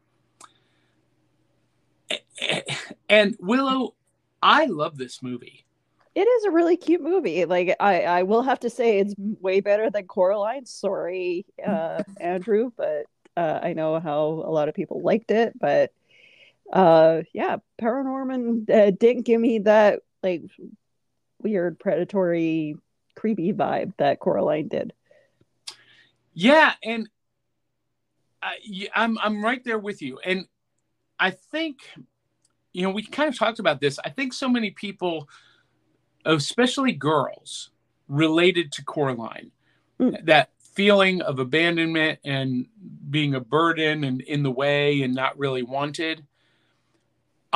And 3.08 3.36
Willow, 3.40 3.94
I 4.42 4.66
love 4.66 4.96
this 4.96 5.22
movie 5.22 5.66
it 6.16 6.26
is 6.26 6.44
a 6.44 6.50
really 6.50 6.78
cute 6.78 7.02
movie. 7.02 7.44
Like 7.44 7.76
I, 7.78 8.00
I 8.04 8.22
will 8.22 8.40
have 8.40 8.60
to 8.60 8.70
say 8.70 8.98
it's 8.98 9.14
way 9.18 9.60
better 9.60 9.90
than 9.90 10.06
Coraline. 10.06 10.64
Sorry, 10.64 11.44
uh, 11.64 12.02
Andrew, 12.20 12.72
but 12.74 13.04
uh, 13.36 13.60
I 13.62 13.74
know 13.74 14.00
how 14.00 14.22
a 14.22 14.50
lot 14.50 14.70
of 14.70 14.74
people 14.74 15.02
liked 15.02 15.30
it. 15.30 15.52
But 15.60 15.92
uh, 16.72 17.22
yeah, 17.32 17.56
Paranorman 17.80 18.70
uh, 18.70 18.90
didn't 18.90 19.22
give 19.22 19.40
me 19.40 19.60
that 19.60 20.00
like 20.22 20.42
weird 21.42 21.78
predatory, 21.78 22.76
creepy 23.14 23.52
vibe 23.52 23.92
that 23.98 24.20
Coraline 24.20 24.68
did. 24.68 24.92
Yeah, 26.34 26.72
and 26.82 27.08
I, 28.42 28.88
I'm 28.94 29.18
I'm 29.18 29.42
right 29.42 29.62
there 29.64 29.78
with 29.78 30.02
you, 30.02 30.18
and 30.24 30.46
I 31.18 31.30
think 31.30 31.78
you 32.72 32.82
know 32.82 32.90
we 32.90 33.02
kind 33.02 33.28
of 33.28 33.38
talked 33.38 33.58
about 33.58 33.80
this. 33.80 33.98
I 34.04 34.10
think 34.10 34.32
so 34.32 34.48
many 34.48 34.70
people 34.70 35.28
especially 36.26 36.92
girls, 36.92 37.70
related 38.08 38.72
to 38.72 38.84
Coraline. 38.84 39.52
Mm. 40.00 40.24
That 40.26 40.50
feeling 40.74 41.22
of 41.22 41.38
abandonment 41.38 42.18
and 42.24 42.66
being 43.08 43.34
a 43.34 43.40
burden 43.40 44.04
and 44.04 44.20
in 44.20 44.42
the 44.42 44.50
way 44.50 45.02
and 45.02 45.14
not 45.14 45.38
really 45.38 45.62
wanted. 45.62 46.26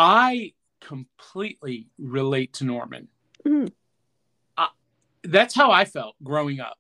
I 0.01 0.55
completely 0.81 1.89
relate 1.99 2.55
to 2.55 2.65
Norman. 2.65 3.09
Mm. 3.47 3.71
I, 4.57 4.69
that's 5.23 5.55
how 5.55 5.71
I 5.71 5.85
felt 5.85 6.15
growing 6.25 6.59
up. 6.59 6.79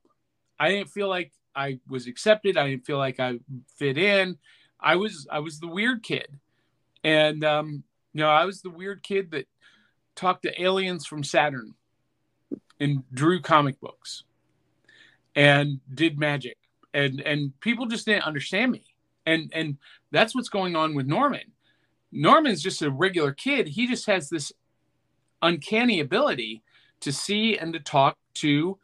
I 0.58 0.70
didn't 0.70 0.88
feel 0.88 1.08
like 1.08 1.30
I 1.54 1.80
was 1.86 2.06
accepted. 2.06 2.56
I 2.56 2.70
didn't 2.70 2.86
feel 2.86 2.96
like 2.96 3.20
I 3.20 3.38
fit 3.76 3.98
in. 3.98 4.38
I 4.80 4.96
was 4.96 5.26
I 5.30 5.40
was 5.40 5.60
the 5.60 5.66
weird 5.66 6.02
kid, 6.02 6.28
and 7.04 7.44
um, 7.44 7.84
you 8.14 8.22
know 8.22 8.30
I 8.30 8.46
was 8.46 8.62
the 8.62 8.70
weird 8.70 9.02
kid 9.02 9.32
that 9.32 9.46
talked 10.14 10.44
to 10.44 10.62
aliens 10.62 11.04
from 11.04 11.22
Saturn 11.22 11.74
and 12.80 13.04
drew 13.12 13.42
comic 13.42 13.78
books 13.80 14.24
and 15.36 15.80
did 15.94 16.18
magic 16.18 16.56
and 16.94 17.20
and 17.20 17.58
people 17.60 17.84
just 17.84 18.06
didn't 18.06 18.24
understand 18.24 18.72
me 18.72 18.82
and 19.26 19.52
and 19.54 19.76
that's 20.10 20.34
what's 20.34 20.48
going 20.48 20.74
on 20.74 20.94
with 20.94 21.06
norman 21.06 21.52
norman's 22.12 22.62
just 22.62 22.82
a 22.82 22.90
regular 22.90 23.32
kid. 23.32 23.68
He 23.68 23.86
just 23.86 24.06
has 24.06 24.28
this 24.28 24.52
uncanny 25.42 26.00
ability 26.00 26.62
to 27.00 27.12
see 27.12 27.56
and 27.56 27.72
to 27.72 27.80
talk 27.80 28.16
to 28.34 28.78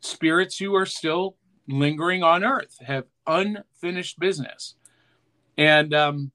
spirits 0.00 0.56
who 0.58 0.74
are 0.74 0.86
still 0.86 1.36
lingering 1.68 2.22
on 2.22 2.44
earth 2.44 2.78
have 2.80 3.04
unfinished 3.26 4.18
business. 4.18 4.74
And 5.56 5.94
um 5.94 6.32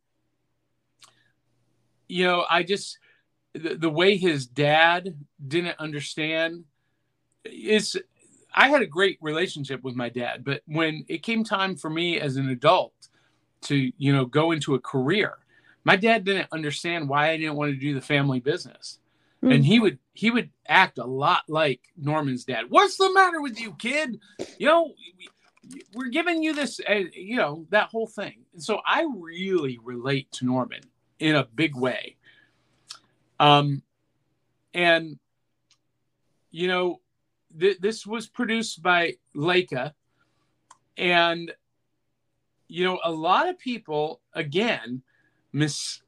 you 2.07 2.23
know 2.23 2.45
i 2.51 2.61
just 2.61 2.99
the, 3.53 3.75
the 3.75 3.89
way 3.89 4.15
his 4.15 4.45
dad 4.45 5.15
didn't 5.47 5.79
understand 5.79 6.65
is 7.45 7.97
I 8.53 8.69
had 8.69 8.81
a 8.81 8.87
great 8.87 9.17
relationship 9.21 9.83
with 9.83 9.95
my 9.95 10.09
dad, 10.09 10.45
but 10.45 10.61
when 10.65 11.03
it 11.09 11.23
came 11.23 11.43
time 11.43 11.75
for 11.75 11.89
me 11.89 12.19
as 12.19 12.37
an 12.37 12.49
adult 12.49 12.93
to, 13.63 13.91
you 13.97 14.13
know, 14.13 14.25
go 14.25 14.51
into 14.51 14.75
a 14.75 14.79
career, 14.79 15.37
my 15.85 15.95
dad 15.95 16.25
didn't 16.25 16.49
understand 16.51 17.07
why 17.07 17.29
I 17.29 17.37
didn't 17.37 17.55
want 17.55 17.71
to 17.71 17.79
do 17.79 17.93
the 17.93 18.01
family 18.01 18.41
business. 18.41 18.99
Mm-hmm. 19.37 19.51
And 19.53 19.65
he 19.65 19.79
would 19.79 19.99
he 20.13 20.31
would 20.31 20.49
act 20.67 20.97
a 20.97 21.05
lot 21.05 21.43
like 21.47 21.81
Norman's 21.95 22.43
dad. 22.43 22.65
What's 22.69 22.97
the 22.97 23.13
matter 23.13 23.41
with 23.41 23.59
you, 23.59 23.73
kid? 23.73 24.19
You 24.57 24.67
know, 24.67 24.93
we're 25.93 26.09
giving 26.09 26.41
you 26.41 26.53
this, 26.53 26.79
uh, 26.89 27.03
you 27.13 27.37
know, 27.37 27.67
that 27.69 27.89
whole 27.89 28.07
thing. 28.07 28.45
And 28.53 28.63
so 28.63 28.81
I 28.85 29.07
really 29.15 29.79
relate 29.83 30.31
to 30.33 30.45
Norman 30.45 30.81
in 31.19 31.35
a 31.35 31.45
big 31.45 31.75
way. 31.75 32.15
Um, 33.39 33.83
and 34.73 35.19
you 36.49 36.67
know, 36.67 37.01
th- 37.59 37.79
this 37.79 38.07
was 38.07 38.27
produced 38.27 38.81
by 38.81 39.15
Laika, 39.35 39.93
and 40.97 41.51
you 42.67 42.85
know 42.85 42.99
a 43.03 43.11
lot 43.11 43.47
of 43.47 43.59
people 43.59 44.21
again 44.33 45.03
mis- 45.55 46.01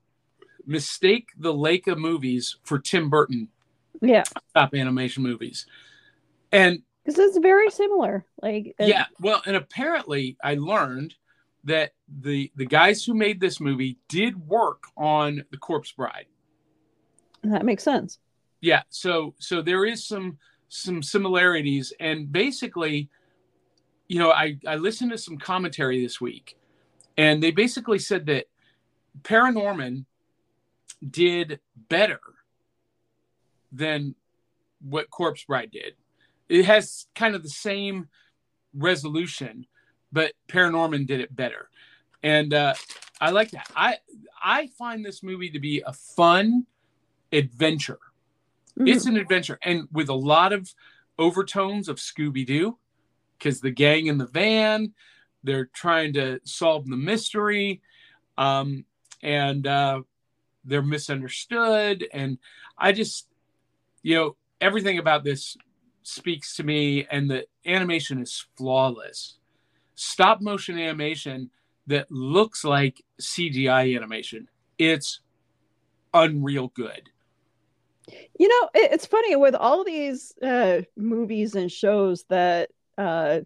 mistake 0.65 1.29
the 1.37 1.53
Laika 1.53 1.97
movies 1.97 2.57
for 2.63 2.77
Tim 2.77 3.09
Burton, 3.09 3.47
yeah, 4.01 4.23
stop 4.49 4.75
animation 4.75 5.23
movies, 5.23 5.65
and 6.51 6.81
because 7.03 7.17
it's 7.17 7.37
very 7.39 7.69
similar. 7.71 8.25
Like 8.41 8.75
uh, 8.79 8.85
yeah, 8.85 9.05
well, 9.19 9.41
and 9.45 9.55
apparently 9.55 10.37
I 10.43 10.55
learned 10.55 11.15
that 11.63 11.93
the 12.21 12.51
the 12.55 12.65
guys 12.65 13.03
who 13.03 13.13
made 13.13 13.39
this 13.39 13.59
movie 13.59 13.97
did 14.09 14.47
work 14.47 14.83
on 14.95 15.43
the 15.51 15.57
Corpse 15.57 15.91
Bride. 15.91 16.27
That 17.43 17.65
makes 17.65 17.83
sense. 17.83 18.19
Yeah, 18.61 18.83
so 18.89 19.33
so 19.39 19.61
there 19.61 19.85
is 19.85 20.05
some 20.05 20.37
some 20.69 21.01
similarities 21.01 21.93
and 21.99 22.29
basically 22.29 23.09
you 24.09 24.19
know 24.19 24.31
i 24.31 24.57
i 24.67 24.75
listened 24.75 25.11
to 25.11 25.17
some 25.17 25.37
commentary 25.37 26.01
this 26.01 26.19
week 26.19 26.57
and 27.17 27.41
they 27.41 27.51
basically 27.51 27.99
said 27.99 28.25
that 28.25 28.45
paranorman 29.21 30.05
did 31.07 31.59
better 31.89 32.19
than 33.71 34.15
what 34.81 35.09
corpse 35.09 35.43
bride 35.43 35.71
did. 35.71 35.93
It 36.49 36.65
has 36.65 37.07
kind 37.15 37.35
of 37.35 37.43
the 37.43 37.49
same 37.49 38.07
resolution 38.73 39.65
but 40.11 40.33
paranorman 40.47 41.07
did 41.07 41.19
it 41.19 41.35
better. 41.35 41.69
And 42.23 42.53
uh, 42.53 42.73
i 43.21 43.29
like 43.29 43.51
that. 43.51 43.69
I 43.75 43.97
i 44.41 44.67
find 44.77 45.05
this 45.05 45.23
movie 45.23 45.49
to 45.51 45.59
be 45.59 45.83
a 45.85 45.93
fun 45.93 46.65
adventure. 47.31 47.99
Mm-hmm. 48.77 48.87
It's 48.87 49.05
an 49.05 49.17
adventure 49.17 49.59
and 49.63 49.87
with 49.91 50.09
a 50.09 50.15
lot 50.15 50.53
of 50.53 50.73
overtones 51.19 51.89
of 51.89 51.97
Scooby 51.97 52.45
Doo 52.45 52.77
because 53.37 53.61
the 53.61 53.71
gang 53.71 54.07
in 54.07 54.17
the 54.17 54.25
van, 54.25 54.93
they're 55.43 55.69
trying 55.73 56.13
to 56.13 56.39
solve 56.43 56.87
the 56.87 56.97
mystery, 56.97 57.81
um, 58.37 58.85
and 59.21 59.65
uh, 59.65 60.01
they're 60.65 60.81
misunderstood. 60.81 62.07
And 62.13 62.37
I 62.77 62.91
just, 62.91 63.27
you 64.03 64.15
know, 64.15 64.35
everything 64.61 64.97
about 64.97 65.23
this 65.23 65.57
speaks 66.03 66.55
to 66.55 66.63
me, 66.63 67.05
and 67.11 67.29
the 67.29 67.45
animation 67.65 68.21
is 68.21 68.45
flawless. 68.57 69.37
Stop 69.95 70.41
motion 70.41 70.77
animation 70.77 71.49
that 71.87 72.11
looks 72.11 72.63
like 72.63 73.03
CGI 73.19 73.95
animation. 73.95 74.47
It's 74.77 75.21
unreal 76.13 76.69
good. 76.69 77.09
You 78.39 78.47
know, 78.47 78.69
it's 78.73 79.05
funny 79.05 79.35
with 79.35 79.55
all 79.55 79.83
these 79.83 80.33
uh, 80.41 80.81
movies 80.95 81.55
and 81.55 81.71
shows 81.71 82.23
that 82.29 82.69
uh, 82.97 83.39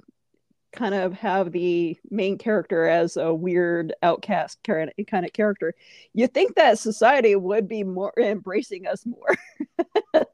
kind 0.72 0.94
of 0.94 1.14
have 1.14 1.52
the 1.52 1.98
main 2.10 2.38
character 2.38 2.88
as 2.88 3.18
a 3.18 3.34
weird 3.34 3.94
outcast 4.04 4.60
kind 4.64 4.92
of 4.98 5.34
character. 5.34 5.74
You 6.14 6.28
think 6.28 6.56
that 6.56 6.80
society 6.80 7.36
would 7.36 7.68
be 7.68 7.84
more 7.84 8.14
embracing 8.18 8.88
us 8.88 9.06
more. 9.06 10.24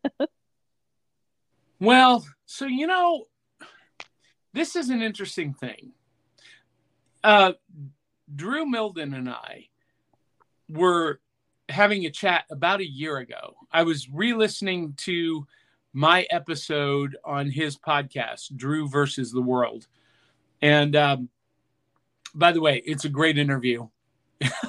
well, 1.80 2.26
so 2.46 2.66
you 2.66 2.88
know, 2.88 3.26
this 4.54 4.76
is 4.76 4.90
an 4.90 5.02
interesting 5.02 5.54
thing. 5.54 5.92
Uh, 7.24 7.54
Drew 8.34 8.66
Milden 8.66 9.16
and 9.16 9.30
I 9.30 9.68
were 10.70 11.20
having 11.70 12.06
a 12.06 12.12
chat 12.12 12.46
about 12.50 12.80
a 12.80 12.90
year 12.90 13.18
ago. 13.18 13.56
I 13.72 13.84
was 13.84 14.10
re 14.10 14.34
listening 14.34 14.94
to 14.98 15.46
my 15.94 16.28
episode 16.30 17.18
on 17.26 17.50
his 17.50 17.78
podcast, 17.78 18.56
Drew 18.56 18.88
versus 18.88 19.32
the 19.32 19.42
World. 19.42 19.88
And 20.62 20.96
um, 20.96 21.30
by 22.34 22.52
the 22.52 22.62
way, 22.62 22.82
it's 22.86 23.06
a 23.06 23.10
great 23.10 23.38
interview. 23.38 23.88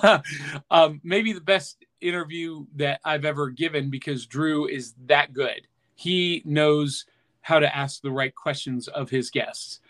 um, 0.70 1.00
maybe 1.02 1.32
the 1.32 1.40
best 1.40 1.84
interview 2.00 2.64
that 2.76 3.00
I've 3.04 3.24
ever 3.24 3.50
given 3.50 3.90
because 3.90 4.26
Drew 4.26 4.66
is 4.66 4.94
that 5.06 5.32
good. 5.32 5.66
He 5.94 6.42
knows 6.44 7.04
how 7.40 7.58
to 7.58 7.76
ask 7.76 8.02
the 8.02 8.10
right 8.10 8.34
questions 8.34 8.88
of 8.88 9.10
his 9.10 9.30
guests. 9.30 9.80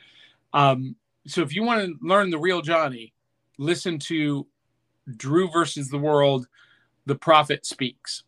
Um, 0.52 0.96
so 1.26 1.42
if 1.42 1.54
you 1.54 1.62
want 1.62 1.84
to 1.84 2.06
learn 2.06 2.30
the 2.30 2.38
real 2.38 2.62
Johnny, 2.62 3.12
listen 3.58 3.98
to 4.00 4.46
Drew 5.16 5.50
versus 5.50 5.88
the 5.88 5.98
World 5.98 6.48
the 7.06 7.14
prophet 7.14 7.66
speaks. 7.66 8.22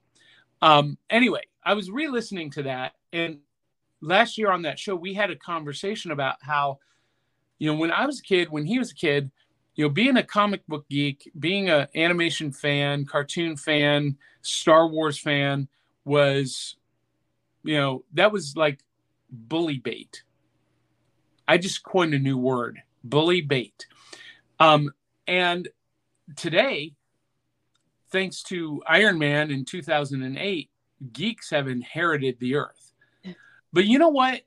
Um, 0.63 0.99
anyway, 1.11 1.43
I 1.65 1.75
was 1.75 1.91
re 1.91 2.09
listening 2.09 2.51
to 2.53 2.63
that. 2.65 2.95
And 3.13 3.39
last 4.01 4.39
year 4.39 4.51
on 4.51 4.63
that 4.63 4.79
show, 4.79 4.97
we 4.97 5.15
had 5.15 5.31
a 5.31 5.37
conversation 5.37 6.11
about 6.11 6.37
how, 6.41 6.79
you 7.61 7.71
know, 7.71 7.79
when 7.79 7.93
I 7.93 8.07
was 8.07 8.19
a 8.19 8.23
kid, 8.23 8.49
when 8.51 8.67
he 8.67 8.81
was 8.81 8.91
a 8.91 8.95
kid, 8.95 9.31
you 9.77 9.85
know, 9.85 9.91
being 9.91 10.17
a 10.17 10.23
comic 10.23 10.67
book 10.67 10.89
geek, 10.89 11.31
being 11.39 11.71
an 11.71 11.87
animation 11.95 12.51
fan, 12.51 13.05
cartoon 13.05 13.57
fan, 13.57 14.17
Star 14.43 14.89
Wars 14.89 15.19
fan 15.19 15.69
was, 16.05 16.77
you 17.63 17.77
know, 17.77 18.05
that 18.15 18.33
was 18.33 18.57
like 18.57 18.81
bully 19.31 19.79
bait. 19.79 20.25
I 21.47 21.59
just 21.59 21.83
coined 21.83 22.15
a 22.15 22.19
new 22.19 22.39
word, 22.39 22.83
bully 23.05 23.43
bait. 23.43 23.87
Um, 24.59 24.93
and 25.27 25.69
today, 26.37 26.95
thanks 28.11 28.43
to 28.45 28.83
Iron 28.87 29.19
Man 29.19 29.51
in 29.51 29.65
2008, 29.67 30.71
geeks 31.13 31.51
have 31.51 31.69
inherited 31.69 32.39
the 32.41 32.57
earth. 32.57 32.93
But 33.73 33.85
you 33.85 33.99
know 33.99 34.09
what? 34.09 34.43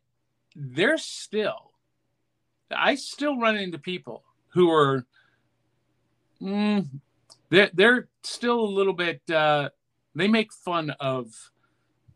There's 0.55 1.03
still, 1.03 1.72
I 2.75 2.95
still 2.95 3.39
run 3.39 3.55
into 3.57 3.77
people 3.77 4.23
who 4.49 4.71
are, 4.71 5.05
mm, 6.41 6.87
they're, 7.49 7.71
they're 7.73 8.09
still 8.23 8.59
a 8.59 8.65
little 8.65 8.93
bit, 8.93 9.21
uh, 9.29 9.69
they 10.15 10.27
make 10.27 10.53
fun 10.53 10.91
of 10.99 11.51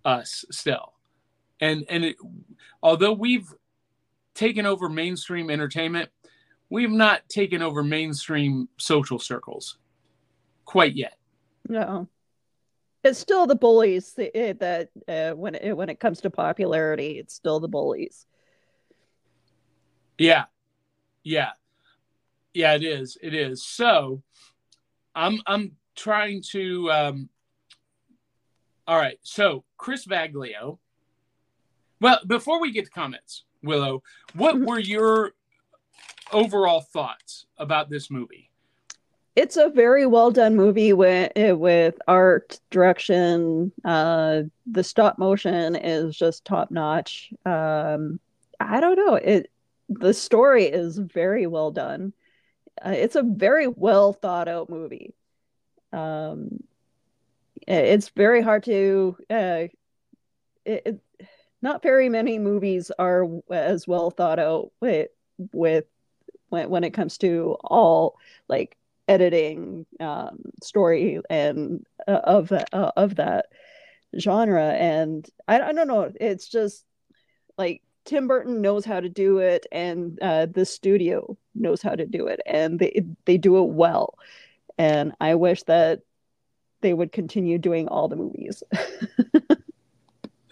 us 0.05 0.45
still. 0.51 0.93
And, 1.59 1.85
and 1.89 2.05
it, 2.05 2.17
although 2.83 3.13
we've 3.13 3.51
taken 4.35 4.65
over 4.65 4.89
mainstream 4.89 5.49
entertainment, 5.49 6.09
we've 6.69 6.91
not 6.91 7.27
taken 7.29 7.61
over 7.61 7.83
mainstream 7.83 8.69
social 8.77 9.19
circles 9.19 9.77
quite 10.65 10.95
yet. 10.95 11.17
No. 11.67 12.07
It's 13.03 13.19
still 13.19 13.47
the 13.47 13.55
bullies 13.55 14.13
that, 14.13 14.59
that 14.59 14.89
uh, 15.07 15.35
when 15.35 15.55
it, 15.55 15.75
when 15.75 15.89
it 15.89 15.99
comes 15.99 16.21
to 16.21 16.29
popularity, 16.29 17.19
it's 17.19 17.33
still 17.33 17.59
the 17.59 17.67
bullies. 17.67 18.25
Yeah. 20.17 20.45
Yeah. 21.23 21.51
Yeah, 22.53 22.73
it 22.73 22.83
is. 22.83 23.17
It 23.21 23.33
is. 23.33 23.63
So 23.63 24.23
I'm 25.13 25.41
I'm 25.45 25.73
trying 25.95 26.41
to 26.51 26.91
um 26.91 27.29
all 28.87 28.97
right. 28.97 29.19
So 29.21 29.63
Chris 29.77 30.05
Vaglio. 30.05 30.79
Well, 31.99 32.19
before 32.27 32.61
we 32.61 32.71
get 32.71 32.85
to 32.85 32.91
comments, 32.91 33.43
Willow, 33.63 34.03
what 34.33 34.55
mm-hmm. 34.55 34.65
were 34.65 34.79
your 34.79 35.31
overall 36.31 36.81
thoughts 36.81 37.47
about 37.57 37.89
this 37.89 38.11
movie? 38.11 38.47
it's 39.37 39.55
a 39.55 39.69
very 39.69 40.07
well 40.07 40.31
done 40.31 40.55
movie 40.55 40.93
with 40.93 41.31
with 41.35 41.95
art 42.07 42.59
direction 42.71 43.71
uh 43.85 44.41
the 44.65 44.83
stop 44.83 45.19
motion 45.19 45.75
is 45.75 46.17
just 46.17 46.43
top 46.43 46.71
notch 46.71 47.31
um 47.45 48.19
i 48.59 48.81
don't 48.81 48.97
know 48.97 49.13
it 49.13 49.49
the 49.89 50.13
story 50.13 50.65
is 50.65 50.97
very 50.97 51.47
well 51.47 51.71
done. 51.71 52.13
Uh, 52.83 52.91
it's 52.91 53.15
a 53.15 53.23
very 53.23 53.67
well 53.67 54.13
thought 54.13 54.47
out 54.47 54.69
movie. 54.69 55.13
Um 55.93 56.63
it's 57.67 58.09
very 58.09 58.41
hard 58.41 58.63
to 58.63 59.17
uh 59.29 59.67
it, 60.65 60.81
it, 60.85 61.01
not 61.61 61.81
very 61.81 62.09
many 62.09 62.39
movies 62.39 62.91
are 62.99 63.27
as 63.51 63.87
well 63.87 64.11
thought 64.11 64.39
out 64.39 64.71
with 64.81 65.09
with 65.51 65.85
when, 66.49 66.69
when 66.69 66.83
it 66.83 66.91
comes 66.91 67.17
to 67.19 67.57
all 67.63 68.17
like 68.47 68.77
editing 69.07 69.85
um, 69.99 70.41
story 70.61 71.19
and 71.29 71.85
uh, 72.07 72.21
of 72.23 72.51
uh, 72.51 72.91
of 72.95 73.15
that 73.15 73.47
genre. 74.19 74.71
And 74.73 75.27
I, 75.47 75.61
I 75.61 75.73
don't 75.73 75.87
know. 75.87 76.11
It's 76.19 76.47
just 76.47 76.85
like 77.57 77.81
tim 78.07 78.27
burton 78.27 78.61
knows 78.61 78.85
how 78.85 78.99
to 78.99 79.09
do 79.09 79.37
it 79.37 79.67
and 79.71 80.17
uh, 80.21 80.47
the 80.47 80.65
studio 80.65 81.37
knows 81.53 81.81
how 81.81 81.93
to 81.93 82.05
do 82.05 82.25
it 82.25 82.39
and 82.45 82.79
they 82.79 83.03
they 83.25 83.37
do 83.37 83.57
it 83.63 83.69
well. 83.69 84.17
And 84.79 85.13
i 85.19 85.35
wish 85.35 85.63
that 85.63 86.01
they 86.81 86.93
would 86.93 87.11
continue 87.11 87.57
doing 87.57 87.87
all 87.87 88.07
the 88.07 88.15
movies. 88.15 88.63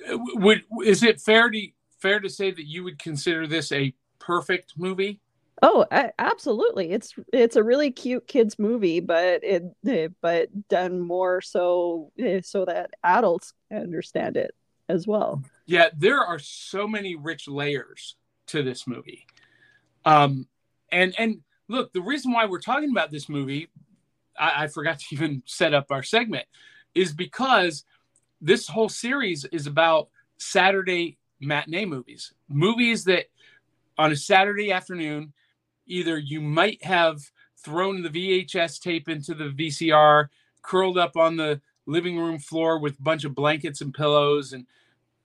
Would 0.07 0.63
is 0.85 1.01
it 1.01 1.19
fair 1.19 1.49
to 1.49 1.67
fair 1.99 2.19
to 2.19 2.29
say 2.29 2.51
that 2.51 2.65
you 2.65 2.83
would 2.83 2.99
consider 2.99 3.47
this 3.47 3.71
a 3.71 3.93
perfect 4.19 4.73
movie? 4.77 5.19
Oh, 5.63 5.85
absolutely. 6.19 6.91
It's 6.91 7.15
it's 7.33 7.55
a 7.55 7.63
really 7.63 7.89
cute 7.89 8.27
kids 8.27 8.59
movie, 8.59 8.99
but 8.99 9.43
it, 9.43 9.63
it 9.83 10.13
but 10.21 10.49
done 10.67 10.99
more 10.99 11.41
so 11.41 12.11
eh, 12.19 12.41
so 12.43 12.65
that 12.65 12.91
adults 13.03 13.53
understand 13.71 14.37
it 14.37 14.53
as 14.89 15.07
well. 15.07 15.43
Yeah, 15.65 15.89
there 15.95 16.19
are 16.19 16.39
so 16.39 16.87
many 16.87 17.15
rich 17.15 17.47
layers 17.47 18.15
to 18.47 18.63
this 18.63 18.87
movie. 18.87 19.25
Um 20.03 20.47
and 20.91 21.13
and 21.17 21.41
look, 21.67 21.93
the 21.93 22.01
reason 22.01 22.31
why 22.31 22.45
we're 22.45 22.59
talking 22.59 22.91
about 22.91 23.11
this 23.11 23.27
movie, 23.27 23.69
I, 24.37 24.63
I 24.63 24.67
forgot 24.67 24.99
to 24.99 25.05
even 25.11 25.43
set 25.45 25.73
up 25.73 25.87
our 25.91 26.03
segment, 26.03 26.45
is 26.93 27.13
because 27.13 27.83
this 28.41 28.67
whole 28.67 28.89
series 28.89 29.45
is 29.45 29.67
about 29.67 30.09
Saturday 30.37 31.17
matinee 31.39 31.85
movies. 31.85 32.33
Movies 32.47 33.03
that 33.05 33.25
on 33.97 34.11
a 34.11 34.15
Saturday 34.15 34.71
afternoon 34.71 35.33
either 35.87 36.17
you 36.17 36.41
might 36.41 36.83
have 36.83 37.21
thrown 37.57 38.01
the 38.01 38.09
VHS 38.09 38.79
tape 38.79 39.09
into 39.09 39.33
the 39.33 39.49
VCR, 39.49 40.27
curled 40.61 40.97
up 40.97 41.15
on 41.17 41.35
the 41.35 41.61
living 41.85 42.17
room 42.17 42.39
floor 42.39 42.79
with 42.79 42.99
a 42.99 43.03
bunch 43.03 43.23
of 43.23 43.35
blankets 43.35 43.81
and 43.81 43.93
pillows, 43.93 44.53
and 44.53 44.65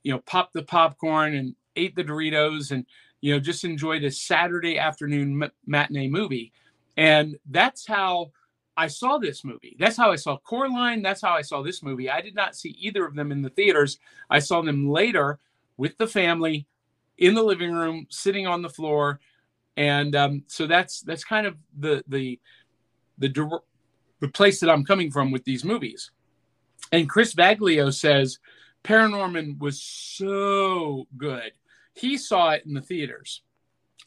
you 0.03 0.13
know, 0.13 0.21
popped 0.21 0.55
the 0.55 0.63
popcorn 0.63 1.35
and 1.35 1.55
ate 1.77 1.95
the 1.95 2.05
Doritos, 2.05 2.71
and 2.71 2.87
you 3.21 3.33
know, 3.33 3.41
just 3.41 3.65
enjoyed 3.65 4.05
a 4.05 4.11
Saturday 4.11 4.79
afternoon 4.79 5.51
matinee 5.67 6.09
movie. 6.09 6.53
And 6.97 7.39
that's 7.51 7.87
how 7.87 8.33
I 8.77 8.87
saw 8.87 9.19
this 9.19 9.45
movie. 9.45 9.77
That's 9.79 9.97
how 9.97 10.11
I 10.11 10.17
saw 10.17 10.39
Coraline. 10.39 11.03
That's 11.03 11.21
how 11.21 11.33
I 11.33 11.43
saw 11.43 11.63
this 11.63 11.83
movie. 11.83 12.09
I 12.09 12.21
did 12.21 12.35
not 12.35 12.57
see 12.57 12.71
either 12.79 13.05
of 13.05 13.15
them 13.15 13.31
in 13.31 13.43
the 13.43 13.51
theaters. 13.51 13.99
I 14.31 14.39
saw 14.39 14.63
them 14.63 14.89
later 14.89 15.39
with 15.77 15.99
the 15.99 16.07
family 16.07 16.67
in 17.19 17.35
the 17.35 17.43
living 17.43 17.73
room, 17.73 18.07
sitting 18.09 18.47
on 18.47 18.63
the 18.63 18.69
floor, 18.69 19.21
and 19.77 20.17
um, 20.17 20.45
so 20.47 20.67
that's 20.67 21.03
that's 21.03 21.25
kind 21.25 21.47
of 21.47 21.57
the 21.79 22.03
the 22.09 22.41
the 23.19 23.61
the 24.21 24.29
place 24.29 24.61
that 24.61 24.71
I'm 24.71 24.85
coming 24.85 25.11
from 25.11 25.31
with 25.31 25.45
these 25.45 25.65
movies. 25.65 26.11
And 26.93 27.09
Chris 27.09 27.35
Vaglio 27.35 27.93
says 27.93 28.39
Paranorman 28.85 29.59
was 29.59 29.83
so 29.83 31.07
good. 31.17 31.53
He 31.95 32.17
saw 32.17 32.51
it 32.51 32.65
in 32.67 32.75
the 32.75 32.81
theaters. 32.81 33.43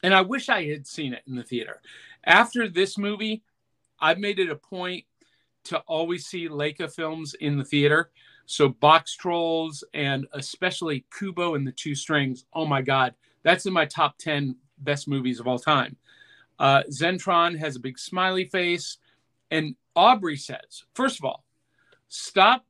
and 0.02 0.14
I 0.14 0.20
wish 0.20 0.48
I 0.48 0.64
had 0.66 0.86
seen 0.86 1.14
it 1.14 1.22
in 1.26 1.34
the 1.36 1.42
theater. 1.42 1.80
After 2.24 2.68
this 2.68 2.98
movie, 2.98 3.42
I've 4.00 4.18
made 4.18 4.38
it 4.38 4.50
a 4.50 4.56
point 4.56 5.04
to 5.64 5.78
always 5.80 6.26
see 6.26 6.48
Laika 6.48 6.92
films 6.92 7.34
in 7.34 7.56
the 7.56 7.64
theater. 7.64 8.10
So 8.46 8.68
Box 8.68 9.16
Trolls 9.16 9.82
and 9.94 10.26
especially 10.32 11.06
Kubo 11.18 11.54
and 11.54 11.66
the 11.66 11.72
Two 11.72 11.94
Strings. 11.94 12.44
Oh 12.52 12.66
my 12.66 12.82
God, 12.82 13.14
that's 13.42 13.64
in 13.66 13.72
my 13.72 13.86
top 13.86 14.18
10 14.18 14.56
best 14.78 15.08
movies 15.08 15.40
of 15.40 15.46
all 15.46 15.58
time. 15.58 15.96
Uh, 16.58 16.82
Zentron 16.90 17.58
has 17.58 17.76
a 17.76 17.80
big 17.80 17.98
smiley 17.98 18.44
face. 18.46 18.98
And 19.50 19.76
Aubrey 19.96 20.36
says, 20.36 20.84
first 20.94 21.18
of 21.18 21.24
all, 21.24 21.43
stop. 22.14 22.64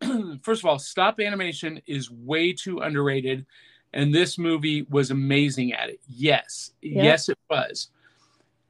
first 0.42 0.62
of 0.62 0.66
all, 0.66 0.78
stop 0.78 1.20
animation 1.20 1.80
is 1.86 2.10
way 2.10 2.52
too 2.52 2.80
underrated. 2.80 3.46
And 3.92 4.14
this 4.14 4.36
movie 4.36 4.86
was 4.90 5.10
amazing 5.10 5.72
at 5.72 5.88
it. 5.88 6.00
Yes. 6.06 6.72
Yep. 6.82 7.04
Yes, 7.04 7.28
it 7.28 7.38
was. 7.48 7.88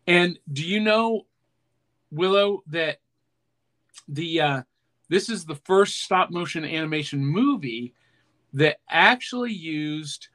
And 0.07 0.39
do 0.53 0.65
you 0.65 0.81
know, 0.81 1.27
Willow, 2.11 2.63
that 2.69 2.99
the 4.09 4.41
uh, 4.41 4.63
this 5.09 5.29
is 5.29 5.45
the 5.45 5.57
first 5.65 6.03
stop 6.03 6.31
motion 6.31 6.65
animation 6.65 7.25
movie 7.25 7.95
that 8.53 8.77
actually 8.89 9.53
used 9.53 10.29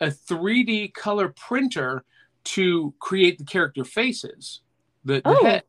a 0.00 0.06
3D 0.08 0.92
color 0.94 1.30
printer 1.30 2.04
to 2.44 2.94
create 2.98 3.38
the 3.38 3.44
character 3.44 3.84
faces, 3.84 4.60
the, 5.04 5.14
the 5.14 5.22
Oh. 5.24 5.44
head. 5.44 5.62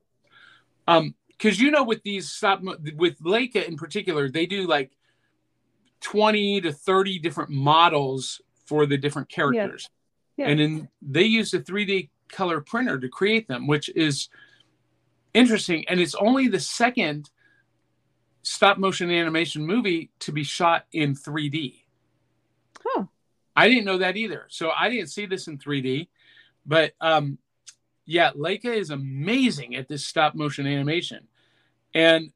Um, 0.87 1.15
because 1.39 1.59
you 1.59 1.71
know, 1.71 1.83
with 1.83 2.03
these 2.03 2.29
stop 2.29 2.61
with 2.61 3.17
Laika 3.21 3.65
in 3.65 3.77
particular, 3.77 4.29
they 4.29 4.45
do 4.45 4.67
like 4.67 4.91
20 6.01 6.61
to 6.61 6.73
30 6.73 7.19
different 7.19 7.49
models 7.49 8.41
for 8.65 8.85
the 8.85 8.97
different 8.97 9.29
characters. 9.29 9.89
Yeah. 10.35 10.49
And 10.49 10.59
then 10.59 10.89
they 11.01 11.23
use 11.23 11.53
a 11.53 11.59
3D 11.59 12.09
color 12.29 12.59
printer 12.59 12.99
to 12.99 13.07
create 13.07 13.47
them, 13.47 13.67
which 13.67 13.89
is 13.95 14.27
interesting. 15.33 15.85
And 15.87 15.99
it's 16.01 16.15
only 16.15 16.49
the 16.49 16.59
second 16.59 17.29
stop 18.43 18.77
motion 18.77 19.09
animation 19.09 19.65
movie 19.65 20.11
to 20.19 20.33
be 20.33 20.43
shot 20.43 20.85
in 20.91 21.15
3D. 21.15 21.83
Huh. 22.83 23.05
I 23.55 23.69
didn't 23.69 23.85
know 23.85 23.97
that 23.97 24.17
either. 24.17 24.45
So 24.49 24.71
I 24.77 24.89
didn't 24.89 25.07
see 25.09 25.25
this 25.25 25.47
in 25.47 25.57
3D. 25.57 26.09
But 26.65 26.93
um, 26.99 27.37
yeah, 28.09 28.31
Laika 28.31 28.75
is 28.75 28.89
amazing 28.89 29.75
at 29.75 29.87
this 29.87 30.03
stop 30.03 30.33
motion 30.33 30.65
animation. 30.65 31.27
And 31.93 32.31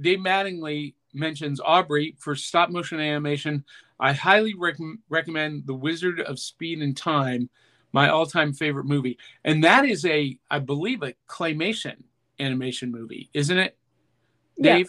Dave 0.00 0.20
Mattingly 0.20 0.94
mentions 1.12 1.60
Aubrey 1.62 2.16
for 2.18 2.34
stop 2.34 2.70
motion 2.70 3.00
animation. 3.00 3.64
I 4.00 4.14
highly 4.14 4.54
rec- 4.54 4.78
recommend 5.10 5.66
The 5.66 5.74
Wizard 5.74 6.20
of 6.20 6.38
Speed 6.38 6.80
and 6.80 6.96
Time, 6.96 7.50
my 7.92 8.08
all 8.08 8.24
time 8.24 8.54
favorite 8.54 8.86
movie. 8.86 9.18
And 9.44 9.62
that 9.62 9.84
is 9.84 10.06
a, 10.06 10.38
I 10.50 10.58
believe, 10.58 11.02
a 11.02 11.12
claymation 11.28 11.96
animation 12.40 12.90
movie, 12.90 13.28
isn't 13.34 13.58
it, 13.58 13.76
Yeah. 14.56 14.76
Dave? 14.78 14.88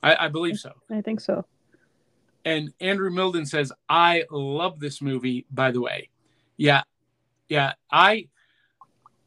I, 0.00 0.26
I 0.26 0.28
believe 0.28 0.60
so. 0.60 0.74
I 0.88 1.00
think 1.00 1.20
so. 1.20 1.44
And 2.44 2.72
Andrew 2.80 3.10
Milden 3.10 3.48
says, 3.48 3.72
I 3.88 4.26
love 4.30 4.78
this 4.78 5.02
movie, 5.02 5.44
by 5.50 5.72
the 5.72 5.80
way. 5.80 6.10
Yeah. 6.56 6.82
Yeah. 7.48 7.72
I 7.90 8.28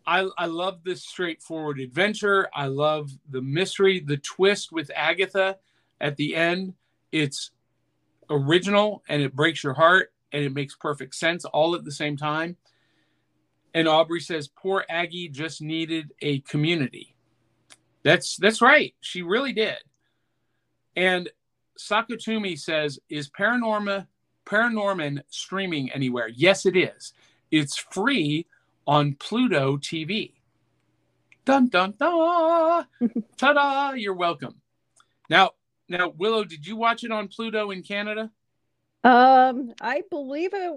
I 0.08 0.28
I 0.38 0.46
love 0.46 0.84
this 0.84 1.04
straightforward 1.04 1.80
adventure. 1.80 2.50
I 2.56 2.68
love 2.68 3.12
the 3.30 3.42
mystery, 3.42 4.00
the 4.00 4.18
twist 4.18 4.72
with 4.72 4.90
Agatha 4.96 5.58
at 6.00 6.16
the 6.16 6.36
end. 6.36 6.74
It's 7.12 7.52
original 8.30 9.04
and 9.10 9.22
it 9.22 9.36
breaks 9.36 9.64
your 9.64 9.74
heart 9.74 10.14
and 10.32 10.44
it 10.44 10.54
makes 10.54 10.76
perfect 10.76 11.16
sense 11.16 11.46
all 11.46 11.76
at 11.76 11.84
the 11.84 11.92
same 11.92 12.18
time. 12.18 12.56
And 13.74 13.88
Aubrey 13.88 14.22
says, 14.22 14.48
poor 14.48 14.86
Aggie 14.90 15.30
just 15.30 15.62
needed 15.62 16.12
a 16.22 16.40
community. 16.42 17.14
That's 18.04 18.38
that's 18.38 18.62
right. 18.62 18.96
She 19.02 19.22
really 19.22 19.52
did. 19.52 19.78
And 20.96 21.30
Sakatumi 21.78 22.58
says, 22.58 23.00
"Is 23.10 23.30
Paranorma 23.30 24.08
Paranorman 24.46 25.22
streaming 25.30 25.92
anywhere?" 25.92 26.30
Yes, 26.30 26.66
it 26.66 26.78
is. 26.78 27.14
It's 27.52 27.78
free 27.78 28.48
on 28.88 29.16
Pluto 29.16 29.78
TV. 29.78 30.34
Dun 31.46 31.68
dun 31.68 31.94
dun! 32.00 32.86
Ta-da! 33.38 33.92
You're 33.92 34.14
welcome. 34.14 34.56
Now, 35.30 35.52
now, 35.90 36.10
Willow, 36.10 36.44
did 36.44 36.66
you 36.66 36.76
watch 36.76 37.04
it 37.04 37.12
on 37.12 37.28
Pluto 37.28 37.72
in 37.72 37.84
Canada? 37.84 38.32
Um, 39.04 39.74
I 39.80 40.02
believe 40.10 40.52
it. 40.54 40.74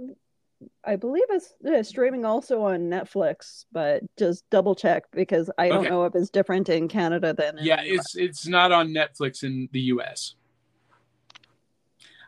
I 0.85 0.97
believe 0.97 1.25
it's 1.31 1.55
uh, 1.67 1.83
streaming 1.83 2.25
also 2.27 2.63
on 2.63 2.81
Netflix, 2.91 3.65
but 3.73 4.03
just 4.19 4.45
double 4.51 4.75
check 4.75 5.05
because 5.11 5.51
I 5.57 5.69
don't 5.69 5.81
Okay. 5.81 5.89
know 5.89 6.05
if 6.05 6.15
it's 6.15 6.29
different 6.29 6.69
in 6.69 6.87
Canada 6.87 7.33
than 7.33 7.59
in 7.59 7.65
Yeah, 7.65 7.81
it's 7.83 8.15
it's 8.15 8.47
not 8.47 8.71
on 8.71 8.89
Netflix 8.91 9.43
in 9.43 9.69
the 9.73 9.81
U.S. 9.95 10.35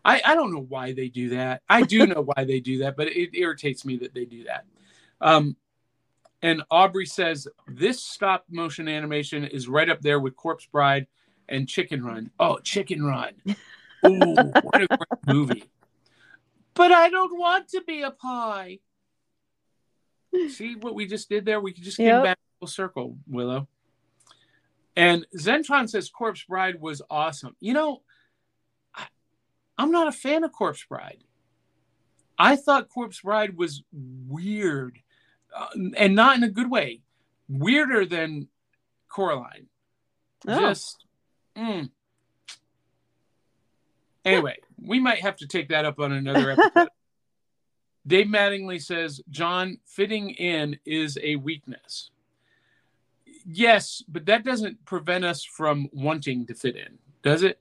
I 0.05 0.23
I 0.25 0.35
don't 0.35 0.53
know 0.53 0.65
why 0.67 0.93
they 0.93 1.09
do 1.09 1.29
that. 1.31 1.63
I 1.69 1.83
do 1.83 2.07
know 2.07 2.23
why 2.23 2.45
they 2.45 2.59
do 2.61 2.79
that, 2.79 2.97
but 2.97 3.09
it 3.09 3.37
irritates 3.37 3.85
me 3.85 3.99
that 3.99 4.15
they 4.15 4.25
do 4.25 4.45
that. 4.45 4.65
Um, 5.21 5.57
and 6.43 6.63
Aubrey 6.71 7.07
says 7.07 7.47
this 7.69 8.03
stop 8.03 8.45
motion 8.51 8.89
animation 8.89 9.45
is 9.45 9.69
right 9.69 9.89
up 9.89 10.01
there 10.01 10.21
with 10.21 10.37
Corpse 10.37 10.67
Bride 10.67 11.07
and 11.49 11.69
Chicken 11.69 12.05
Run. 12.05 12.31
Oh, 12.41 12.59
Chicken 12.59 13.05
Run! 13.05 13.33
Ooh, 14.07 14.53
what 14.63 14.83
a 14.83 14.87
great 14.89 15.27
movie! 15.27 15.65
But 16.75 16.91
I 16.93 17.09
don't 17.11 17.39
want 17.39 17.69
to 17.69 17.83
be 17.83 18.03
a 18.03 18.11
pie. 18.11 18.79
See 20.49 20.77
what 20.77 20.95
we 20.95 21.07
just 21.07 21.29
did 21.29 21.45
there? 21.45 21.61
We 21.61 21.73
could 21.73 21.85
just 21.85 21.99
get 21.99 22.07
Yep. 22.07 22.23
back 22.25 22.39
full 22.59 22.69
circle, 22.69 23.19
Willow. 23.29 23.69
And 24.97 25.27
Zentron 25.37 25.89
says 25.89 26.09
Corpse 26.11 26.45
Bride 26.45 26.81
was 26.81 27.03
awesome. 27.11 27.55
You 27.61 27.75
know, 27.75 28.03
I, 28.95 29.05
I'm 29.79 29.91
not 29.91 30.09
a 30.09 30.13
fan 30.13 30.43
of 30.45 30.53
Corpse 30.53 30.85
Bride. 30.89 31.23
I 32.39 32.57
thought 32.57 32.89
Corpse 32.89 33.21
Bride 33.21 33.57
was 33.57 33.83
weird, 33.93 34.99
uh, 35.57 35.69
and 35.97 36.15
not 36.15 36.37
in 36.37 36.43
a 36.43 36.49
good 36.49 36.71
way. 36.71 37.01
Weirder 37.49 38.07
than 38.07 38.49
Coraline. 39.09 39.69
Oh. 40.47 40.61
Just. 40.61 41.05
mm. 41.57 41.91
Anyway, 44.25 44.57
we 44.83 45.01
might 45.01 45.21
have 45.21 45.37
to 45.37 45.47
take 45.47 45.69
that 45.69 45.85
up 45.85 45.99
on 46.01 46.13
another 46.13 46.53
episode. 46.53 46.89
Dave 48.07 48.27
Mattingly 48.27 48.83
says, 48.83 49.21
John, 49.31 49.79
fitting 49.87 50.31
in 50.31 50.77
is 50.85 51.17
a 51.23 51.37
weakness. 51.37 52.11
Yes, 53.47 54.03
but 54.09 54.27
that 54.27 54.45
doesn't 54.45 54.85
prevent 54.85 55.25
us 55.25 55.45
from 55.45 55.89
wanting 55.93 56.47
to 56.47 56.55
fit 56.55 56.77
in, 56.77 56.99
does 57.23 57.43
it? 57.43 57.61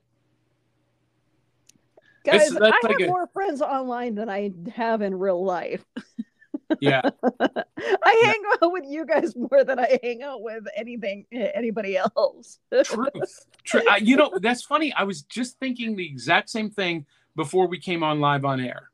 Guys, 2.24 2.54
I 2.54 2.58
like 2.58 2.74
have 2.82 3.00
a- 3.00 3.06
more 3.06 3.26
friends 3.28 3.62
online 3.62 4.14
than 4.14 4.28
I 4.28 4.52
have 4.74 5.02
in 5.02 5.18
real 5.18 5.44
life. 5.44 5.84
Yeah. 6.80 7.02
I 7.40 8.22
hang 8.24 8.42
out 8.62 8.72
with 8.72 8.84
you 8.86 9.04
guys 9.06 9.34
more 9.36 9.64
than 9.64 9.78
I 9.78 9.98
hang 10.02 10.22
out 10.22 10.42
with 10.42 10.64
anything 10.76 11.26
eh, 11.32 11.50
anybody 11.54 11.96
else. 11.96 12.58
Truth. 12.84 13.46
Tru- 13.64 13.82
I- 13.88 13.98
you 13.98 14.16
know, 14.16 14.32
that's 14.40 14.62
funny. 14.62 14.92
I 14.92 15.04
was 15.04 15.22
just 15.22 15.58
thinking 15.58 15.96
the 15.96 16.06
exact 16.06 16.50
same 16.50 16.70
thing 16.70 17.06
before 17.36 17.66
we 17.66 17.78
came 17.78 18.02
on 18.02 18.20
live 18.20 18.44
on 18.44 18.60
air. 18.60 18.90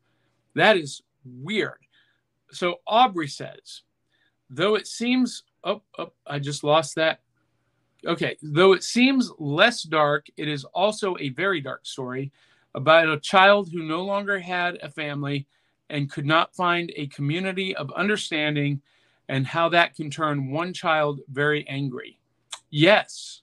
That 0.54 0.76
is 0.76 1.02
weird. 1.24 1.78
So 2.50 2.76
Aubrey 2.86 3.28
says, 3.28 3.82
though 4.48 4.74
it 4.74 4.86
seems, 4.86 5.42
oh, 5.64 5.82
oh, 5.98 6.12
I 6.26 6.38
just 6.38 6.64
lost 6.64 6.94
that. 6.96 7.20
Okay, 8.06 8.36
though 8.42 8.72
it 8.72 8.84
seems 8.84 9.32
less 9.38 9.82
dark, 9.82 10.26
it 10.36 10.48
is 10.48 10.64
also 10.64 11.16
a 11.18 11.30
very 11.30 11.60
dark 11.60 11.84
story 11.84 12.32
about 12.74 13.08
a 13.08 13.18
child 13.18 13.70
who 13.72 13.82
no 13.82 14.04
longer 14.04 14.38
had 14.38 14.78
a 14.82 14.90
family 14.90 15.46
and 15.90 16.10
could 16.10 16.26
not 16.26 16.54
find 16.54 16.92
a 16.96 17.06
community 17.08 17.74
of 17.74 17.90
understanding 17.92 18.80
and 19.28 19.46
how 19.46 19.68
that 19.68 19.94
can 19.94 20.10
turn 20.10 20.50
one 20.50 20.72
child 20.72 21.20
very 21.30 21.66
angry. 21.68 22.18
Yes. 22.70 23.42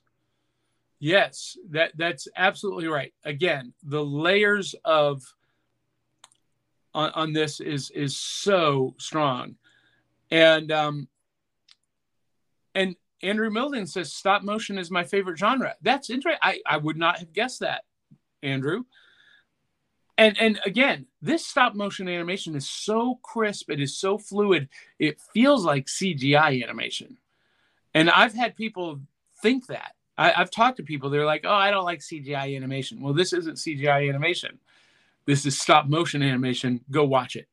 Yes, 0.98 1.58
that 1.70 1.92
that's 1.96 2.26
absolutely 2.36 2.86
right. 2.88 3.12
Again, 3.24 3.74
the 3.82 4.02
layers 4.04 4.74
of 4.84 5.22
on, 6.94 7.10
on 7.10 7.32
this 7.32 7.60
is 7.60 7.90
is 7.90 8.16
so 8.16 8.94
strong. 8.98 9.56
And 10.30 10.72
um 10.72 11.08
and 12.74 12.96
Andrew 13.22 13.50
Milden 13.50 13.88
says 13.88 14.12
stop 14.12 14.42
motion 14.42 14.78
is 14.78 14.90
my 14.90 15.04
favorite 15.04 15.38
genre. 15.38 15.74
That's 15.82 16.08
interesting. 16.10 16.40
I, 16.42 16.60
I 16.66 16.78
would 16.78 16.96
not 16.96 17.18
have 17.18 17.32
guessed 17.32 17.60
that, 17.60 17.84
Andrew. 18.42 18.84
And 20.18 20.38
and 20.40 20.58
again, 20.64 21.06
this 21.20 21.46
stop 21.46 21.74
motion 21.74 22.08
animation 22.08 22.56
is 22.56 22.68
so 22.68 23.18
crisp, 23.22 23.70
it 23.70 23.80
is 23.80 23.96
so 23.96 24.16
fluid, 24.16 24.68
it 24.98 25.20
feels 25.34 25.64
like 25.64 25.86
CGI 25.86 26.62
animation. 26.62 27.18
And 27.94 28.10
I've 28.10 28.34
had 28.34 28.56
people 28.56 29.00
think 29.42 29.66
that. 29.66 29.92
I, 30.18 30.32
I've 30.34 30.50
talked 30.50 30.78
to 30.78 30.82
people, 30.82 31.10
they're 31.10 31.26
like, 31.26 31.44
oh, 31.44 31.52
I 31.52 31.70
don't 31.70 31.84
like 31.84 32.00
CGI 32.00 32.56
animation. 32.56 33.00
Well, 33.00 33.12
this 33.12 33.32
isn't 33.32 33.56
CGI 33.56 34.08
animation. 34.08 34.58
This 35.26 35.44
is 35.44 35.58
stop 35.58 35.86
motion 35.86 36.22
animation. 36.22 36.80
Go 36.90 37.04
watch 37.04 37.36
it. 37.36 37.48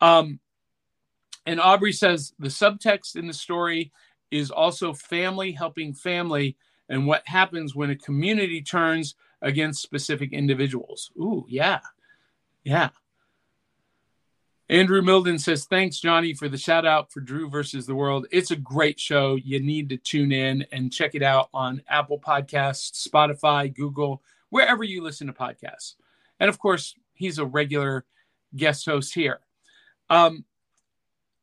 Um, 0.00 0.40
and 1.46 1.60
Aubrey 1.60 1.92
says 1.92 2.34
the 2.38 2.48
subtext 2.48 3.16
in 3.16 3.26
the 3.26 3.32
story 3.32 3.92
is 4.30 4.50
also 4.50 4.92
family 4.92 5.52
helping 5.52 5.94
family 5.94 6.56
and 6.88 7.06
what 7.06 7.22
happens 7.26 7.74
when 7.74 7.90
a 7.90 7.96
community 7.96 8.60
turns 8.60 9.14
against 9.42 9.82
specific 9.82 10.32
individuals. 10.32 11.10
Ooh, 11.16 11.46
yeah. 11.48 11.80
Yeah. 12.64 12.90
Andrew 14.70 15.00
Milden 15.00 15.40
says, 15.40 15.64
Thanks, 15.64 15.98
Johnny, 15.98 16.34
for 16.34 16.48
the 16.48 16.58
shout 16.58 16.84
out 16.84 17.10
for 17.10 17.20
Drew 17.20 17.48
versus 17.48 17.86
the 17.86 17.94
World. 17.94 18.26
It's 18.30 18.50
a 18.50 18.56
great 18.56 19.00
show. 19.00 19.36
You 19.36 19.60
need 19.60 19.88
to 19.88 19.96
tune 19.96 20.30
in 20.30 20.66
and 20.72 20.92
check 20.92 21.14
it 21.14 21.22
out 21.22 21.48
on 21.54 21.82
Apple 21.88 22.20
Podcasts, 22.20 23.08
Spotify, 23.08 23.74
Google, 23.74 24.22
wherever 24.50 24.84
you 24.84 25.02
listen 25.02 25.26
to 25.28 25.32
podcasts. 25.32 25.94
And 26.38 26.50
of 26.50 26.58
course, 26.58 26.94
he's 27.14 27.38
a 27.38 27.46
regular 27.46 28.04
guest 28.54 28.84
host 28.84 29.14
here. 29.14 29.40
Um, 30.10 30.44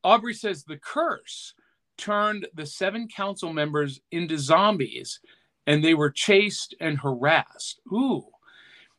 Aubrey 0.04 0.36
says, 0.36 0.64
The 0.64 0.78
curse 0.78 1.56
turned 1.98 2.48
the 2.54 2.66
seven 2.66 3.08
council 3.08 3.52
members 3.52 4.02
into 4.12 4.38
zombies 4.38 5.20
and 5.68 5.84
they 5.84 5.94
were 5.94 6.12
chased 6.12 6.76
and 6.80 7.00
harassed. 7.00 7.82
Ooh, 7.92 8.26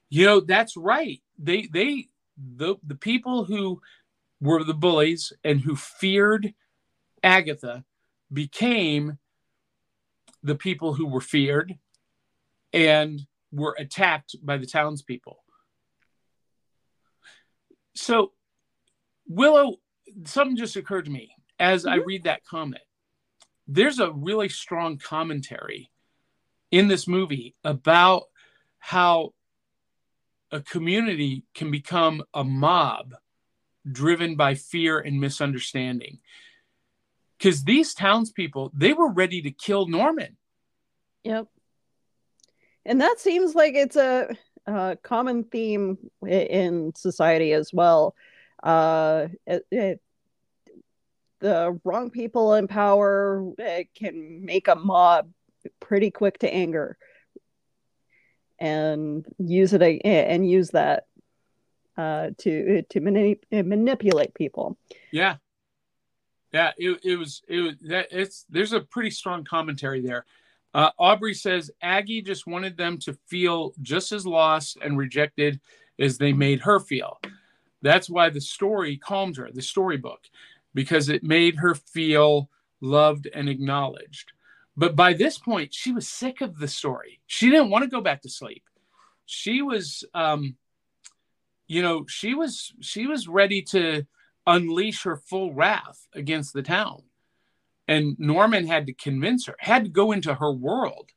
you 0.08 0.24
know, 0.24 0.40
that's 0.40 0.76
right. 0.76 1.20
They, 1.38 1.68
they, 1.72 2.08
the, 2.36 2.76
the 2.86 2.94
people 2.94 3.44
who 3.44 3.80
were 4.40 4.64
the 4.64 4.74
bullies 4.74 5.32
and 5.44 5.60
who 5.60 5.76
feared 5.76 6.54
Agatha 7.22 7.84
became 8.32 9.18
the 10.42 10.54
people 10.54 10.94
who 10.94 11.06
were 11.06 11.20
feared 11.20 11.74
and 12.72 13.26
were 13.52 13.74
attacked 13.78 14.36
by 14.42 14.56
the 14.58 14.66
townspeople. 14.66 15.42
So, 17.94 18.32
Willow, 19.26 19.76
something 20.24 20.56
just 20.56 20.76
occurred 20.76 21.06
to 21.06 21.10
me 21.10 21.30
as 21.58 21.84
mm-hmm. 21.84 22.00
I 22.00 22.04
read 22.04 22.24
that 22.24 22.44
comment. 22.44 22.82
There's 23.66 23.98
a 23.98 24.12
really 24.12 24.48
strong 24.48 24.98
commentary 24.98 25.90
in 26.70 26.88
this 26.88 27.06
movie 27.06 27.54
about 27.64 28.24
how 28.78 29.32
a 30.50 30.60
community 30.60 31.44
can 31.54 31.70
become 31.70 32.22
a 32.34 32.44
mob 32.44 33.14
driven 33.90 34.36
by 34.36 34.54
fear 34.54 34.98
and 34.98 35.20
misunderstanding. 35.20 36.18
Because 37.38 37.64
these 37.64 37.94
townspeople, 37.94 38.72
they 38.74 38.92
were 38.92 39.12
ready 39.12 39.42
to 39.42 39.50
kill 39.50 39.86
Norman. 39.86 40.36
Yep. 41.24 41.48
And 42.84 43.00
that 43.00 43.18
seems 43.18 43.54
like 43.54 43.74
it's 43.74 43.96
a, 43.96 44.36
a 44.66 44.96
common 45.02 45.44
theme 45.44 45.98
in 46.26 46.92
society 46.96 47.52
as 47.52 47.72
well. 47.72 48.14
Uh, 48.62 49.28
it, 49.46 49.66
it, 49.70 50.00
the 51.40 51.78
wrong 51.84 52.10
people 52.10 52.54
in 52.54 52.68
power 52.68 53.44
can 53.94 54.44
make 54.44 54.68
a 54.68 54.76
mob 54.76 55.28
pretty 55.80 56.10
quick 56.10 56.38
to 56.40 56.52
anger 56.52 56.96
and 58.58 59.26
use 59.38 59.72
it 59.72 59.82
and 59.82 60.48
use 60.48 60.70
that 60.70 61.06
uh, 61.96 62.30
to 62.38 62.82
to 62.82 63.00
mani- 63.00 63.40
manipulate 63.50 64.34
people. 64.34 64.76
Yeah, 65.10 65.36
yeah. 66.52 66.72
It, 66.76 67.00
it 67.04 67.16
was 67.16 67.42
it 67.48 67.60
was 67.60 67.74
that 67.88 68.08
it's 68.10 68.44
there's 68.48 68.72
a 68.72 68.80
pretty 68.80 69.10
strong 69.10 69.44
commentary 69.44 70.00
there. 70.00 70.24
Uh, 70.74 70.90
Aubrey 70.98 71.32
says 71.32 71.70
Aggie 71.80 72.22
just 72.22 72.46
wanted 72.46 72.76
them 72.76 72.98
to 72.98 73.16
feel 73.26 73.72
just 73.80 74.12
as 74.12 74.26
lost 74.26 74.76
and 74.82 74.98
rejected 74.98 75.60
as 75.98 76.18
they 76.18 76.32
made 76.32 76.60
her 76.60 76.80
feel. 76.80 77.18
That's 77.80 78.10
why 78.10 78.28
the 78.28 78.40
story 78.40 78.96
calmed 78.98 79.36
her, 79.36 79.50
the 79.50 79.62
storybook, 79.62 80.24
because 80.74 81.08
it 81.08 81.22
made 81.22 81.56
her 81.56 81.74
feel 81.74 82.50
loved 82.82 83.26
and 83.32 83.48
acknowledged. 83.48 84.32
But 84.76 84.94
by 84.94 85.14
this 85.14 85.38
point, 85.38 85.72
she 85.72 85.92
was 85.92 86.08
sick 86.08 86.40
of 86.40 86.58
the 86.58 86.68
story. 86.68 87.20
She 87.26 87.50
didn't 87.50 87.70
want 87.70 87.84
to 87.84 87.90
go 87.90 88.00
back 88.00 88.22
to 88.22 88.28
sleep. 88.28 88.64
She 89.24 89.62
was 89.62 90.04
um, 90.12 90.56
you 91.68 91.82
know 91.82 92.06
she 92.06 92.34
was 92.34 92.72
she 92.80 93.06
was 93.06 93.28
ready 93.28 93.62
to 93.62 94.06
unleash 94.46 95.02
her 95.02 95.16
full 95.16 95.52
wrath 95.52 96.06
against 96.14 96.52
the 96.52 96.62
town 96.62 97.02
and 97.88 98.18
norman 98.18 98.66
had 98.66 98.86
to 98.86 98.92
convince 98.92 99.46
her 99.46 99.56
had 99.58 99.84
to 99.84 99.90
go 99.90 100.12
into 100.12 100.34
her 100.34 100.52
world 100.52 101.10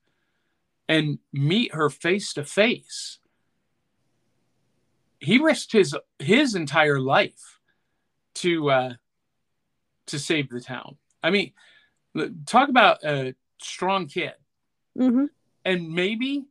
and 0.87 1.19
meet 1.31 1.73
her 1.73 1.89
face 1.89 2.33
to 2.33 2.43
face 2.43 3.19
he 5.19 5.37
risked 5.37 5.71
his 5.71 5.95
his 6.17 6.55
entire 6.55 6.99
life 6.99 7.59
to 8.33 8.69
uh 8.71 8.93
to 10.07 10.17
save 10.17 10.49
the 10.49 10.61
town 10.61 10.97
i 11.21 11.29
mean 11.29 11.51
talk 12.47 12.69
about 12.69 13.03
a 13.03 13.35
strong 13.61 14.07
kid 14.07 14.33
mm-hmm. 14.97 15.25
and 15.65 15.89
maybe 15.89 16.45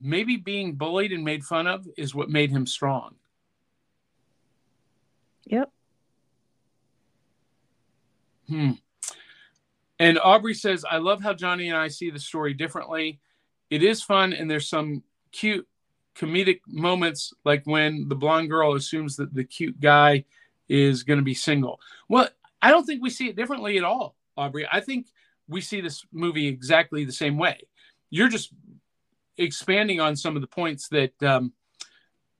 maybe 0.00 0.36
being 0.36 0.74
bullied 0.74 1.12
and 1.12 1.24
made 1.24 1.44
fun 1.44 1.66
of 1.66 1.86
is 1.96 2.14
what 2.14 2.30
made 2.30 2.50
him 2.50 2.66
strong. 2.66 3.14
Yep. 5.46 5.70
Hmm. 8.48 8.70
And 9.98 10.18
Aubrey 10.20 10.54
says, 10.54 10.84
I 10.88 10.98
love 10.98 11.22
how 11.22 11.34
Johnny 11.34 11.68
and 11.68 11.76
I 11.76 11.88
see 11.88 12.10
the 12.10 12.20
story 12.20 12.54
differently. 12.54 13.18
It 13.70 13.82
is 13.82 14.02
fun, 14.02 14.32
and 14.32 14.48
there's 14.48 14.68
some 14.68 15.02
cute 15.32 15.66
comedic 16.14 16.60
moments, 16.66 17.34
like 17.44 17.62
when 17.64 18.08
the 18.08 18.14
blonde 18.14 18.48
girl 18.48 18.74
assumes 18.74 19.16
that 19.16 19.34
the 19.34 19.44
cute 19.44 19.80
guy 19.80 20.24
is 20.68 21.02
going 21.02 21.18
to 21.18 21.24
be 21.24 21.34
single. 21.34 21.80
Well, 22.08 22.28
I 22.62 22.70
don't 22.70 22.84
think 22.84 23.02
we 23.02 23.10
see 23.10 23.28
it 23.28 23.36
differently 23.36 23.76
at 23.76 23.84
all, 23.84 24.14
Aubrey. 24.36 24.66
I 24.70 24.80
think 24.80 25.08
we 25.48 25.60
see 25.60 25.80
this 25.80 26.04
movie 26.12 26.46
exactly 26.46 27.04
the 27.04 27.12
same 27.12 27.38
way. 27.38 27.60
You're 28.10 28.28
just 28.28 28.52
expanding 29.36 30.00
on 30.00 30.16
some 30.16 30.36
of 30.36 30.42
the 30.42 30.48
points 30.48 30.88
that 30.88 31.20
um, 31.22 31.52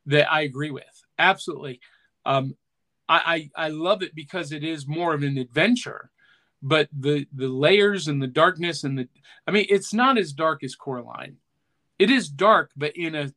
that 0.06 0.30
I 0.30 0.42
agree 0.42 0.70
with. 0.70 0.84
Absolutely, 1.18 1.80
um, 2.24 2.56
I, 3.08 3.50
I 3.56 3.66
I 3.66 3.68
love 3.68 4.02
it 4.02 4.14
because 4.14 4.52
it 4.52 4.62
is 4.62 4.86
more 4.86 5.14
of 5.14 5.22
an 5.22 5.38
adventure, 5.38 6.10
but 6.62 6.88
the 6.92 7.26
the 7.32 7.48
layers 7.48 8.08
and 8.08 8.22
the 8.22 8.26
darkness 8.26 8.84
and 8.84 8.98
the 8.98 9.08
I 9.46 9.50
mean, 9.50 9.66
it's 9.68 9.94
not 9.94 10.18
as 10.18 10.32
dark 10.32 10.62
as 10.62 10.74
Coraline. 10.74 11.36
It 11.98 12.10
is 12.10 12.28
dark, 12.28 12.70
but 12.76 12.96
in 12.96 13.14
a 13.14 13.32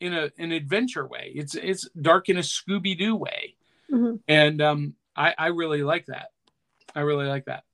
in 0.00 0.14
a 0.14 0.30
an 0.38 0.52
adventure 0.52 1.06
way. 1.06 1.32
It's 1.34 1.54
it's 1.54 1.88
dark 2.00 2.28
in 2.28 2.36
a 2.36 2.42
Scooby 2.42 2.96
Doo 2.96 3.16
way, 3.16 3.56
mm-hmm. 3.90 4.16
and 4.28 4.62
um, 4.62 4.94
I 5.16 5.34
I 5.36 5.46
really 5.48 5.82
like 5.82 6.06
that. 6.06 6.28
I 6.94 7.00
really 7.00 7.26
like 7.26 7.46
that 7.46 7.64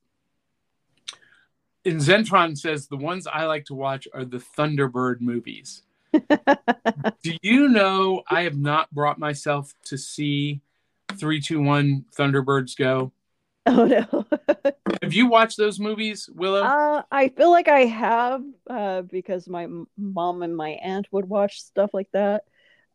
and 1.85 2.01
Zentron 2.01 2.57
says 2.57 2.87
the 2.87 2.97
ones 2.97 3.26
I 3.26 3.45
like 3.47 3.66
to 3.66 3.74
watch 3.74 4.09
are 4.14 4.24
the 4.24 4.39
Thunderbird 4.39 5.20
movies. 5.20 5.82
Do 6.12 7.37
you 7.43 7.68
know 7.68 8.22
I 8.28 8.43
have 8.43 8.57
not 8.57 8.93
brought 8.93 9.18
myself 9.18 9.74
to 9.87 9.99
see 9.99 10.61
321 11.11 12.07
Thunderbirds 12.16 12.76
Go? 12.76 13.12
Oh 13.66 13.85
no. 13.87 14.26
have 15.03 15.12
you 15.12 15.26
watched 15.26 15.57
those 15.57 15.80
movies, 15.80 16.28
Willow? 16.35 16.62
Uh, 16.62 17.03
I 17.11 17.28
feel 17.28 17.51
like 17.51 17.68
I 17.68 17.80
have 17.80 18.43
uh, 18.68 19.03
because 19.03 19.49
my 19.49 19.66
mom 19.97 20.43
and 20.43 20.57
my 20.57 20.70
aunt 20.70 21.09
would 21.11 21.28
watch 21.28 21.62
stuff 21.62 21.91
like 21.95 22.11
that. 22.12 22.45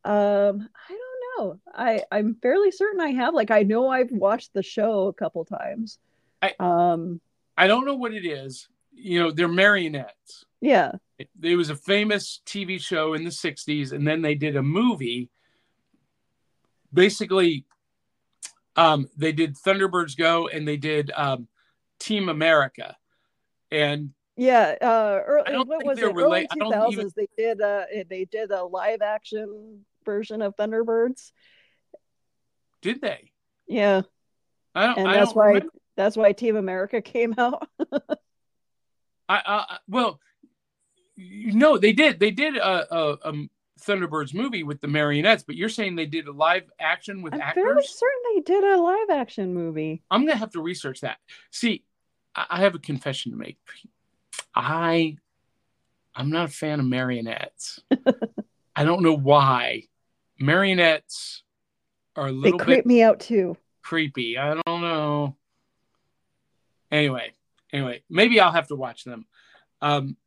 Um, 0.06 0.70
I 0.90 0.92
don't 0.92 1.20
know. 1.38 1.60
I 1.74 2.04
I'm 2.12 2.36
fairly 2.42 2.72
certain 2.72 3.02
I 3.02 3.10
have. 3.10 3.34
Like 3.34 3.52
I 3.52 3.64
know 3.64 3.90
I've 3.90 4.12
watched 4.12 4.54
the 4.54 4.64
show 4.64 5.08
a 5.08 5.14
couple 5.14 5.44
times. 5.44 5.98
I 6.42 6.54
um 6.60 7.20
I 7.58 7.68
don't 7.68 7.86
know 7.86 7.96
what 7.96 8.14
it 8.14 8.26
is 8.26 8.68
you 9.02 9.20
know, 9.20 9.32
they're 9.32 9.48
marionettes. 9.48 10.46
Yeah. 10.62 10.94
It, 11.18 11.30
it, 11.42 11.56
was 11.56 11.70
a 11.70 11.76
famous 11.76 12.42
TV 12.46 12.82
show 12.82 13.14
in 13.14 13.24
the 13.24 13.30
60s, 13.30 13.92
and 13.92 14.08
then 14.08 14.22
they 14.22 14.36
did 14.36 14.56
a 14.56 14.64
movie. 14.64 15.30
Basically, 16.94 17.66
um, 18.76 19.10
they 19.18 19.32
did 19.32 19.56
Thunderbirds 19.56 20.18
Go 20.18 20.48
and 20.48 20.68
they 20.68 20.78
did 20.78 21.12
um, 21.16 21.48
Team 22.00 22.30
America. 22.30 22.96
And 23.72 24.12
yeah, 24.38 24.76
uh, 24.82 25.20
early, 25.26 25.58
what 25.66 25.86
was 25.86 26.00
it? 26.00 26.04
Early 26.04 26.48
2000s, 26.48 26.92
even... 26.92 27.12
they 27.16 27.28
did 27.38 27.62
uh, 27.62 27.84
they 28.10 28.26
did 28.26 28.52
a 28.52 28.64
live 28.64 29.02
action 29.02 29.86
version 30.06 30.42
of 30.42 30.56
Thunderbirds. 30.56 31.32
Did 32.82 33.02
they? 33.02 33.32
Yeah. 33.68 34.04
I 34.74 34.86
don't, 34.88 35.00
and 35.00 35.08
that's 35.08 35.36
why 35.36 35.48
remember. 35.48 35.74
that's 35.98 36.16
why 36.16 36.32
Team 36.32 36.56
America 36.56 37.02
came 37.02 37.36
out. 37.38 37.68
I, 39.30 39.42
I 39.46 39.78
well, 39.88 40.20
no, 41.18 41.78
they 41.78 41.94
did. 41.94 42.20
They 42.20 42.32
did 42.32 42.58
a, 42.58 42.96
a, 42.96 43.18
a, 43.24 43.34
Thunderbirds 43.80 44.34
movie 44.34 44.64
with 44.64 44.82
the 44.82 44.88
marionettes, 44.88 45.44
but 45.44 45.56
you're 45.56 45.70
saying 45.70 45.96
they 45.96 46.06
did 46.06 46.28
a 46.28 46.34
live 46.34 46.70
action 46.80 47.22
with 47.22 47.34
I'm 47.34 47.42
actors? 47.42 47.64
fairly 47.64 47.84
certain 47.84 48.22
they 48.36 48.42
did 48.42 48.64
a 48.64 48.78
live 48.78 49.10
action 49.10 49.54
movie. 49.54 50.02
I'm 50.12 50.26
gonna 50.26 50.38
have 50.38 50.52
to 50.52 50.62
research 50.62 51.02
that. 51.02 51.18
See, 51.52 51.86
I, 52.36 52.46
I 52.50 52.60
have 52.62 52.76
a 52.76 52.80
confession 52.80 53.32
to 53.32 53.38
make. 53.38 53.58
I, 54.54 55.16
I'm 56.14 56.30
not 56.30 56.46
a 56.50 56.52
fan 56.52 56.80
of 56.80 56.88
marionettes. 56.88 57.80
I 58.76 58.84
don't 58.84 59.02
know 59.02 59.16
why. 59.16 59.84
Marionettes 60.40 61.44
are 62.16 62.28
a 62.28 62.32
little 62.32 62.58
they 62.58 62.66
creep 62.66 62.86
me 62.86 63.02
out 63.02 63.20
too. 63.20 63.56
Creepy. 63.82 64.38
I 64.38 64.56
don't 64.56 64.82
know. 64.82 65.38
Anyway, 66.92 67.34
anyway, 67.72 68.04
maybe 68.10 68.40
I'll 68.40 68.52
have 68.52 68.68
to 68.68 68.76
watch 68.76 69.04
them. 69.04 69.26
Um, 69.82 70.18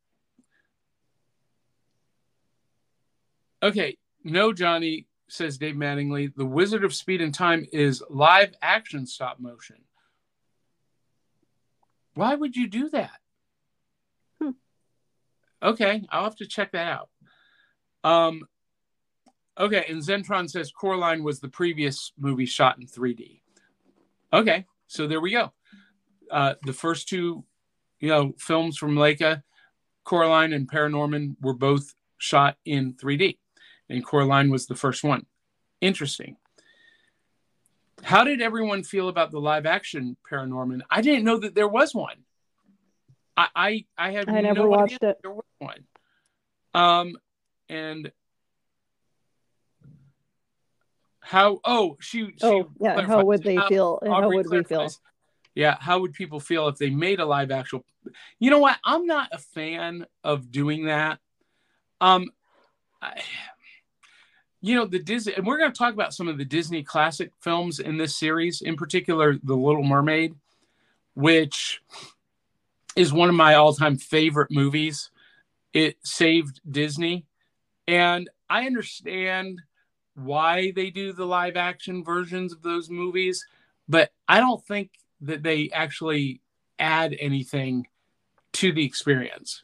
okay, 3.61 3.97
no, 4.23 4.53
Johnny 4.53 5.07
says 5.27 5.57
Dave 5.57 5.75
Mattingly. 5.75 6.33
The 6.35 6.45
Wizard 6.45 6.83
of 6.83 6.93
Speed 6.93 7.21
and 7.21 7.33
Time 7.33 7.65
is 7.71 8.03
live 8.09 8.53
action 8.61 9.05
stop 9.05 9.39
motion. 9.39 9.77
Why 12.15 12.35
would 12.35 12.55
you 12.55 12.67
do 12.67 12.89
that? 12.89 13.19
Hmm. 14.39 14.51
Okay, 15.61 16.03
I'll 16.09 16.25
have 16.25 16.35
to 16.37 16.45
check 16.45 16.71
that 16.73 16.87
out. 16.87 17.09
Um, 18.03 18.43
okay, 19.57 19.85
and 19.89 20.01
Zentron 20.01 20.49
says 20.49 20.71
Coraline 20.71 21.23
was 21.23 21.39
the 21.39 21.47
previous 21.47 22.11
movie 22.17 22.45
shot 22.45 22.77
in 22.77 22.85
3D. 22.85 23.41
Okay, 24.31 24.65
so 24.87 25.07
there 25.07 25.21
we 25.21 25.31
go. 25.31 25.51
Uh, 26.33 26.55
the 26.63 26.73
first 26.73 27.07
two, 27.07 27.43
you 27.99 28.09
know, 28.09 28.33
films 28.39 28.75
from 28.75 28.95
Laika, 28.95 29.43
Coraline 30.03 30.51
and 30.51 30.67
Paranorman, 30.69 31.35
were 31.39 31.53
both 31.53 31.93
shot 32.17 32.57
in 32.65 32.95
3D, 32.95 33.37
and 33.87 34.03
Coraline 34.03 34.49
was 34.49 34.65
the 34.65 34.73
first 34.73 35.03
one. 35.03 35.27
Interesting. 35.79 36.37
How 38.01 38.23
did 38.23 38.41
everyone 38.41 38.83
feel 38.83 39.09
about 39.09 39.29
the 39.29 39.39
live 39.39 39.67
action 39.67 40.17
Paranorman? 40.29 40.81
I 40.89 41.01
didn't 41.01 41.23
know 41.23 41.37
that 41.37 41.53
there 41.53 41.67
was 41.67 41.93
one. 41.93 42.17
I 43.37 43.47
I, 43.55 43.85
I 43.95 44.11
had 44.11 44.27
I 44.27 44.41
never 44.41 44.63
no 44.63 44.69
watched 44.69 45.03
it. 45.03 45.19
There 45.21 45.31
was 45.31 45.45
one. 45.59 45.83
Um, 46.73 47.15
and 47.69 48.11
how? 51.19 51.59
Oh, 51.63 51.97
she. 52.01 52.25
she 52.25 52.33
Oh, 52.41 52.71
yeah. 52.79 52.99
How 53.01 53.23
would 53.23 53.43
they 53.43 53.59
feel? 53.69 53.99
How 54.03 54.27
would 54.27 54.49
we 54.49 54.63
feel? 54.63 54.89
Yeah, 55.55 55.77
how 55.79 55.99
would 55.99 56.13
people 56.13 56.39
feel 56.39 56.67
if 56.67 56.77
they 56.77 56.89
made 56.89 57.19
a 57.19 57.25
live 57.25 57.51
actual? 57.51 57.85
You 58.39 58.49
know 58.49 58.59
what? 58.59 58.77
I'm 58.83 59.05
not 59.05 59.29
a 59.31 59.37
fan 59.37 60.05
of 60.23 60.51
doing 60.51 60.85
that. 60.85 61.19
Um, 62.01 62.31
I, 63.01 63.21
you 64.61 64.75
know 64.75 64.85
the 64.85 64.99
Disney, 64.99 65.33
and 65.35 65.45
we're 65.45 65.57
going 65.57 65.71
to 65.71 65.77
talk 65.77 65.93
about 65.93 66.13
some 66.13 66.27
of 66.27 66.37
the 66.37 66.45
Disney 66.45 66.83
classic 66.83 67.31
films 67.41 67.79
in 67.79 67.97
this 67.97 68.17
series, 68.17 68.61
in 68.61 68.75
particular, 68.75 69.37
The 69.43 69.55
Little 69.55 69.83
Mermaid, 69.83 70.35
which 71.13 71.81
is 72.95 73.13
one 73.13 73.29
of 73.29 73.35
my 73.35 73.55
all-time 73.55 73.97
favorite 73.97 74.51
movies. 74.51 75.11
It 75.73 75.97
saved 76.03 76.61
Disney, 76.69 77.25
and 77.87 78.29
I 78.49 78.65
understand 78.65 79.61
why 80.15 80.71
they 80.71 80.89
do 80.91 81.11
the 81.11 81.25
live 81.25 81.57
action 81.57 82.03
versions 82.03 82.53
of 82.53 82.61
those 82.61 82.89
movies, 82.89 83.45
but 83.89 84.11
I 84.27 84.39
don't 84.39 84.63
think 84.65 84.91
that 85.23 85.43
they 85.43 85.69
actually 85.73 86.41
add 86.79 87.15
anything 87.19 87.87
to 88.53 88.71
the 88.71 88.85
experience. 88.85 89.63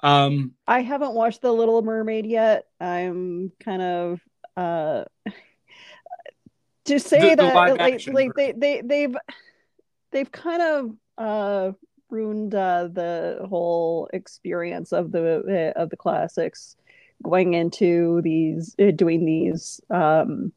Um, 0.00 0.52
I 0.66 0.82
haven't 0.82 1.14
watched 1.14 1.42
The 1.42 1.52
Little 1.52 1.82
Mermaid 1.82 2.26
yet. 2.26 2.66
I'm 2.80 3.52
kind 3.60 3.82
of 3.82 4.20
uh 4.56 5.04
to 6.86 6.98
say 7.00 7.34
The- 7.34 7.36
the 7.36 7.42
that 7.42 7.54
live 7.54 7.78
like, 7.78 8.06
like 8.08 8.34
they 8.34 8.52
they 8.52 8.82
they've 8.82 9.16
they've 10.12 10.32
kind 10.32 10.62
of 10.62 10.96
uh 11.18 11.72
ruined 12.08 12.54
uh, 12.54 12.88
the 12.92 13.44
whole 13.48 14.08
experience 14.12 14.92
of 14.92 15.10
the 15.10 15.72
uh, 15.76 15.80
of 15.80 15.90
the 15.90 15.96
classics 15.96 16.76
going 17.22 17.54
into 17.54 18.20
these 18.22 18.76
uh, 18.78 18.92
doing 18.92 19.24
these 19.24 19.80
um 19.90 20.52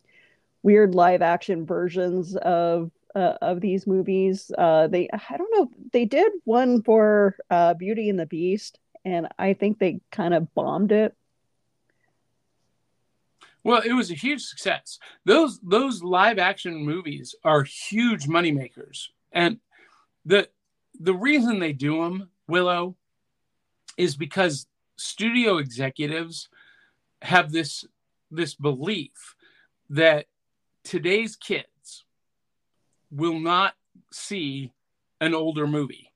weird 0.62 0.94
live 0.94 1.22
action 1.24 1.66
versions 1.66 2.36
of 2.36 2.92
uh, 3.16 3.36
of 3.42 3.62
these 3.62 3.88
movies. 3.88 4.52
Uh, 4.58 4.88
they 4.88 5.10
I 5.12 5.38
don't 5.38 5.52
know 5.56 5.70
they 5.92 6.06
did 6.06 6.32
one 6.44 6.84
for 6.84 7.36
uh, 7.50 7.74
Beauty 7.74 8.10
and 8.10 8.20
the 8.20 8.26
Beast, 8.26 8.80
and 9.06 9.28
I 9.38 9.54
think 9.54 9.80
they 9.80 10.02
kind 10.12 10.34
of 10.34 10.54
bombed 10.54 10.92
it. 10.92 11.16
Well, 13.64 13.82
it 13.82 13.94
was 13.94 14.10
a 14.10 14.16
huge 14.16 14.42
success. 14.42 15.00
Those 15.26 15.60
those 15.60 16.02
live 16.02 16.40
action 16.40 16.86
movies 16.86 17.36
are 17.44 17.64
huge 17.64 18.26
moneymakers. 18.26 19.08
And 19.32 19.60
the 20.26 20.50
the 21.00 21.14
reason 21.14 21.60
they 21.60 21.74
do 21.74 22.04
them, 22.04 22.30
Willow, 22.48 22.96
is 23.98 24.16
because 24.16 24.68
studio 24.96 25.58
executives 25.58 26.50
have 27.22 27.52
this 27.52 27.86
this 28.32 28.56
belief 28.56 29.36
that 29.90 30.28
today's 30.84 31.36
kids 31.36 31.66
will 33.12 33.40
not 33.40 33.74
see 34.12 34.72
an 35.22 35.34
older 35.34 35.68
movie. 35.68 36.12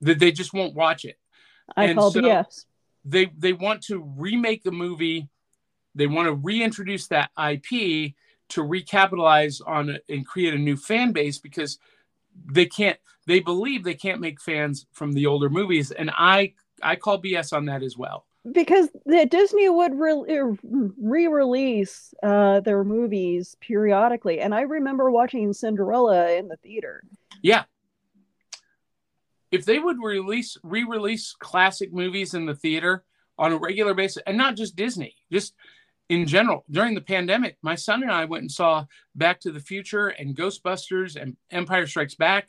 That 0.00 0.18
they 0.18 0.32
just 0.32 0.52
won't 0.52 0.74
watch 0.74 1.04
it. 1.04 1.18
I 1.76 1.84
And 1.84 1.98
call 1.98 2.10
so- 2.10 2.20
BS. 2.20 2.66
they 3.04 3.26
they 3.36 3.52
want 3.52 3.82
to 3.84 4.02
remake 4.16 4.62
the 4.64 4.72
movie 4.72 5.28
they 5.94 6.06
want 6.06 6.26
to 6.26 6.34
reintroduce 6.34 7.06
that 7.08 7.30
ip 7.50 8.12
to 8.50 8.62
recapitalize 8.62 9.60
on 9.66 9.88
it 9.88 10.04
and 10.10 10.26
create 10.26 10.52
a 10.54 10.58
new 10.58 10.76
fan 10.76 11.10
base 11.12 11.38
because 11.38 11.78
they 12.52 12.66
can't 12.66 12.98
they 13.26 13.40
believe 13.40 13.82
they 13.82 13.94
can't 13.94 14.20
make 14.20 14.40
fans 14.40 14.86
from 14.92 15.12
the 15.12 15.24
older 15.26 15.48
movies 15.48 15.90
and 15.90 16.10
i 16.16 16.52
i 16.82 16.94
call 16.96 17.20
bs 17.20 17.52
on 17.56 17.64
that 17.64 17.82
as 17.82 17.96
well 17.96 18.26
because 18.52 18.88
the 19.04 19.26
Disney 19.26 19.68
would 19.68 19.94
re- 19.98 20.36
er, 20.36 20.56
re-release 20.62 22.14
uh, 22.22 22.60
their 22.60 22.84
movies 22.84 23.56
periodically, 23.60 24.40
and 24.40 24.54
I 24.54 24.62
remember 24.62 25.10
watching 25.10 25.52
Cinderella 25.52 26.32
in 26.32 26.48
the 26.48 26.56
theater. 26.56 27.02
yeah 27.42 27.64
if 29.52 29.64
they 29.64 29.78
would 29.78 29.96
release 30.02 30.56
re-release 30.62 31.34
classic 31.38 31.92
movies 31.92 32.34
in 32.34 32.46
the 32.46 32.54
theater 32.54 33.04
on 33.38 33.52
a 33.52 33.56
regular 33.56 33.94
basis 33.94 34.22
and 34.26 34.36
not 34.36 34.56
just 34.56 34.76
disney 34.76 35.14
just 35.30 35.54
in 36.08 36.26
general 36.26 36.64
during 36.70 36.94
the 36.94 37.00
pandemic 37.00 37.56
my 37.62 37.74
son 37.74 38.02
and 38.02 38.10
i 38.10 38.24
went 38.24 38.42
and 38.42 38.50
saw 38.50 38.84
back 39.14 39.38
to 39.40 39.52
the 39.52 39.60
future 39.60 40.08
and 40.08 40.36
ghostbusters 40.36 41.20
and 41.20 41.36
empire 41.50 41.86
strikes 41.86 42.14
back 42.14 42.48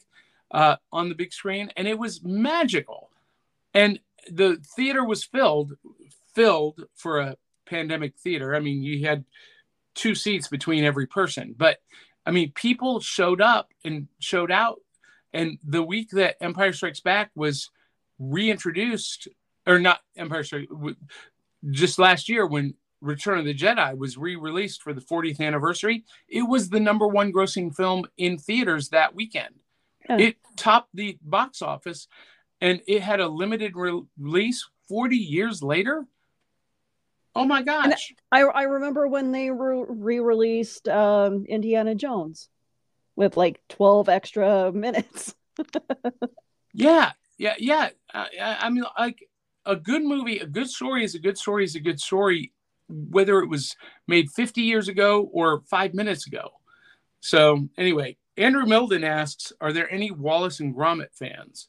uh, 0.51 0.75
on 0.91 1.09
the 1.09 1.15
big 1.15 1.33
screen 1.33 1.71
and 1.75 1.87
it 1.87 1.99
was 1.99 2.23
magical 2.23 3.09
and 3.73 3.99
the 4.31 4.57
theater 4.75 5.03
was 5.03 5.23
filled 5.23 5.73
filled 6.33 6.83
for 6.95 7.19
a 7.19 7.35
pandemic 7.65 8.15
theater 8.17 8.55
i 8.55 8.59
mean 8.59 8.81
you 8.81 9.05
had 9.05 9.23
two 9.95 10.15
seats 10.15 10.47
between 10.47 10.83
every 10.83 11.05
person 11.05 11.53
but 11.57 11.77
i 12.25 12.31
mean 12.31 12.51
people 12.53 12.99
showed 12.99 13.41
up 13.41 13.69
and 13.83 14.07
showed 14.19 14.51
out 14.51 14.79
and 15.33 15.57
the 15.63 15.83
week 15.83 16.09
that 16.11 16.35
Empire 16.41 16.73
Strikes 16.73 16.99
Back 16.99 17.31
was 17.35 17.69
reintroduced, 18.19 19.27
or 19.65 19.79
not 19.79 19.99
Empire 20.15 20.43
Strikes, 20.43 20.71
just 21.69 21.99
last 21.99 22.29
year 22.29 22.45
when 22.45 22.75
Return 23.01 23.37
of 23.37 23.45
the 23.45 23.53
Jedi 23.53 23.95
was 23.97 24.17
re-released 24.17 24.81
for 24.81 24.93
the 24.93 25.01
40th 25.01 25.39
anniversary, 25.39 26.05
it 26.27 26.41
was 26.41 26.69
the 26.69 26.79
number 26.79 27.07
one 27.07 27.31
grossing 27.31 27.75
film 27.75 28.05
in 28.17 28.37
theaters 28.37 28.89
that 28.89 29.13
weekend. 29.13 29.61
Yeah. 30.09 30.17
It 30.17 30.37
topped 30.55 30.89
the 30.93 31.17
box 31.21 31.61
office, 31.61 32.07
and 32.61 32.81
it 32.87 33.01
had 33.01 33.19
a 33.19 33.27
limited 33.27 33.73
re- 33.75 34.03
release 34.17 34.67
40 34.89 35.17
years 35.17 35.61
later. 35.61 36.05
Oh 37.35 37.45
my 37.45 37.61
gosh! 37.61 38.13
I 38.31 38.41
I 38.41 38.63
remember 38.63 39.07
when 39.07 39.31
they 39.31 39.51
re- 39.51 39.85
re-released 39.87 40.87
um, 40.87 41.45
Indiana 41.47 41.93
Jones 41.93 42.49
with 43.15 43.37
like 43.37 43.61
twelve 43.69 44.09
extra 44.09 44.71
minutes. 44.71 45.35
Yeah, 46.77 47.13
yeah, 47.39 47.55
yeah. 47.57 47.89
I, 48.13 48.27
I 48.39 48.57
I 48.61 48.69
mean, 48.69 48.83
like 48.97 49.27
a 49.65 49.75
good 49.75 50.03
movie, 50.03 50.37
a 50.37 50.45
good 50.45 50.69
story 50.69 51.03
is 51.03 51.15
a 51.15 51.19
good 51.19 51.37
story 51.37 51.63
is 51.63 51.75
a 51.75 51.79
good 51.79 51.99
story, 51.99 52.53
whether 52.87 53.39
it 53.39 53.47
was 53.47 53.75
made 54.07 54.29
50 54.29 54.61
years 54.61 54.87
ago 54.87 55.27
or 55.33 55.61
five 55.61 55.95
minutes 55.95 56.27
ago. 56.27 56.51
So, 57.19 57.67
anyway, 57.79 58.17
Andrew 58.37 58.65
Milden 58.65 59.03
asks 59.03 59.51
Are 59.59 59.73
there 59.73 59.91
any 59.91 60.11
Wallace 60.11 60.59
and 60.59 60.75
Gromit 60.75 61.13
fans? 61.13 61.67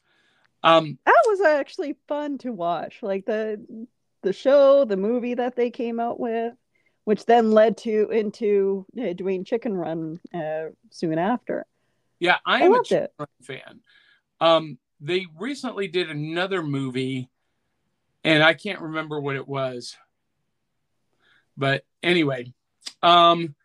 Um, 0.63 0.97
That 1.05 1.23
was 1.27 1.41
actually 1.41 1.95
fun 2.07 2.37
to 2.39 2.51
watch, 2.51 3.01
like 3.01 3.25
the 3.25 3.87
the 4.21 4.33
show, 4.33 4.83
the 4.83 4.97
movie 4.97 5.35
that 5.35 5.55
they 5.55 5.69
came 5.71 5.99
out 5.99 6.19
with, 6.19 6.53
which 7.05 7.25
then 7.25 7.51
led 7.51 7.77
to 7.77 8.09
into 8.11 8.85
uh, 9.01 9.13
doing 9.13 9.45
Chicken 9.45 9.73
Run 9.73 10.19
uh, 10.33 10.65
soon 10.89 11.17
after. 11.17 11.65
yeah, 12.19 12.37
I 12.45 12.63
I 12.63 12.65
am 12.65 12.73
a 12.73 12.75
loved 12.75 12.91
it. 12.91 13.11
Chicken 13.11 13.11
Run 13.19 13.27
fan. 13.43 13.79
Um, 14.41 14.77
they 14.99 15.25
recently 15.37 15.87
did 15.87 16.09
another 16.09 16.61
movie, 16.61 17.29
and 18.25 18.43
I 18.43 18.53
can't 18.53 18.81
remember 18.81 19.19
what 19.21 19.37
it 19.37 19.47
was. 19.47 19.95
But 21.55 21.85
anyway, 22.03 22.53
um, 23.01 23.55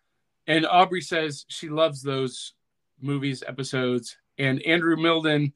and 0.46 0.66
Aubrey 0.66 1.00
says 1.00 1.44
she 1.48 1.68
loves 1.68 2.02
those 2.02 2.54
movies 3.00 3.42
episodes. 3.46 4.16
And 4.38 4.62
Andrew 4.62 4.96
Milden, 4.96 5.52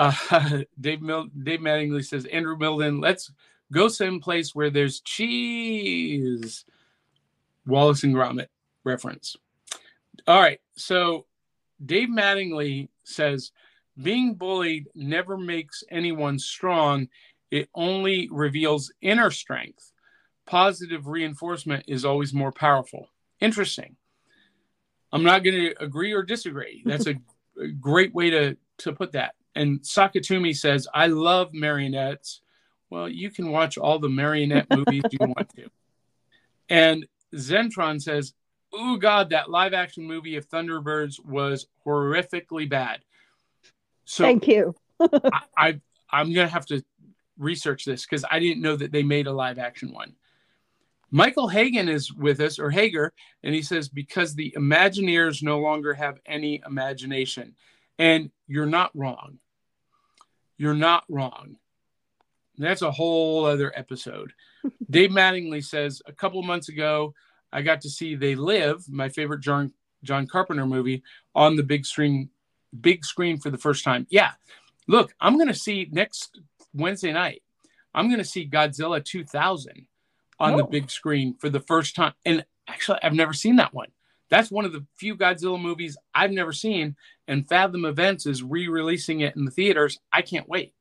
uh, 0.00 0.62
Dave 0.80 1.02
Mil- 1.02 1.28
Dave 1.42 1.60
Mattingly 1.60 2.04
says 2.04 2.24
Andrew 2.26 2.56
Milden, 2.56 3.02
let's 3.02 3.30
go 3.72 3.88
someplace 3.88 4.54
where 4.54 4.70
there's 4.70 5.00
cheese. 5.00 6.64
Wallace 7.66 8.02
and 8.02 8.14
Gromit 8.14 8.46
reference. 8.84 9.36
All 10.26 10.40
right, 10.40 10.60
so 10.74 11.26
Dave 11.84 12.08
Mattingly 12.08 12.88
says 13.04 13.52
Being 14.00 14.34
bullied 14.34 14.88
never 14.94 15.36
makes 15.36 15.84
anyone 15.90 16.38
strong, 16.38 17.08
it 17.50 17.68
only 17.74 18.28
reveals 18.30 18.92
inner 19.02 19.30
strength. 19.30 19.92
Positive 20.46 21.06
reinforcement 21.06 21.84
is 21.86 22.04
always 22.04 22.32
more 22.32 22.52
powerful. 22.52 23.08
Interesting. 23.40 23.96
I'm 25.12 25.22
not 25.22 25.44
going 25.44 25.56
to 25.56 25.82
agree 25.82 26.12
or 26.12 26.22
disagree. 26.22 26.82
That's 26.84 27.06
a, 27.06 27.14
a 27.60 27.68
great 27.68 28.14
way 28.14 28.30
to, 28.30 28.56
to 28.78 28.92
put 28.92 29.12
that. 29.12 29.34
And 29.54 29.80
Sakatumi 29.80 30.56
says, 30.56 30.86
I 30.94 31.06
love 31.06 31.52
marionettes. 31.52 32.40
Well, 32.88 33.08
you 33.08 33.30
can 33.30 33.50
watch 33.50 33.78
all 33.78 33.98
the 33.98 34.08
marionette 34.08 34.66
movies 34.76 35.02
you 35.10 35.18
want 35.20 35.48
to. 35.56 35.68
And 36.68 37.06
Zentron 37.34 38.00
says, 38.00 38.34
Oh 38.72 38.96
God, 38.96 39.30
that 39.30 39.50
live 39.50 39.74
action 39.74 40.06
movie 40.06 40.36
of 40.36 40.48
Thunderbirds 40.48 41.24
was 41.24 41.66
horrifically 41.84 42.68
bad. 42.68 43.00
So 44.04 44.24
Thank 44.24 44.46
you. 44.46 44.74
I, 45.00 45.40
I 45.56 45.80
I'm 46.10 46.32
gonna 46.32 46.48
have 46.48 46.66
to 46.66 46.84
research 47.38 47.84
this 47.84 48.04
because 48.04 48.24
I 48.30 48.38
didn't 48.38 48.62
know 48.62 48.76
that 48.76 48.92
they 48.92 49.02
made 49.02 49.26
a 49.26 49.32
live 49.32 49.58
action 49.58 49.92
one. 49.92 50.14
Michael 51.10 51.48
Hagan 51.48 51.88
is 51.88 52.12
with 52.12 52.40
us, 52.40 52.60
or 52.60 52.70
Hager, 52.70 53.12
and 53.42 53.52
he 53.52 53.62
says 53.62 53.88
because 53.88 54.34
the 54.34 54.54
Imagineers 54.56 55.42
no 55.42 55.58
longer 55.58 55.92
have 55.94 56.20
any 56.24 56.62
imagination, 56.64 57.56
and 58.00 58.30
you're 58.48 58.66
not 58.66 58.90
wrong. 58.94 59.38
You're 60.56 60.74
not 60.74 61.04
wrong. 61.08 61.56
That's 62.58 62.82
a 62.82 62.90
whole 62.90 63.44
other 63.44 63.72
episode. 63.76 64.32
Dave 64.90 65.10
Mattingly 65.10 65.64
says 65.64 66.02
a 66.06 66.12
couple 66.12 66.42
months 66.42 66.68
ago, 66.68 67.14
I 67.52 67.62
got 67.62 67.80
to 67.82 67.90
see 67.90 68.14
They 68.14 68.34
Live, 68.34 68.88
my 68.88 69.08
favorite 69.08 69.40
John 69.40 69.72
John 70.02 70.26
Carpenter 70.26 70.66
movie, 70.66 71.02
on 71.34 71.56
the 71.56 71.62
big 71.62 71.84
screen, 71.84 72.30
big 72.80 73.04
screen 73.04 73.38
for 73.38 73.50
the 73.50 73.58
first 73.58 73.84
time. 73.84 74.06
Yeah, 74.10 74.30
look, 74.88 75.12
I'm 75.20 75.34
going 75.36 75.48
to 75.48 75.54
see 75.54 75.88
next 75.92 76.40
Wednesday 76.72 77.12
night. 77.12 77.42
I'm 77.94 78.08
going 78.08 78.18
to 78.18 78.24
see 78.24 78.48
Godzilla 78.48 79.04
2000 79.04 79.86
on 80.38 80.56
the 80.56 80.64
Oh. 80.64 80.66
big 80.66 80.90
screen 80.90 81.34
for 81.38 81.50
the 81.50 81.60
first 81.60 81.94
time, 81.96 82.14
and 82.24 82.44
actually, 82.66 82.98
I've 83.02 83.12
never 83.14 83.32
seen 83.34 83.56
that 83.56 83.74
one. 83.74 83.88
That's 84.30 84.50
one 84.50 84.64
of 84.64 84.72
the 84.72 84.86
few 84.96 85.16
Godzilla 85.16 85.60
movies 85.60 85.96
I've 86.14 86.30
never 86.30 86.52
seen, 86.52 86.96
and 87.28 87.48
Fathom 87.48 87.84
Events 87.84 88.26
is 88.26 88.42
re-releasing 88.42 89.20
it 89.20 89.36
in 89.36 89.44
the 89.44 89.50
theaters. 89.50 89.98
I 90.12 90.22
can't 90.22 90.48
wait. 90.48 90.72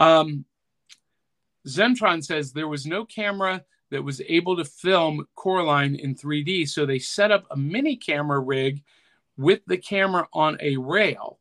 Um, 0.00 0.44
Zentron 1.68 2.24
says 2.24 2.52
there 2.52 2.68
was 2.68 2.86
no 2.86 3.04
camera 3.04 3.64
that 3.90 4.02
was 4.02 4.20
able 4.28 4.56
to 4.56 4.64
film 4.64 5.26
Coraline 5.34 5.94
in 5.94 6.14
3D, 6.14 6.68
so 6.68 6.84
they 6.84 6.98
set 6.98 7.30
up 7.30 7.46
a 7.50 7.56
mini 7.56 7.96
camera 7.96 8.40
rig 8.40 8.82
with 9.36 9.60
the 9.66 9.78
camera 9.78 10.26
on 10.32 10.56
a 10.60 10.76
rail. 10.76 11.38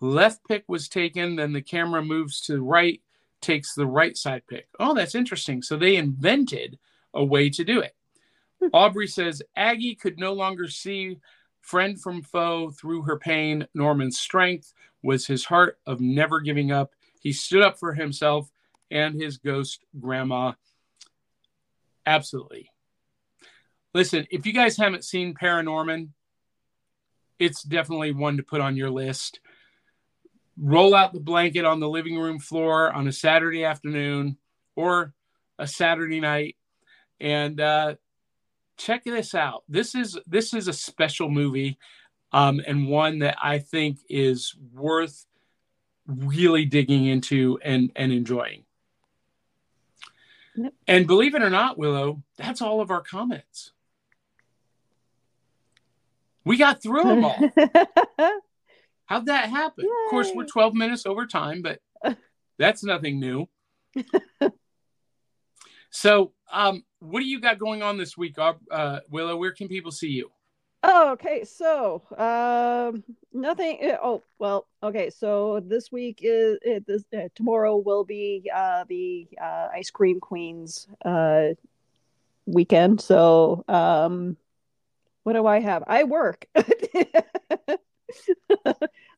Left 0.00 0.40
pick 0.48 0.64
was 0.68 0.88
taken, 0.88 1.36
then 1.36 1.52
the 1.52 1.62
camera 1.62 2.02
moves 2.02 2.40
to 2.42 2.54
the 2.54 2.62
right, 2.62 3.00
takes 3.40 3.74
the 3.74 3.86
right 3.86 4.16
side 4.16 4.42
pick. 4.48 4.68
Oh, 4.80 4.94
that's 4.94 5.14
interesting. 5.14 5.62
So 5.62 5.76
they 5.76 5.96
invented 5.96 6.78
a 7.14 7.24
way 7.24 7.50
to 7.50 7.62
do 7.62 7.80
it. 7.80 7.94
Aubrey 8.72 9.06
says 9.06 9.42
Aggie 9.56 9.94
could 9.94 10.18
no 10.18 10.32
longer 10.32 10.68
see 10.68 11.18
friend 11.60 12.00
from 12.00 12.22
foe 12.22 12.70
through 12.70 13.02
her 13.02 13.18
pain. 13.18 13.66
Norman's 13.74 14.18
strength 14.18 14.72
was 15.02 15.26
his 15.26 15.44
heart 15.44 15.78
of 15.86 16.00
never 16.00 16.40
giving 16.40 16.72
up. 16.72 16.92
He 17.20 17.32
stood 17.32 17.62
up 17.62 17.78
for 17.78 17.94
himself 17.94 18.50
and 18.90 19.20
his 19.20 19.38
ghost 19.38 19.84
grandma. 19.98 20.52
Absolutely. 22.04 22.70
Listen, 23.94 24.26
if 24.30 24.46
you 24.46 24.52
guys 24.52 24.76
haven't 24.76 25.04
seen 25.04 25.34
Paranorman, 25.34 26.08
it's 27.38 27.62
definitely 27.62 28.12
one 28.12 28.36
to 28.36 28.42
put 28.42 28.60
on 28.60 28.76
your 28.76 28.90
list. 28.90 29.40
Roll 30.58 30.94
out 30.94 31.12
the 31.12 31.20
blanket 31.20 31.64
on 31.64 31.80
the 31.80 31.88
living 31.88 32.18
room 32.18 32.38
floor 32.38 32.92
on 32.92 33.08
a 33.08 33.12
Saturday 33.12 33.64
afternoon 33.64 34.36
or 34.76 35.14
a 35.58 35.66
Saturday 35.66 36.20
night 36.20 36.56
and 37.20 37.60
uh, 37.60 37.94
check 38.82 39.04
this 39.04 39.34
out. 39.34 39.62
This 39.68 39.94
is 39.94 40.18
this 40.26 40.54
is 40.54 40.68
a 40.68 40.72
special 40.72 41.30
movie 41.30 41.78
um, 42.32 42.60
and 42.66 42.88
one 42.88 43.20
that 43.20 43.36
I 43.42 43.58
think 43.58 43.98
is 44.08 44.54
worth 44.72 45.26
really 46.06 46.64
digging 46.64 47.06
into 47.06 47.58
and 47.62 47.92
and 47.94 48.12
enjoying. 48.12 48.64
Yep. 50.56 50.74
And 50.86 51.06
believe 51.06 51.34
it 51.34 51.42
or 51.42 51.50
not, 51.50 51.78
Willow, 51.78 52.22
that's 52.36 52.60
all 52.60 52.80
of 52.80 52.90
our 52.90 53.00
comments. 53.00 53.72
We 56.44 56.56
got 56.56 56.82
through 56.82 57.04
them 57.04 57.24
all. 57.24 57.38
How'd 59.06 59.26
that 59.26 59.48
happen? 59.48 59.84
Of 59.84 60.10
course, 60.10 60.30
we're 60.34 60.44
12 60.44 60.74
minutes 60.74 61.06
over 61.06 61.26
time, 61.26 61.62
but 61.62 61.80
that's 62.58 62.82
nothing 62.82 63.20
new. 63.20 63.48
so, 65.90 66.32
um, 66.52 66.84
what 67.02 67.20
do 67.20 67.26
you 67.26 67.40
got 67.40 67.58
going 67.58 67.82
on 67.82 67.96
this 67.96 68.16
week, 68.16 68.38
uh, 68.38 69.00
Willow? 69.10 69.36
Where 69.36 69.52
can 69.52 69.68
people 69.68 69.90
see 69.90 70.08
you? 70.08 70.30
Oh, 70.84 71.12
okay. 71.12 71.44
So, 71.44 72.02
um, 72.16 73.04
nothing. 73.32 73.78
uh, 73.82 73.98
Oh, 74.02 74.22
well, 74.38 74.66
okay. 74.82 75.10
So 75.10 75.60
this 75.64 75.92
week 75.92 76.20
is 76.22 76.58
uh, 76.68 76.80
this 76.86 77.04
uh, 77.16 77.28
tomorrow 77.34 77.76
will 77.76 78.04
be 78.04 78.50
uh 78.52 78.84
the 78.88 79.28
uh 79.40 79.68
ice 79.72 79.90
cream 79.90 80.18
queens 80.18 80.88
uh 81.04 81.50
weekend. 82.46 83.00
So, 83.00 83.64
um, 83.68 84.36
what 85.22 85.34
do 85.34 85.46
I 85.46 85.60
have? 85.60 85.84
I 85.86 86.04
work. 86.04 86.46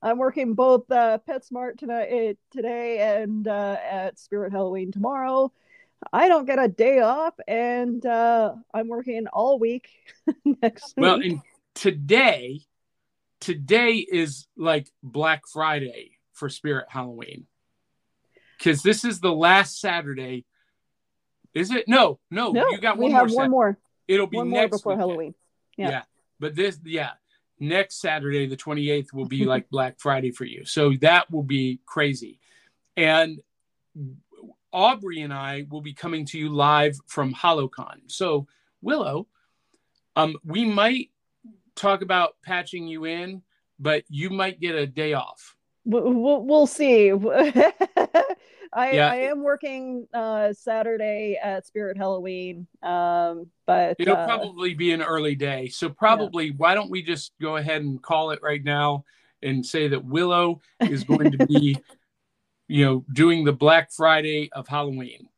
I'm 0.02 0.18
working 0.18 0.54
both 0.54 0.90
uh, 0.90 1.18
PetSmart 1.26 1.78
tonight 1.78 2.36
today 2.50 2.98
and 2.98 3.48
uh, 3.48 3.78
at 3.90 4.18
Spirit 4.18 4.52
Halloween 4.52 4.92
tomorrow. 4.92 5.50
I 6.12 6.28
don't 6.28 6.44
get 6.46 6.58
a 6.58 6.68
day 6.68 7.00
off, 7.00 7.34
and 7.46 8.04
uh, 8.04 8.54
I'm 8.72 8.88
working 8.88 9.26
all 9.28 9.58
week 9.58 9.88
next 10.62 10.94
Well, 10.96 11.18
week. 11.18 11.32
and 11.32 11.40
today, 11.74 12.60
today 13.40 13.94
is 13.94 14.46
like 14.56 14.88
Black 15.02 15.46
Friday 15.46 16.18
for 16.32 16.48
Spirit 16.48 16.86
Halloween, 16.88 17.46
because 18.58 18.82
this 18.82 19.04
is 19.04 19.20
the 19.20 19.32
last 19.32 19.80
Saturday. 19.80 20.44
Is 21.54 21.70
it? 21.70 21.86
No, 21.86 22.18
no, 22.30 22.50
no, 22.50 22.68
you 22.70 22.78
got 22.78 22.98
we 22.98 23.04
one 23.04 23.12
have 23.12 23.20
more. 23.20 23.22
one 23.22 23.30
Saturday. 23.30 23.50
more, 23.50 23.78
It'll 24.08 24.26
be 24.26 24.36
one 24.38 24.48
more 24.50 24.60
next 24.62 24.78
before 24.78 24.92
weekend. 24.92 25.00
Halloween. 25.10 25.34
Yeah. 25.76 26.02
But 26.40 26.56
this, 26.56 26.78
yeah, 26.84 27.10
next 27.60 28.00
Saturday, 28.00 28.46
the 28.46 28.56
28th, 28.56 29.12
will 29.12 29.26
be 29.26 29.44
like 29.44 29.68
Black 29.70 30.00
Friday 30.00 30.32
for 30.32 30.44
you. 30.44 30.64
So 30.64 30.92
that 31.00 31.30
will 31.30 31.44
be 31.44 31.80
crazy. 31.86 32.40
And 32.96 33.40
Aubrey 34.74 35.22
and 35.22 35.32
I 35.32 35.66
will 35.70 35.80
be 35.80 35.94
coming 35.94 36.26
to 36.26 36.38
you 36.38 36.50
live 36.50 36.98
from 37.06 37.32
HoloCon. 37.32 38.00
So, 38.08 38.46
Willow, 38.82 39.28
um, 40.16 40.36
we 40.44 40.64
might 40.64 41.10
talk 41.76 42.02
about 42.02 42.34
patching 42.42 42.86
you 42.86 43.04
in, 43.04 43.42
but 43.78 44.04
you 44.08 44.30
might 44.30 44.60
get 44.60 44.74
a 44.74 44.86
day 44.86 45.14
off. 45.14 45.56
We'll, 45.84 46.42
we'll, 46.44 46.66
see. 46.66 47.12
I, 48.72 48.92
Yeah. 48.92 49.08
I 49.08 49.16
am 49.16 49.42
working 49.42 50.08
uh, 50.12 50.52
Saturday 50.52 51.38
at 51.40 51.66
Spirit 51.66 51.96
Halloween, 51.96 52.66
um, 52.82 53.46
but 53.66 53.96
It'll 54.00 54.16
uh, 54.16 54.26
probably 54.26 54.74
be 54.74 54.92
an 54.92 55.02
early 55.02 55.36
day. 55.36 55.68
So, 55.68 55.88
probably, 55.88 56.50
why 56.50 56.74
don't 56.74 56.90
we 56.90 57.02
just 57.02 57.32
go 57.40 57.56
ahead 57.56 57.82
and 57.82 58.02
call 58.02 58.32
it 58.32 58.40
right 58.42 58.64
now 58.64 59.04
and 59.42 59.64
say 59.64 59.88
that 59.88 60.04
Willow 60.04 60.60
is 60.80 61.04
going 61.04 61.30
to 61.30 61.46
be, 61.46 61.76
you 62.68 62.84
know, 62.84 63.04
doing 63.12 63.44
the 63.44 63.52
Black 63.52 63.92
Friday 63.92 64.50
of 64.52 64.68
Halloween. 64.68 65.28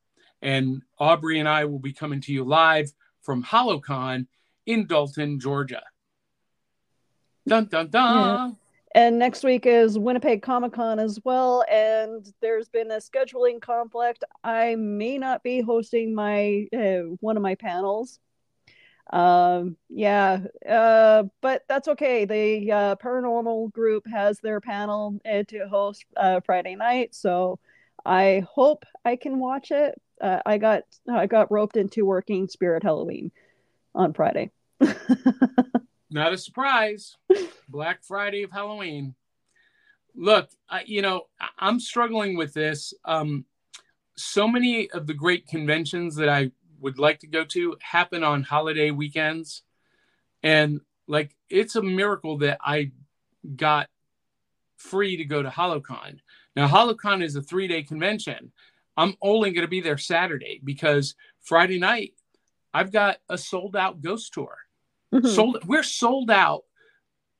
And 0.42 0.82
Aubrey 0.98 1.40
and 1.40 1.48
I 1.48 1.64
will 1.64 1.78
be 1.78 1.92
coming 1.92 2.20
to 2.22 2.32
you 2.32 2.44
live 2.44 2.92
from 3.22 3.42
HoloCon 3.42 4.26
in 4.66 4.86
Dalton, 4.86 5.40
Georgia. 5.40 5.82
Dun, 7.48 7.66
dun, 7.66 7.88
dun. 7.88 8.56
and 8.94 9.18
next 9.18 9.44
week 9.44 9.66
is 9.66 9.98
Winnipeg 9.98 10.42
Comic 10.42 10.72
Con 10.72 10.98
as 10.98 11.20
well. 11.24 11.64
And 11.70 12.32
there's 12.40 12.68
been 12.68 12.90
a 12.90 12.96
scheduling 12.96 13.60
conflict. 13.60 14.24
I 14.42 14.74
may 14.76 15.16
not 15.18 15.42
be 15.42 15.60
hosting 15.60 16.14
my 16.14 16.66
uh, 16.76 17.14
one 17.20 17.36
of 17.36 17.42
my 17.42 17.54
panels. 17.54 18.18
Um, 19.12 19.76
yeah, 19.88 20.40
uh, 20.68 21.24
but 21.40 21.62
that's 21.68 21.88
okay. 21.88 22.24
The 22.24 22.72
uh, 22.72 22.96
paranormal 22.96 23.72
group 23.72 24.04
has 24.12 24.40
their 24.40 24.60
panel 24.60 25.20
to 25.24 25.68
host 25.68 26.04
uh, 26.16 26.40
Friday 26.44 26.74
night, 26.74 27.14
so 27.14 27.58
I 28.04 28.44
hope 28.48 28.84
I 29.04 29.16
can 29.16 29.38
watch 29.38 29.70
it. 29.70 30.00
Uh, 30.20 30.40
I 30.44 30.58
got 30.58 30.82
I 31.10 31.26
got 31.26 31.52
roped 31.52 31.76
into 31.76 32.04
working 32.04 32.48
Spirit 32.48 32.82
Halloween 32.82 33.30
on 33.94 34.12
Friday. 34.12 34.50
Not 36.10 36.32
a 36.32 36.38
surprise. 36.38 37.16
Black 37.68 38.02
Friday 38.04 38.42
of 38.42 38.50
Halloween. 38.50 39.14
Look, 40.14 40.48
I, 40.68 40.82
you 40.86 41.02
know, 41.02 41.26
I'm 41.58 41.78
struggling 41.78 42.36
with 42.36 42.54
this. 42.54 42.94
Um, 43.04 43.44
so 44.16 44.48
many 44.48 44.90
of 44.90 45.06
the 45.06 45.14
great 45.14 45.46
conventions 45.46 46.16
that 46.16 46.28
I 46.28 46.52
would 46.80 46.98
like 46.98 47.20
to 47.20 47.26
go 47.26 47.44
to 47.44 47.76
happen 47.80 48.22
on 48.22 48.42
holiday 48.42 48.90
weekends. 48.90 49.62
And 50.42 50.80
like, 51.06 51.36
it's 51.48 51.76
a 51.76 51.82
miracle 51.82 52.38
that 52.38 52.58
I 52.64 52.92
got 53.54 53.88
free 54.76 55.16
to 55.16 55.24
go 55.24 55.42
to 55.42 55.48
HoloCon. 55.48 56.18
Now, 56.54 56.68
HoloCon 56.68 57.22
is 57.22 57.36
a 57.36 57.42
three 57.42 57.68
day 57.68 57.82
convention. 57.82 58.52
I'm 58.96 59.14
only 59.20 59.52
going 59.52 59.64
to 59.64 59.68
be 59.68 59.80
there 59.80 59.98
Saturday 59.98 60.60
because 60.64 61.14
Friday 61.42 61.78
night 61.78 62.14
I've 62.72 62.92
got 62.92 63.18
a 63.28 63.38
sold 63.38 63.76
out 63.76 64.00
ghost 64.02 64.32
tour. 64.34 64.56
Mhm. 65.12 65.28
Sold, 65.28 65.64
we're 65.66 65.82
sold 65.82 66.30
out 66.30 66.64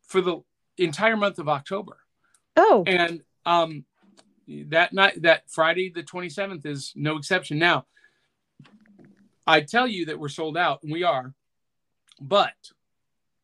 for 0.02 0.20
the 0.20 0.40
entire 0.78 1.16
month 1.16 1.38
of 1.38 1.48
October, 1.48 1.98
oh, 2.56 2.84
and 2.86 3.22
um, 3.44 3.84
that 4.46 4.92
night, 4.92 5.22
that 5.22 5.50
Friday 5.50 5.90
the 5.90 6.02
27th 6.02 6.64
is 6.64 6.92
no 6.94 7.16
exception. 7.16 7.58
Now, 7.58 7.86
I 9.47 9.60
tell 9.60 9.86
you 9.86 10.06
that 10.06 10.18
we're 10.18 10.28
sold 10.28 10.56
out, 10.56 10.82
and 10.82 10.93
we 10.93 11.02
are, 11.05 11.32
but 12.20 12.55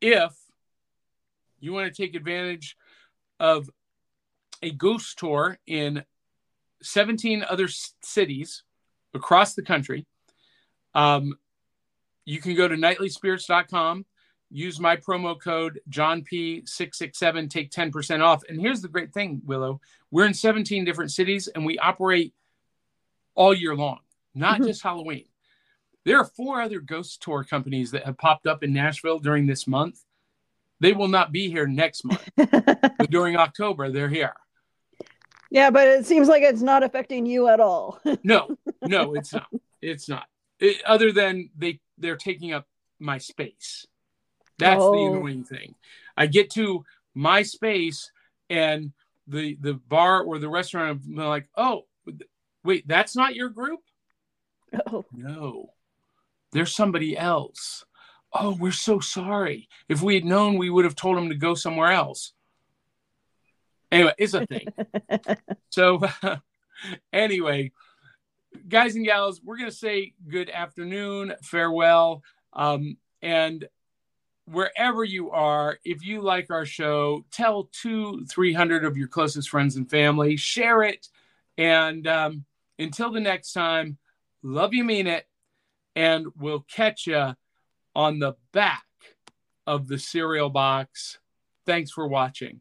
if 0.00 0.32
you 1.60 1.72
want 1.72 1.92
to 1.92 2.02
take 2.02 2.14
advantage 2.14 2.76
of 3.38 3.70
a 4.62 4.70
ghost 4.70 5.18
tour 5.18 5.58
in 5.66 6.04
17 6.82 7.44
other 7.48 7.68
cities 8.02 8.64
across 9.14 9.54
the 9.54 9.62
country, 9.62 10.06
um, 10.94 11.38
you 12.24 12.40
can 12.40 12.54
go 12.54 12.66
to 12.68 12.74
nightlyspirits.com, 12.74 14.04
use 14.50 14.78
my 14.80 14.96
promo 14.96 15.40
code 15.40 15.80
JohnP667, 15.90 17.48
take 17.48 17.70
10% 17.70 18.22
off. 18.22 18.42
And 18.48 18.60
here's 18.60 18.82
the 18.82 18.88
great 18.88 19.12
thing, 19.12 19.40
Willow 19.44 19.80
we're 20.10 20.26
in 20.26 20.34
17 20.34 20.84
different 20.84 21.10
cities 21.10 21.48
and 21.48 21.64
we 21.64 21.78
operate 21.78 22.34
all 23.34 23.54
year 23.54 23.74
long, 23.74 24.00
not 24.34 24.60
Mhm. 24.60 24.66
just 24.66 24.82
Halloween. 24.82 25.24
There 26.04 26.18
are 26.18 26.24
four 26.24 26.60
other 26.60 26.80
ghost 26.80 27.22
tour 27.22 27.44
companies 27.44 27.90
that 27.92 28.04
have 28.04 28.18
popped 28.18 28.46
up 28.46 28.62
in 28.64 28.72
Nashville 28.72 29.18
during 29.18 29.46
this 29.46 29.66
month. 29.66 30.00
They 30.80 30.92
will 30.92 31.08
not 31.08 31.30
be 31.30 31.48
here 31.48 31.66
next 31.66 32.04
month, 32.04 32.28
but 32.36 33.10
during 33.10 33.36
October, 33.36 33.88
they're 33.90 34.08
here. 34.08 34.34
yeah, 35.50 35.70
but 35.70 35.86
it 35.86 36.06
seems 36.06 36.26
like 36.26 36.42
it's 36.42 36.62
not 36.62 36.82
affecting 36.82 37.24
you 37.26 37.48
at 37.48 37.60
all. 37.60 38.00
No, 38.24 38.56
no, 38.82 39.14
it's 39.14 39.32
not. 39.32 39.46
It's 39.80 40.08
not. 40.08 40.26
It- 40.58 40.82
other 40.84 41.12
than 41.12 41.50
they 41.56 41.78
they're 41.98 42.16
taking 42.16 42.52
up 42.52 42.66
my 42.98 43.18
space. 43.18 43.86
That's 44.58 44.78
the 44.80 44.84
Oh. 44.86 45.14
annoying 45.14 45.44
thing. 45.44 45.74
I 46.16 46.26
get 46.26 46.50
to 46.50 46.84
my 47.14 47.42
space 47.42 48.10
and 48.50 48.92
the 49.28 49.56
the 49.60 49.74
bar 49.74 50.22
or 50.24 50.38
the 50.40 50.48
restaurant 50.48 51.00
I'm 51.06 51.14
like, 51.14 51.48
oh, 51.56 51.86
wait, 52.64 52.88
that's 52.88 53.14
not 53.14 53.36
your 53.36 53.50
group? 53.50 53.80
oh, 54.92 55.04
No, 55.12 55.70
there's 56.52 56.74
somebody 56.74 57.16
else. 57.16 57.84
Oh, 58.32 58.56
we're 58.58 58.72
so 58.72 59.00
sorry. 59.00 59.68
If 59.88 60.02
we 60.02 60.14
had 60.14 60.24
known, 60.24 60.56
we 60.56 60.70
would 60.70 60.84
have 60.84 60.94
told 60.94 61.18
him 61.18 61.28
to 61.28 61.34
go 61.34 61.54
somewhere 61.54 61.92
else. 61.92 62.32
Anyway, 63.90 64.14
it's 64.16 64.34
a 64.34 64.46
thing. 64.46 64.68
so, 65.70 66.00
anyway, 67.12 67.72
guys 68.68 68.96
and 68.96 69.04
gals, 69.04 69.42
we're 69.42 69.58
going 69.58 69.70
to 69.70 69.76
say 69.76 70.14
good 70.28 70.48
afternoon, 70.48 71.34
farewell. 71.42 72.22
Um, 72.54 72.96
and 73.20 73.68
wherever 74.46 75.04
you 75.04 75.30
are, 75.30 75.78
if 75.84 76.04
you 76.04 76.22
like 76.22 76.50
our 76.50 76.64
show, 76.64 77.24
tell 77.30 77.68
two, 77.72 78.24
300 78.26 78.84
of 78.84 78.96
your 78.96 79.08
closest 79.08 79.50
friends 79.50 79.76
and 79.76 79.88
family, 79.88 80.36
share 80.36 80.82
it. 80.82 81.08
And 81.58 82.06
um, 82.06 82.44
until 82.78 83.10
the 83.10 83.20
next 83.20 83.52
time, 83.52 83.98
love 84.42 84.72
you, 84.72 84.84
mean 84.84 85.06
it. 85.06 85.26
And 85.94 86.26
we'll 86.36 86.66
catch 86.74 87.06
you 87.06 87.34
on 87.94 88.18
the 88.18 88.34
back 88.52 88.84
of 89.66 89.88
the 89.88 89.98
cereal 89.98 90.50
box. 90.50 91.18
Thanks 91.66 91.90
for 91.90 92.06
watching. 92.08 92.60